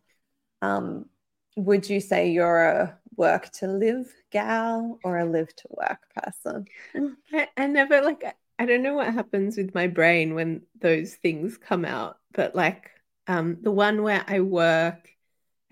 um, 0.62 1.06
would 1.58 1.90
you 1.90 2.00
say 2.00 2.32
you're 2.32 2.66
a 2.66 3.00
work 3.16 3.50
to 3.50 3.68
live 3.68 4.12
gal 4.32 5.00
or 5.04 5.20
a 5.20 5.26
live 5.26 5.56
to 5.56 5.68
work 5.70 6.00
person? 6.16 6.66
I, 7.34 7.48
I 7.56 7.68
never 7.68 8.02
like 8.02 8.24
I 8.58 8.66
don't 8.66 8.84
know 8.84 8.94
what 8.94 9.14
happens 9.14 9.58
with 9.58 9.74
my 9.74 9.88
brain 9.88 10.34
when 10.36 10.64
those 10.80 11.16
things 11.16 11.58
come 11.58 11.86
out, 11.86 12.18
but 12.34 12.56
like 12.56 12.92
um 13.28 13.58
the 13.62 13.72
one 13.72 14.04
where 14.04 14.24
I 14.28 14.42
work 14.42 15.10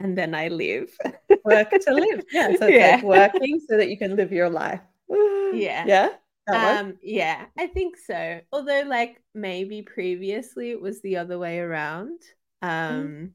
and 0.03 0.17
then 0.17 0.35
I 0.35 0.49
live. 0.49 0.95
work 1.45 1.71
to 1.71 1.93
live. 1.93 2.23
Yeah. 2.31 2.55
So 2.57 2.67
it's 2.67 2.75
yeah. 2.77 2.95
like 2.95 3.03
working 3.03 3.59
so 3.67 3.77
that 3.77 3.89
you 3.89 3.97
can 3.97 4.15
live 4.15 4.31
your 4.31 4.49
life. 4.49 4.81
Yeah. 5.53 5.85
Yeah. 5.85 6.09
Um, 6.47 6.97
yeah, 7.03 7.45
I 7.55 7.67
think 7.67 7.95
so. 7.95 8.41
Although 8.51 8.85
like 8.87 9.21
maybe 9.35 9.83
previously 9.83 10.71
it 10.71 10.81
was 10.81 10.99
the 11.01 11.17
other 11.17 11.37
way 11.37 11.59
around. 11.59 12.19
Um 12.61 12.71
mm 12.71 13.29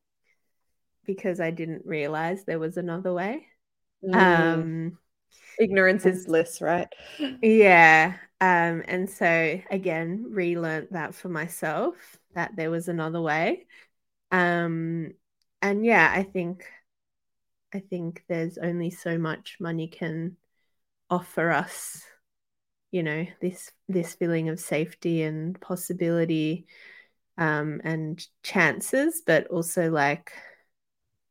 because 1.08 1.40
I 1.40 1.50
didn't 1.50 1.86
realize 1.86 2.44
there 2.44 2.58
was 2.58 2.76
another 2.76 3.12
way. 3.14 3.46
Mm. 4.04 4.14
Um, 4.14 4.98
Ignorance 5.58 6.06
is 6.06 6.26
bliss, 6.26 6.60
right? 6.60 6.88
Yeah. 7.42 8.14
Um, 8.40 8.84
and 8.86 9.10
so 9.10 9.60
again, 9.70 10.26
relearned 10.30 10.88
that 10.92 11.14
for 11.14 11.28
myself 11.30 11.96
that 12.34 12.54
there 12.54 12.70
was 12.70 12.86
another 12.88 13.20
way. 13.20 13.66
Um, 14.30 15.12
and 15.62 15.84
yeah, 15.84 16.12
I 16.14 16.22
think 16.22 16.64
I 17.74 17.80
think 17.80 18.24
there's 18.28 18.58
only 18.58 18.90
so 18.90 19.18
much 19.18 19.56
money 19.60 19.88
can 19.88 20.36
offer 21.10 21.50
us, 21.50 22.02
you 22.90 23.02
know, 23.02 23.26
this 23.40 23.70
this 23.88 24.14
feeling 24.14 24.48
of 24.48 24.60
safety 24.60 25.22
and 25.22 25.60
possibility 25.60 26.66
um, 27.36 27.80
and 27.84 28.24
chances, 28.42 29.22
but 29.26 29.46
also 29.48 29.90
like 29.90 30.32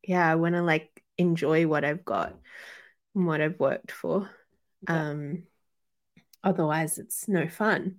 yeah, 0.03 0.29
I 0.29 0.35
want 0.35 0.55
to 0.55 0.61
like 0.61 1.03
enjoy 1.17 1.67
what 1.67 1.83
I've 1.83 2.05
got 2.05 2.35
and 3.15 3.27
what 3.27 3.41
I've 3.41 3.59
worked 3.59 3.91
for. 3.91 4.29
Yeah. 4.87 5.09
Um, 5.09 5.43
otherwise, 6.43 6.97
it's 6.97 7.27
no 7.27 7.47
fun. 7.47 7.97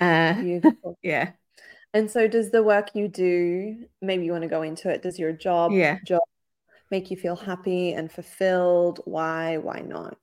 Uh, 0.00 0.34
Beautiful. 0.42 0.98
yeah. 1.02 1.32
And 1.94 2.10
so, 2.10 2.28
does 2.28 2.50
the 2.50 2.62
work 2.62 2.94
you 2.94 3.08
do? 3.08 3.86
Maybe 4.02 4.24
you 4.24 4.32
want 4.32 4.42
to 4.42 4.48
go 4.48 4.62
into 4.62 4.90
it. 4.90 5.02
Does 5.02 5.18
your 5.18 5.32
job 5.32 5.72
yeah. 5.72 5.98
job 6.04 6.22
make 6.90 7.10
you 7.10 7.16
feel 7.16 7.36
happy 7.36 7.92
and 7.92 8.10
fulfilled? 8.10 9.00
Why? 9.04 9.56
Why 9.58 9.80
not? 9.80 10.18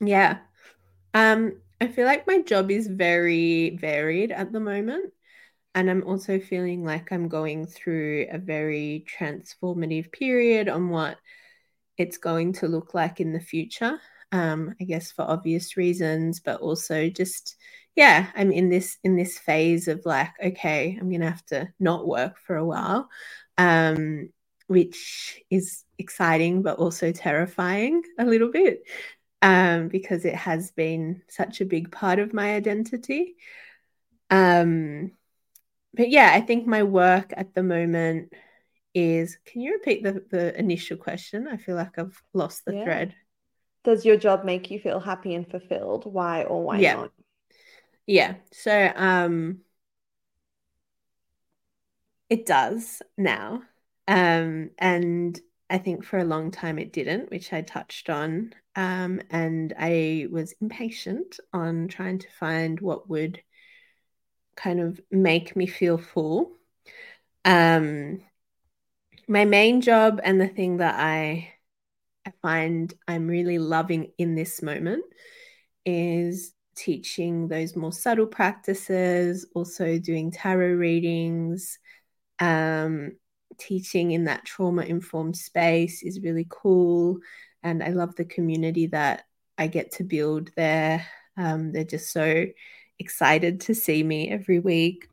Yeah. 0.00 0.38
Um, 1.14 1.60
I 1.80 1.88
feel 1.88 2.06
like 2.06 2.26
my 2.26 2.40
job 2.42 2.70
is 2.70 2.86
very 2.86 3.76
varied 3.76 4.30
at 4.30 4.52
the 4.52 4.60
moment. 4.60 5.12
And 5.74 5.90
I'm 5.90 6.06
also 6.06 6.38
feeling 6.38 6.84
like 6.84 7.12
I'm 7.12 7.28
going 7.28 7.66
through 7.66 8.26
a 8.30 8.38
very 8.38 9.06
transformative 9.18 10.12
period 10.12 10.68
on 10.68 10.90
what 10.90 11.16
it's 11.96 12.18
going 12.18 12.52
to 12.54 12.68
look 12.68 12.94
like 12.94 13.20
in 13.20 13.32
the 13.32 13.40
future. 13.40 13.98
Um, 14.32 14.74
I 14.80 14.84
guess 14.84 15.12
for 15.12 15.22
obvious 15.22 15.76
reasons, 15.76 16.40
but 16.40 16.60
also 16.60 17.08
just 17.08 17.56
yeah, 17.94 18.30
I'm 18.34 18.52
in 18.52 18.70
this 18.70 18.98
in 19.04 19.16
this 19.16 19.38
phase 19.38 19.88
of 19.88 20.04
like, 20.04 20.30
okay, 20.42 20.96
I'm 20.98 21.10
gonna 21.10 21.30
have 21.30 21.44
to 21.46 21.68
not 21.78 22.06
work 22.06 22.38
for 22.38 22.56
a 22.56 22.64
while, 22.64 23.08
um, 23.58 24.30
which 24.66 25.42
is 25.50 25.84
exciting 25.98 26.62
but 26.62 26.78
also 26.78 27.12
terrifying 27.12 28.02
a 28.18 28.24
little 28.24 28.50
bit 28.50 28.82
um, 29.42 29.88
because 29.88 30.24
it 30.24 30.34
has 30.34 30.70
been 30.70 31.22
such 31.28 31.60
a 31.60 31.66
big 31.66 31.92
part 31.92 32.18
of 32.18 32.32
my 32.32 32.54
identity. 32.54 33.36
Um, 34.30 35.12
but 35.92 36.08
yeah, 36.08 36.30
I 36.32 36.40
think 36.40 36.66
my 36.66 36.84
work 36.84 37.34
at 37.36 37.54
the 37.54 37.62
moment 37.62 38.32
is 38.94 39.36
can 39.44 39.60
you 39.60 39.72
repeat 39.72 40.02
the, 40.02 40.24
the 40.30 40.58
initial 40.58 40.96
question? 40.96 41.48
I 41.48 41.56
feel 41.56 41.76
like 41.76 41.98
I've 41.98 42.20
lost 42.32 42.64
the 42.64 42.74
yeah. 42.74 42.84
thread. 42.84 43.14
Does 43.84 44.04
your 44.04 44.16
job 44.16 44.44
make 44.44 44.70
you 44.70 44.78
feel 44.78 45.00
happy 45.00 45.34
and 45.34 45.48
fulfilled? 45.48 46.04
Why 46.06 46.44
or 46.44 46.62
why 46.62 46.78
yeah. 46.78 46.94
not? 46.94 47.12
Yeah. 48.06 48.34
So 48.52 48.92
um 48.94 49.62
it 52.28 52.46
does 52.46 53.02
now. 53.16 53.62
Um 54.08 54.70
and 54.78 55.38
I 55.70 55.78
think 55.78 56.04
for 56.04 56.18
a 56.18 56.24
long 56.24 56.50
time 56.50 56.78
it 56.78 56.92
didn't, 56.92 57.30
which 57.30 57.52
I 57.52 57.62
touched 57.62 58.10
on. 58.10 58.52
Um, 58.76 59.22
and 59.30 59.72
I 59.78 60.26
was 60.30 60.54
impatient 60.60 61.40
on 61.54 61.88
trying 61.88 62.18
to 62.18 62.28
find 62.38 62.78
what 62.78 63.08
would 63.08 63.40
kind 64.54 64.80
of 64.80 65.00
make 65.10 65.56
me 65.56 65.66
feel 65.66 65.96
full. 65.96 66.52
Um, 67.46 68.20
my 69.26 69.46
main 69.46 69.80
job 69.80 70.20
and 70.22 70.38
the 70.38 70.48
thing 70.48 70.78
that 70.78 70.96
I, 70.98 71.54
I 72.26 72.32
find 72.42 72.92
I'm 73.08 73.28
really 73.28 73.58
loving 73.58 74.12
in 74.18 74.34
this 74.34 74.60
moment 74.62 75.04
is 75.86 76.52
teaching 76.74 77.48
those 77.48 77.76
more 77.76 77.92
subtle 77.92 78.26
practices, 78.26 79.46
also 79.54 79.98
doing 79.98 80.30
tarot 80.30 80.74
readings, 80.74 81.78
um, 82.38 83.12
teaching 83.58 84.12
in 84.12 84.24
that 84.24 84.44
trauma 84.44 84.82
informed 84.82 85.36
space 85.36 86.02
is 86.02 86.20
really 86.22 86.46
cool. 86.48 87.18
And 87.62 87.82
I 87.82 87.88
love 87.88 88.16
the 88.16 88.24
community 88.24 88.86
that 88.88 89.24
I 89.58 89.66
get 89.66 89.92
to 89.92 90.04
build 90.04 90.50
there. 90.56 91.06
Um, 91.36 91.72
they're 91.72 91.84
just 91.84 92.12
so 92.12 92.46
excited 92.98 93.60
to 93.62 93.74
see 93.74 94.02
me 94.02 94.30
every 94.30 94.58
week. 94.58 95.08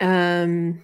Um, 0.00 0.82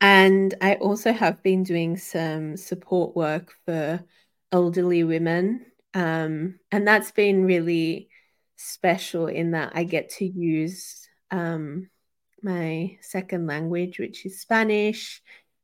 and 0.00 0.54
I 0.60 0.74
also 0.74 1.12
have 1.12 1.42
been 1.42 1.62
doing 1.62 1.96
some 1.96 2.56
support 2.56 3.14
work 3.16 3.54
for 3.64 4.04
elderly 4.50 5.04
women. 5.04 5.66
Um, 5.94 6.58
and 6.70 6.86
that's 6.86 7.10
been 7.10 7.44
really 7.44 8.08
special 8.56 9.26
in 9.26 9.52
that 9.52 9.72
I 9.74 9.84
get 9.84 10.10
to 10.10 10.26
use 10.26 11.08
um, 11.30 11.90
my 12.42 12.98
second 13.00 13.46
language, 13.46 13.98
which 13.98 14.24
is 14.24 14.40
Spanish. 14.40 15.22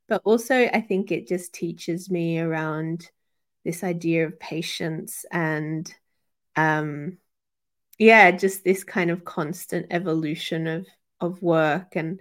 But 0.08 0.22
also, 0.24 0.54
I 0.54 0.80
think 0.80 1.10
it 1.10 1.28
just 1.28 1.52
teaches 1.52 2.10
me 2.10 2.38
around 2.38 3.10
this 3.64 3.84
idea 3.84 4.26
of 4.26 4.40
patience 4.40 5.24
and 5.30 5.92
um, 6.56 7.18
yeah, 7.98 8.30
just 8.30 8.64
this 8.64 8.84
kind 8.84 9.10
of 9.10 9.24
constant 9.24 9.86
evolution 9.90 10.66
of 10.66 10.86
of 11.20 11.42
work 11.42 11.96
and 11.96 12.20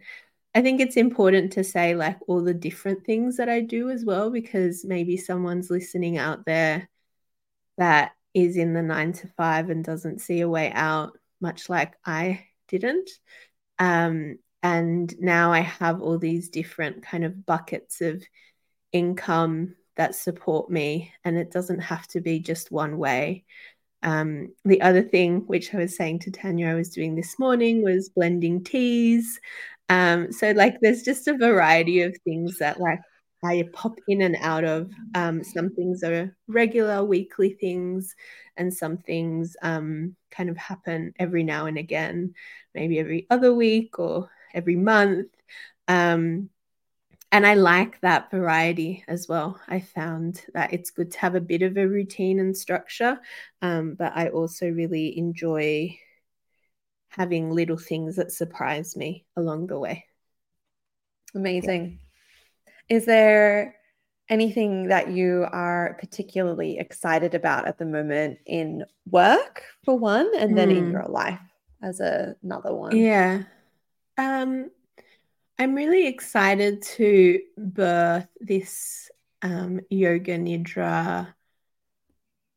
I 0.55 0.63
think 0.63 0.81
it's 0.81 0.97
important 0.97 1.53
to 1.53 1.63
say 1.63 1.93
like 1.93 2.17
all 2.27 2.41
the 2.43 2.53
different 2.53 3.05
things 3.05 3.37
that 3.37 3.47
I 3.47 3.61
do 3.61 3.91
as 3.91 4.03
well 4.03 4.31
because 4.31 4.83
maybe 4.83 5.15
someone's 5.15 5.69
listening 5.69 6.17
out 6.17 6.45
there 6.45 6.89
that 7.77 8.11
is 8.33 8.57
in 8.57 8.73
the 8.73 8.81
9 8.81 9.13
to 9.13 9.27
5 9.27 9.69
and 9.69 9.83
doesn't 9.83 10.21
see 10.21 10.41
a 10.41 10.49
way 10.49 10.71
out 10.71 11.17
much 11.41 11.69
like 11.69 11.93
I 12.05 12.45
didn't 12.67 13.09
um, 13.79 14.39
and 14.63 15.13
now 15.19 15.51
I 15.51 15.59
have 15.59 16.01
all 16.01 16.17
these 16.17 16.49
different 16.49 17.03
kind 17.03 17.23
of 17.23 17.45
buckets 17.45 18.01
of 18.01 18.23
income 18.91 19.75
that 19.95 20.15
support 20.15 20.69
me 20.69 21.13
and 21.23 21.37
it 21.37 21.51
doesn't 21.51 21.79
have 21.79 22.07
to 22.07 22.21
be 22.21 22.39
just 22.39 22.71
one 22.71 22.97
way 22.97 23.45
um, 24.03 24.53
the 24.63 24.81
other 24.81 25.01
thing, 25.01 25.41
which 25.47 25.73
I 25.73 25.79
was 25.79 25.95
saying 25.95 26.19
to 26.19 26.31
Tanya, 26.31 26.69
I 26.69 26.75
was 26.75 26.89
doing 26.89 27.15
this 27.15 27.39
morning 27.39 27.83
was 27.83 28.09
blending 28.09 28.63
teas. 28.63 29.39
Um, 29.89 30.31
so 30.31 30.51
like 30.51 30.77
there's 30.81 31.03
just 31.03 31.27
a 31.27 31.37
variety 31.37 32.01
of 32.01 32.15
things 32.23 32.59
that 32.59 32.79
like 32.79 32.99
I 33.43 33.69
pop 33.73 33.99
in 34.07 34.21
and 34.21 34.35
out 34.41 34.63
of. 34.63 34.91
Um, 35.15 35.43
some 35.43 35.69
things 35.69 36.03
are 36.03 36.35
regular 36.47 37.03
weekly 37.03 37.51
things, 37.51 38.15
and 38.57 38.73
some 38.73 38.97
things 38.97 39.55
um, 39.61 40.15
kind 40.31 40.49
of 40.49 40.57
happen 40.57 41.13
every 41.19 41.43
now 41.43 41.65
and 41.67 41.77
again, 41.77 42.33
maybe 42.73 42.99
every 42.99 43.27
other 43.29 43.53
week 43.53 43.99
or 43.99 44.29
every 44.53 44.75
month. 44.75 45.27
Um, 45.87 46.49
and 47.31 47.45
I 47.45 47.55
like 47.55 47.99
that 48.01 48.31
variety 48.31 49.03
as 49.07 49.27
well. 49.27 49.59
I 49.67 49.81
found 49.81 50.43
that 50.53 50.73
it's 50.73 50.91
good 50.91 51.11
to 51.11 51.19
have 51.19 51.35
a 51.35 51.41
bit 51.41 51.61
of 51.61 51.77
a 51.77 51.87
routine 51.87 52.39
and 52.39 52.55
structure, 52.55 53.19
um, 53.61 53.95
but 53.95 54.13
I 54.15 54.29
also 54.29 54.69
really 54.69 55.17
enjoy 55.17 55.97
having 57.09 57.51
little 57.51 57.77
things 57.77 58.15
that 58.15 58.31
surprise 58.31 58.95
me 58.95 59.25
along 59.35 59.67
the 59.67 59.79
way. 59.79 60.05
Amazing. 61.35 61.99
Yeah. 61.99 62.06
Is 62.89 63.05
there 63.05 63.75
anything 64.29 64.87
that 64.87 65.09
you 65.09 65.47
are 65.51 65.97
particularly 65.99 66.77
excited 66.77 67.33
about 67.33 67.67
at 67.67 67.77
the 67.77 67.85
moment 67.85 68.39
in 68.45 68.85
work, 69.09 69.63
for 69.83 69.97
one, 69.97 70.29
and 70.37 70.57
then 70.57 70.69
mm. 70.69 70.77
in 70.77 70.85
hmm. 70.85 70.91
your 70.91 71.05
life 71.07 71.39
as 71.81 71.99
a, 71.99 72.35
another 72.43 72.73
one? 72.73 72.95
Yeah. 72.95 73.43
Um, 74.17 74.69
I'm 75.59 75.75
really 75.75 76.07
excited 76.07 76.81
to 76.83 77.39
birth 77.57 78.27
this 78.39 79.09
um, 79.41 79.79
yoga 79.89 80.37
nidra. 80.37 81.33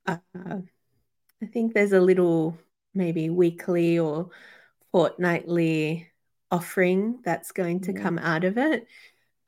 Uh, 0.07 0.16
I 0.35 1.47
think 1.53 1.72
there's 1.72 1.93
a 1.93 2.01
little 2.01 2.59
maybe 2.95 3.31
weekly 3.31 3.99
or 3.99 4.31
fortnightly 4.93 6.09
offering 6.51 7.20
that's 7.24 7.53
going 7.53 7.81
to 7.81 7.93
mm. 7.93 8.03
come 8.03 8.18
out 8.18 8.45
of 8.45 8.59
it. 8.59 8.87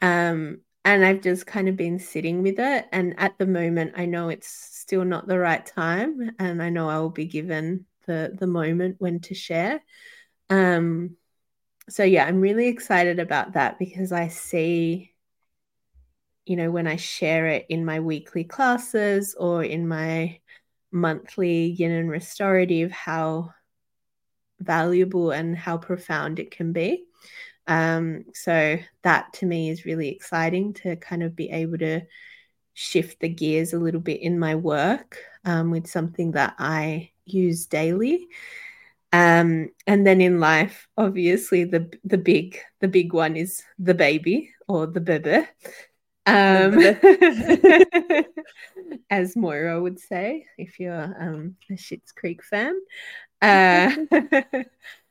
Um, 0.01 0.61
and 0.85 1.05
I've 1.05 1.21
just 1.21 1.47
kind 1.47 1.69
of 1.69 1.77
been 1.77 1.99
sitting 1.99 2.43
with 2.43 2.59
it. 2.59 2.87
And 2.93 3.15
at 3.19 3.39
the 3.39 3.47
moment, 3.47 3.95
I 3.97 4.07
know 4.07 4.29
it's 4.29 4.49
still 4.49 5.05
not 5.05 5.27
the 5.27 5.39
right 5.39 5.65
time, 5.65 6.33
and 6.39 6.63
I 6.63 6.71
know 6.71 6.89
I 6.89 6.99
will 6.99 7.11
be 7.11 7.27
given 7.27 7.87
the 8.07 8.35
the 8.39 8.47
moment 8.47 8.97
when 8.99 9.21
to 9.21 9.35
share. 9.35 9.83
Um, 10.51 11.17
so 11.89 12.05
yeah, 12.05 12.25
I'm 12.27 12.41
really 12.41 12.69
excited 12.69 13.19
about 13.19 13.53
that 13.53 13.79
because 13.79 14.13
I 14.13 14.29
see, 14.29 15.13
you 16.47 16.57
know, 16.57 16.71
when 16.71 16.87
I 16.87 16.97
share 16.97 17.49
it 17.49 17.67
in 17.69 17.85
my 17.85 18.01
weekly 18.01 18.45
classes 18.45 19.35
or 19.39 19.65
in 19.65 19.89
my 19.89 20.41
monthly 20.91 21.67
yin 21.67 21.93
and 21.93 22.11
restorative, 22.11 22.91
how 22.91 23.55
valuable 24.61 25.31
and 25.31 25.57
how 25.57 25.79
profound 25.79 26.39
it 26.39 26.51
can 26.51 26.73
be. 26.73 27.05
Um, 27.67 28.25
so 28.35 28.79
that 29.03 29.33
to 29.35 29.47
me 29.47 29.71
is 29.71 29.85
really 29.85 30.09
exciting 30.09 30.75
to 30.75 30.97
kind 30.97 31.23
of 31.23 31.37
be 31.37 31.51
able 31.51 31.79
to 31.79 32.03
shift 32.75 33.21
the 33.21 33.29
gears 33.29 33.73
a 33.73 33.79
little 33.79 34.01
bit 34.01 34.21
in 34.21 34.39
my 34.39 34.55
work 34.55 35.19
um, 35.45 35.71
with 35.71 35.87
something 35.87 36.33
that 36.33 36.55
I 36.59 37.11
use 37.25 37.67
daily. 37.67 38.27
Um, 39.13 39.71
and 39.87 40.07
then 40.07 40.21
in 40.21 40.41
life, 40.41 40.89
obviously 40.97 41.65
the 41.65 41.93
the 42.05 42.17
big 42.19 42.59
the 42.81 42.89
big 42.89 43.13
one 43.13 43.37
is 43.37 43.63
the 43.79 43.95
baby 43.95 44.51
or 44.69 44.87
the 44.87 45.01
bebe. 45.01 45.47
Um, 46.25 46.79
as 49.11 49.37
Moira 49.37 49.81
would 49.83 49.99
say, 49.99 50.47
if 50.57 50.79
you're 50.81 51.15
um, 51.21 51.57
a 51.71 51.75
Schitt's 51.75 52.13
Creek 52.13 52.43
fan. 52.43 52.81
Uh, 53.43 53.95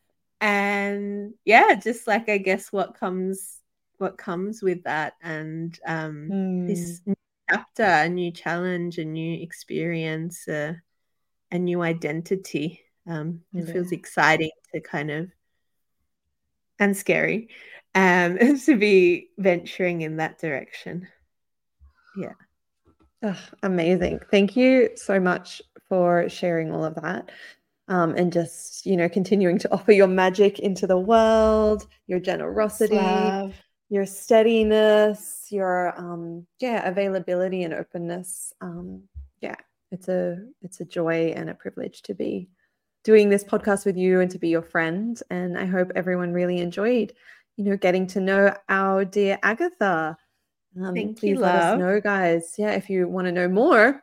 and 0.42 1.34
yeah, 1.46 1.76
just 1.76 2.08
like 2.08 2.28
I 2.28 2.40
guess 2.40 2.74
what 2.74 3.00
comes 3.00 3.60
what 3.98 4.18
comes 4.18 4.64
with 4.64 4.84
that, 4.84 5.14
and 5.22 5.80
um, 5.86 6.30
mm. 6.32 6.68
this 6.68 7.02
new 7.06 7.16
chapter, 7.50 7.84
a 7.84 8.10
new 8.10 8.32
challenge, 8.32 8.98
a 8.98 9.06
new 9.06 9.42
experience, 9.42 10.48
uh, 10.48 10.74
a 11.52 11.60
new 11.60 11.82
identity. 11.82 12.82
Um, 13.08 13.42
it 13.54 13.68
yeah. 13.68 13.74
feels 13.74 13.92
exciting 13.92 14.52
to 14.74 14.82
kind 14.82 15.12
of 15.12 15.32
and 16.80 16.98
scary 16.98 17.50
um, 17.96 18.38
to 18.66 18.76
be 18.76 19.30
venturing 19.38 20.02
in 20.02 20.18
that 20.18 20.40
direction. 20.40 21.08
Yeah. 22.18 22.34
Oh, 23.24 23.40
amazing. 23.62 24.20
Thank 24.32 24.58
you 24.58 24.90
so 24.96 25.20
much 25.20 25.62
for 25.88 26.28
sharing 26.28 26.72
all 26.72 26.84
of 26.84 26.96
that. 26.96 27.30
Um, 27.88 28.16
and 28.16 28.32
just, 28.32 28.86
you 28.86 28.96
know, 28.96 29.10
continuing 29.10 29.58
to 29.60 29.72
offer 29.74 29.92
your 29.92 30.08
magic 30.08 30.60
into 30.60 30.88
the 30.88 30.98
world, 30.98 31.88
your 32.08 32.20
generosity, 32.20 32.96
Love. 32.96 33.54
your 33.90 34.06
steadiness, 34.06 35.48
your 35.50 35.94
um, 36.00 36.46
yeah, 36.60 36.88
availability 36.88 37.64
and 37.64 37.74
openness. 37.74 38.54
Um, 38.62 39.04
yeah, 39.42 39.56
it's 39.92 40.08
a 40.08 40.38
it's 40.62 40.80
a 40.80 40.86
joy 40.86 41.34
and 41.36 41.50
a 41.50 41.54
privilege 41.54 42.02
to 42.04 42.14
be 42.14 42.48
doing 43.04 43.30
this 43.30 43.44
podcast 43.44 43.86
with 43.86 43.98
you 43.98 44.20
and 44.22 44.32
to 44.32 44.40
be 44.40 44.50
your 44.50 44.62
friend. 44.62 45.22
And 45.30 45.58
I 45.58 45.66
hope 45.66 45.92
everyone 45.96 46.32
really 46.34 46.60
enjoyed, 46.60 47.14
you 47.58 47.66
know, 47.66 47.76
getting 47.78 48.08
to 48.08 48.22
know 48.22 48.56
our 48.70 49.04
dear 49.06 49.38
Agatha. 49.44 50.18
Um, 50.82 50.94
Thank 50.94 51.20
please 51.20 51.32
you, 51.32 51.40
let 51.40 51.56
love. 51.56 51.74
us 51.74 51.80
know, 51.80 52.00
guys. 52.00 52.56
Yeah, 52.58 52.72
if 52.72 52.90
you 52.90 53.08
want 53.08 53.26
to 53.26 53.32
know 53.32 53.50
more, 53.50 54.02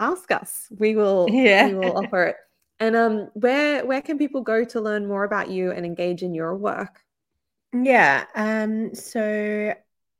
ask 0.00 0.30
us. 0.30 0.66
We 0.76 0.96
will. 0.96 1.28
Yeah. 1.32 1.68
we 1.68 1.74
will 1.74 1.96
offer 1.96 2.24
it. 2.24 2.36
And 2.84 2.96
um, 2.96 3.30
where 3.32 3.86
where 3.86 4.02
can 4.02 4.18
people 4.18 4.42
go 4.42 4.62
to 4.62 4.80
learn 4.80 5.06
more 5.06 5.24
about 5.24 5.48
you 5.48 5.70
and 5.70 5.86
engage 5.86 6.22
in 6.22 6.34
your 6.34 6.54
work? 6.54 7.00
Yeah. 7.72 8.26
Um. 8.34 8.94
So 8.94 9.72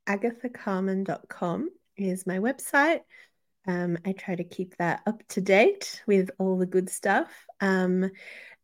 agathacarmen.com 0.07 1.69
is 1.95 2.25
my 2.25 2.39
website. 2.39 3.01
Um, 3.67 3.99
I 4.03 4.13
try 4.13 4.33
to 4.33 4.43
keep 4.43 4.77
that 4.77 5.01
up 5.05 5.21
to 5.29 5.41
date 5.41 6.01
with 6.07 6.31
all 6.39 6.57
the 6.57 6.65
good 6.65 6.89
stuff. 6.89 7.31
Um, 7.61 8.09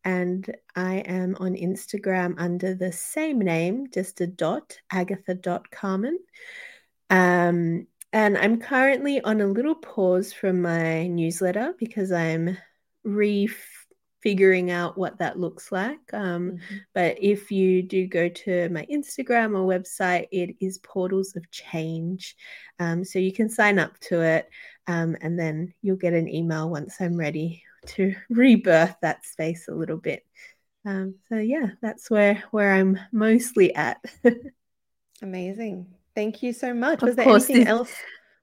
and 0.04 0.52
I 0.76 0.96
am 0.96 1.36
on 1.40 1.54
Instagram 1.54 2.34
under 2.40 2.74
the 2.74 2.92
same 2.92 3.38
name, 3.38 3.86
just 3.94 4.20
a 4.22 4.26
dot, 4.26 4.80
agatha.carmen. 4.92 6.18
Um, 7.12 7.86
and 8.12 8.38
I'm 8.38 8.60
currently 8.60 9.22
on 9.22 9.42
a 9.42 9.48
little 9.48 9.76
pause 9.76 10.34
from 10.34 10.64
my 10.64 11.06
newsletter 11.06 11.76
because 11.78 12.12
I'm 12.12 12.58
refiguring 14.24 14.72
out 14.72 14.98
what 14.98 15.20
that 15.20 15.40
looks 15.40 15.72
like. 15.72 16.00
Um, 16.14 16.52
mm-hmm. 16.52 16.76
But 16.94 17.18
if 17.22 17.52
you 17.52 17.84
do 17.84 18.08
go 18.08 18.30
to 18.30 18.70
my 18.70 18.86
Instagram 18.92 19.58
or 19.58 19.68
website, 19.68 20.28
it 20.32 20.56
is 20.60 20.78
Portals 20.80 21.36
of 21.36 21.50
Change. 21.52 22.36
Um, 22.80 23.04
so 23.04 23.20
you 23.20 23.32
can 23.34 23.50
sign 23.50 23.80
up 23.80 24.00
to 24.02 24.22
it 24.22 24.50
um, 24.88 25.16
and 25.22 25.40
then 25.40 25.74
you'll 25.82 25.98
get 25.98 26.14
an 26.14 26.28
email 26.28 26.70
once 26.70 26.98
I'm 27.00 27.16
ready 27.16 27.64
to 27.88 28.16
rebirth 28.30 28.96
that 29.02 29.26
space 29.26 29.68
a 29.68 29.74
little 29.74 29.98
bit. 29.98 30.26
Um, 30.86 31.16
so 31.30 31.38
yeah, 31.38 31.72
that's 31.82 32.10
where 32.10 32.44
where 32.52 32.74
I'm 32.74 33.00
mostly 33.12 33.74
at. 33.76 34.04
Amazing. 35.22 35.88
Thank 36.16 36.42
you 36.42 36.54
so 36.54 36.74
much. 36.74 37.04
Of 37.04 37.10
Was 37.10 37.16
there 37.16 37.30
anything 37.30 37.60
this, 37.60 37.68
else? 37.68 37.94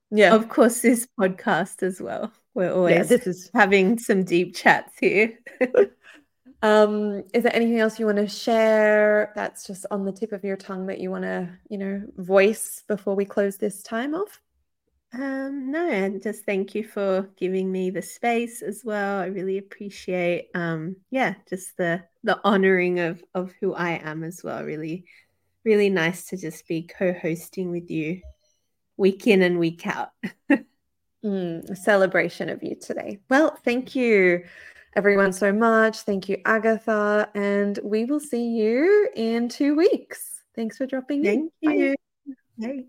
Yeah. 0.09 0.33
Of 0.33 0.49
course, 0.49 0.81
this 0.81 1.07
podcast 1.19 1.83
as 1.83 2.01
well. 2.01 2.31
We're 2.53 2.73
always 2.73 2.95
yeah, 2.95 3.03
this 3.03 3.27
is 3.27 3.51
having 3.53 3.99
some 3.99 4.23
deep 4.23 4.55
chats 4.55 4.97
here. 4.99 5.37
um, 6.61 7.23
is 7.33 7.43
there 7.43 7.55
anything 7.55 7.79
else 7.79 7.99
you 7.99 8.05
want 8.05 8.17
to 8.17 8.27
share 8.27 9.31
that's 9.35 9.65
just 9.65 9.85
on 9.91 10.05
the 10.05 10.11
tip 10.11 10.31
of 10.31 10.43
your 10.43 10.57
tongue 10.57 10.87
that 10.87 10.99
you 10.99 11.11
want 11.11 11.23
to, 11.23 11.49
you 11.69 11.77
know, 11.77 12.03
voice 12.17 12.83
before 12.87 13.15
we 13.15 13.25
close 13.25 13.57
this 13.57 13.83
time 13.83 14.15
off? 14.15 14.41
Um, 15.11 15.71
no, 15.71 15.89
and 15.89 16.21
just 16.21 16.45
thank 16.45 16.75
you 16.75 16.83
for 16.83 17.29
giving 17.35 17.71
me 17.71 17.89
the 17.89 18.01
space 18.01 18.61
as 18.61 18.83
well. 18.85 19.19
I 19.19 19.25
really 19.25 19.57
appreciate 19.57 20.49
um 20.53 20.97
yeah, 21.09 21.33
just 21.49 21.77
the 21.77 22.03
the 22.23 22.39
honoring 22.43 22.99
of 22.99 23.23
of 23.33 23.53
who 23.59 23.73
I 23.73 23.91
am 24.03 24.23
as 24.23 24.43
well. 24.43 24.63
Really, 24.63 25.05
really 25.63 25.89
nice 25.89 26.25
to 26.27 26.37
just 26.37 26.67
be 26.67 26.83
co-hosting 26.83 27.71
with 27.71 27.89
you 27.89 28.21
week 28.97 29.25
in 29.25 29.41
and 29.41 29.57
week 29.57 29.87
out. 29.87 30.09
mm, 31.23 31.77
celebration 31.77 32.49
of 32.49 32.63
you 32.63 32.75
today. 32.75 33.19
Well, 33.29 33.57
thank 33.63 33.95
you 33.95 34.43
everyone 34.95 35.31
so 35.33 35.51
much. 35.51 35.99
Thank 35.99 36.29
you, 36.29 36.37
Agatha, 36.45 37.29
and 37.35 37.79
we 37.83 38.05
will 38.05 38.19
see 38.19 38.49
you 38.49 39.09
in 39.15 39.49
two 39.49 39.75
weeks. 39.75 40.43
Thanks 40.55 40.77
for 40.77 40.85
dropping 40.85 41.23
thank 41.23 41.53
in. 41.61 41.69
Thank 41.69 41.79
you. 41.79 41.95
Bye. 42.57 42.67
Bye. 42.67 42.83